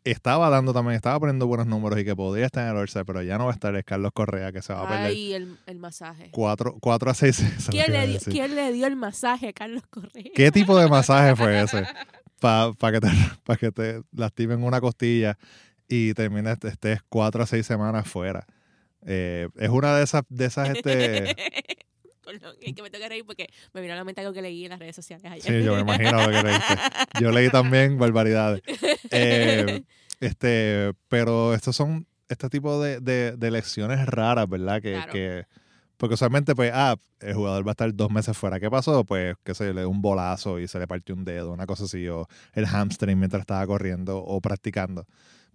estaba 0.05 0.50
dando 0.50 0.72
también, 0.72 0.96
estaba 0.96 1.18
poniendo 1.18 1.46
buenos 1.46 1.66
números 1.66 1.98
y 1.98 2.05
que 2.05 2.14
podría 2.14 2.46
estar 2.46 2.64
en 2.64 2.72
el 2.72 2.77
All-Star, 2.77 3.07
pero 3.07 3.22
ya 3.22 3.38
no 3.38 3.46
va 3.46 3.53
a 3.53 3.55
estar, 3.55 3.74
es 3.74 3.85
Carlos 3.85 4.12
Correa, 4.12 4.53
que 4.53 4.61
se 4.61 4.72
va 4.72 4.83
a 4.83 4.88
perder 4.88 5.07
Ay, 5.07 5.33
el, 5.33 5.59
el 5.66 5.79
masaje. 5.79 6.29
4, 6.31 6.79
a 6.83 7.14
6. 7.14 7.38
eso 7.40 7.46
es 7.46 7.66
lo 7.66 7.70
¿Quién 7.72 7.92
le, 7.92 8.07
dio. 8.07 8.20
¿Quién 8.20 8.55
le 8.55 8.72
dio 8.72 8.87
el 8.87 8.96
masaje 8.96 9.48
a 9.48 9.53
Carlos 9.53 9.83
Correa? 9.88 10.24
¿Qué 10.35 10.50
tipo 10.50 10.79
de 10.79 10.88
masaje 10.90 11.35
fue 11.35 11.62
ese? 11.62 11.87
Para 12.40 12.74
que, 12.92 13.00
te, 13.00 13.09
pa 13.44 13.57
que 13.57 13.72
te 13.72 14.03
lastimen 14.12 14.62
una 14.62 14.81
costilla 14.81 15.38
y 15.88 16.12
termines, 16.12 16.59
estés 16.62 17.00
4 17.09 17.42
a 17.42 17.46
6 17.46 17.66
semanas 17.66 18.07
fuera. 18.07 18.46
Eh, 19.06 19.48
es 19.56 19.68
una 19.68 19.96
de 19.96 20.04
esas, 20.04 20.22
de 20.28 20.44
esas, 20.46 20.70
este... 20.70 21.36
Que 22.58 22.82
me 22.82 22.90
tengo 22.90 23.02
que 23.02 23.08
reír 23.08 23.24
porque 23.26 23.48
me 23.74 23.82
vino 23.82 23.92
a 23.92 23.96
la 23.96 24.02
mente 24.04 24.22
algo 24.22 24.32
que 24.32 24.40
leí 24.40 24.64
en 24.64 24.70
las 24.70 24.78
redes 24.78 24.96
sociales 24.96 25.30
ayer. 25.30 25.60
Sí, 25.60 25.62
yo 25.64 25.74
me 25.74 25.82
imagino 25.82 26.12
lo 26.12 26.30
que 26.30 26.42
leíste. 26.42 26.74
Yo 27.20 27.30
leí 27.30 27.50
también 27.50 27.98
barbaridades. 27.98 28.62
Eh, 29.10 29.82
este, 30.20 30.92
pero 31.08 31.52
estos 31.54 31.76
son 31.76 32.06
este 32.30 32.48
tipo 32.48 32.82
de, 32.82 33.00
de, 33.00 33.36
de 33.36 33.50
lecciones 33.50 34.06
raras, 34.06 34.48
¿verdad? 34.48 34.80
Que, 34.80 34.92
Claro. 34.94 35.12
que 35.12 35.44
porque 35.96 36.14
usualmente, 36.14 36.54
pues, 36.54 36.72
ah, 36.74 36.96
el 37.20 37.34
jugador 37.34 37.66
va 37.66 37.70
a 37.70 37.72
estar 37.72 37.94
dos 37.94 38.10
meses 38.10 38.36
fuera. 38.36 38.58
¿Qué 38.58 38.70
pasó? 38.70 39.04
Pues, 39.04 39.36
que 39.44 39.54
se 39.54 39.72
le 39.72 39.82
dio 39.82 39.88
un 39.90 40.02
bolazo 40.02 40.58
y 40.58 40.66
se 40.66 40.78
le 40.78 40.86
partió 40.86 41.14
un 41.14 41.24
dedo, 41.24 41.52
una 41.52 41.66
cosa 41.66 41.84
así, 41.84 42.08
o 42.08 42.26
el 42.52 42.66
hamstring 42.66 43.18
mientras 43.18 43.40
estaba 43.40 43.66
corriendo 43.66 44.18
o 44.18 44.40
practicando. 44.40 45.06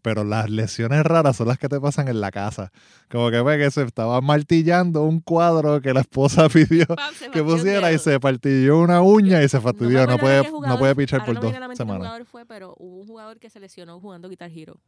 Pero 0.01 0.23
las 0.23 0.49
lesiones 0.49 1.03
raras 1.03 1.35
son 1.35 1.47
las 1.47 1.57
que 1.57 1.67
te 1.67 1.79
pasan 1.79 2.07
en 2.07 2.21
la 2.21 2.31
casa. 2.31 2.71
Como 3.09 3.29
que, 3.31 3.41
pues, 3.41 3.57
que 3.57 3.71
se 3.71 3.83
estaba 3.83 4.21
martillando 4.21 5.03
un 5.03 5.19
cuadro 5.19 5.81
que 5.81 5.93
la 5.93 6.01
esposa 6.01 6.47
pidió 6.49 6.85
Pam, 6.87 7.13
que 7.33 7.43
pusiera 7.43 7.91
y 7.91 7.99
se 7.99 8.19
partilló 8.19 8.79
una 8.79 9.01
uña 9.01 9.43
y 9.43 9.49
se 9.49 9.59
fastidió. 9.59 10.07
No, 10.07 10.17
puede, 10.17 10.49
no 10.49 10.77
puede 10.77 10.95
pichar 10.95 11.25
por 11.25 11.35
no 11.35 11.41
dos 11.41 11.53
semanas. 11.75 12.07
jugador 12.07 12.25
fue, 12.25 12.45
pero 12.45 12.75
hubo 12.77 13.01
un 13.01 13.07
jugador 13.07 13.39
que 13.39 13.49
se 13.49 13.59
lesionó 13.59 13.99
jugando 13.99 14.29
Guitar 14.29 14.51
Hero. 14.53 14.79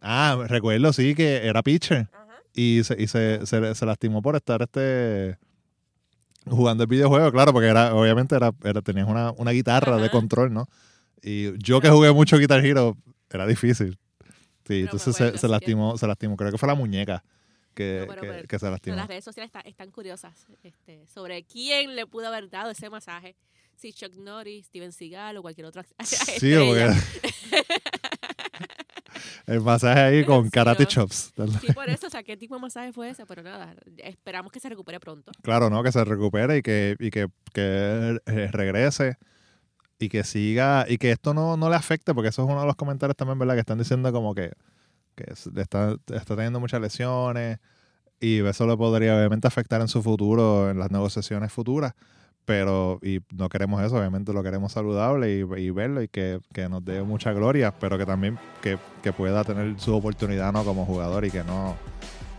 Ah, 0.00 0.36
recuerdo, 0.48 0.92
sí, 0.92 1.14
que 1.14 1.46
era 1.46 1.62
pitcher. 1.62 2.08
Y 2.54 2.82
se, 2.84 3.00
y 3.00 3.06
se, 3.06 3.46
se, 3.46 3.74
se 3.74 3.86
lastimó 3.86 4.22
por 4.22 4.34
estar 4.36 4.62
este 4.62 5.38
jugando 6.46 6.84
el 6.84 6.88
videojuego, 6.88 7.30
claro, 7.30 7.52
porque 7.52 7.68
era, 7.68 7.94
obviamente 7.94 8.34
era, 8.34 8.52
era 8.64 8.80
tenías 8.82 9.06
una, 9.08 9.32
una 9.32 9.50
guitarra 9.50 9.96
de 9.96 10.04
Ajá. 10.04 10.10
control, 10.12 10.52
¿no? 10.52 10.66
Y 11.22 11.58
yo 11.62 11.80
que 11.80 11.90
jugué 11.90 12.12
mucho 12.12 12.38
Guitar 12.38 12.64
Hero, 12.64 12.96
era 13.30 13.46
difícil. 13.46 13.98
Sí, 14.68 14.80
entonces 14.82 15.14
acuerdo, 15.14 15.32
se, 15.32 15.38
se 15.38 15.46
que- 15.46 15.50
lastimó, 15.50 15.98
se 15.98 16.06
lastimó. 16.06 16.36
Creo 16.36 16.50
que 16.52 16.58
fue 16.58 16.66
la 16.68 16.74
muñeca 16.74 17.24
que, 17.74 18.04
No, 18.06 18.14
pero- 18.14 18.46
que, 18.46 18.58
se 18.58 18.70
lastimó. 18.70 18.96
las 18.96 19.08
redes 19.08 19.24
sociales 19.24 19.48
está- 19.54 19.68
están 19.68 19.90
curiosas 19.90 20.46
este, 20.62 21.06
sobre 21.06 21.42
quién 21.44 21.96
le 21.96 22.06
pudo 22.06 22.28
haber 22.28 22.48
dado 22.50 22.70
ese 22.70 22.90
masaje. 22.90 23.34
Si 23.76 23.92
Chuck 23.92 24.14
Norris, 24.16 24.66
Steven 24.66 24.90
Seagal 24.92 25.36
o 25.36 25.42
cualquier 25.42 25.66
otro 25.66 25.82
Sí, 26.04 26.52
estrella. 26.52 26.66
porque 26.66 27.62
el 29.46 29.60
masaje 29.60 30.00
ahí 30.00 30.24
con 30.24 30.44
Sí, 30.44 30.50
karate 30.50 30.82
¿no? 30.82 30.88
chops. 30.88 31.32
Sí, 31.60 31.72
por 31.72 31.88
eso, 31.88 32.06
o 32.08 32.10
sea, 32.10 32.22
¿qué 32.22 32.36
tipo 32.36 32.54
de 32.56 32.60
masaje 32.60 32.92
fue 32.92 33.08
ese? 33.10 33.24
Pero 33.26 33.42
nada, 33.42 33.74
esperamos 33.98 34.52
que 34.52 34.60
se 34.60 34.68
recupere 34.68 35.00
pronto. 35.00 35.32
Claro, 35.42 35.70
¿no? 35.70 35.82
Que 35.82 35.92
se 35.92 36.04
recupere 36.04 36.58
y 36.58 36.62
que, 36.62 36.96
y 36.98 37.10
que, 37.10 37.28
que 37.54 38.18
regrese 38.52 39.16
y 39.98 40.08
que 40.08 40.24
siga 40.24 40.84
y 40.88 40.98
que 40.98 41.10
esto 41.12 41.34
no, 41.34 41.56
no 41.56 41.68
le 41.68 41.76
afecte, 41.76 42.14
porque 42.14 42.28
eso 42.28 42.42
es 42.44 42.48
uno 42.50 42.60
de 42.60 42.66
los 42.66 42.76
comentarios 42.76 43.16
también, 43.16 43.38
¿verdad? 43.38 43.54
Que 43.54 43.60
están 43.60 43.78
diciendo 43.78 44.12
como 44.12 44.34
que, 44.34 44.52
que 45.16 45.24
es- 45.32 45.48
está, 45.56 45.96
está 46.12 46.36
teniendo 46.36 46.60
muchas 46.60 46.80
lesiones 46.80 47.58
y 48.20 48.40
eso 48.44 48.66
le 48.66 48.76
podría 48.76 49.16
obviamente 49.16 49.46
afectar 49.48 49.80
en 49.80 49.88
su 49.88 50.02
futuro, 50.02 50.70
en 50.70 50.78
las 50.78 50.90
negociaciones 50.90 51.52
futuras. 51.52 51.94
Pero, 52.44 52.98
y 53.02 53.20
no 53.34 53.50
queremos 53.50 53.82
eso, 53.82 53.96
obviamente 53.98 54.32
lo 54.32 54.42
queremos 54.42 54.72
saludable 54.72 55.30
y, 55.36 55.40
y 55.60 55.70
verlo 55.70 56.00
y 56.02 56.08
que, 56.08 56.40
que 56.54 56.66
nos 56.68 56.82
dé 56.82 57.02
mucha 57.02 57.32
gloria, 57.32 57.74
pero 57.78 57.98
que 57.98 58.06
también 58.06 58.38
que, 58.62 58.78
que 59.02 59.12
pueda 59.12 59.44
tener 59.44 59.78
su 59.78 59.94
oportunidad, 59.94 60.50
¿no? 60.52 60.64
Como 60.64 60.86
jugador 60.86 61.26
y 61.26 61.30
que 61.30 61.44
no, 61.44 61.76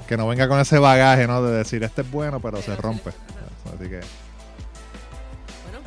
que 0.07 0.17
no 0.17 0.27
venga 0.27 0.47
con 0.47 0.59
ese 0.59 0.79
bagaje, 0.79 1.27
¿no? 1.27 1.43
De 1.43 1.57
decir, 1.57 1.83
este 1.83 2.01
es 2.01 2.09
bueno, 2.09 2.39
pero, 2.39 2.59
se 2.59 2.75
rompe. 2.75 3.11
Así 3.11 3.87
que, 3.87 3.99
Bueno, 5.63 5.79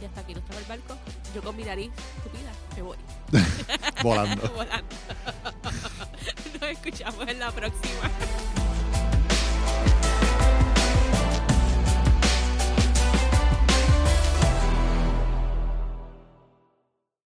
y 0.00 0.04
hasta 0.04 0.20
aquí 0.20 0.34
nos 0.34 0.44
el 0.44 0.64
barco. 0.68 0.94
Yo 1.36 1.42
con 1.42 1.54
mi 1.54 1.64
nariz 1.64 1.90
estúpida 2.16 2.50
me 2.76 2.80
voy 2.82 2.96
volando. 4.02 4.48
volando. 4.54 4.96
Nos 6.60 6.70
escuchamos 6.70 7.28
en 7.28 7.38
la 7.38 7.52
próxima. 7.52 8.10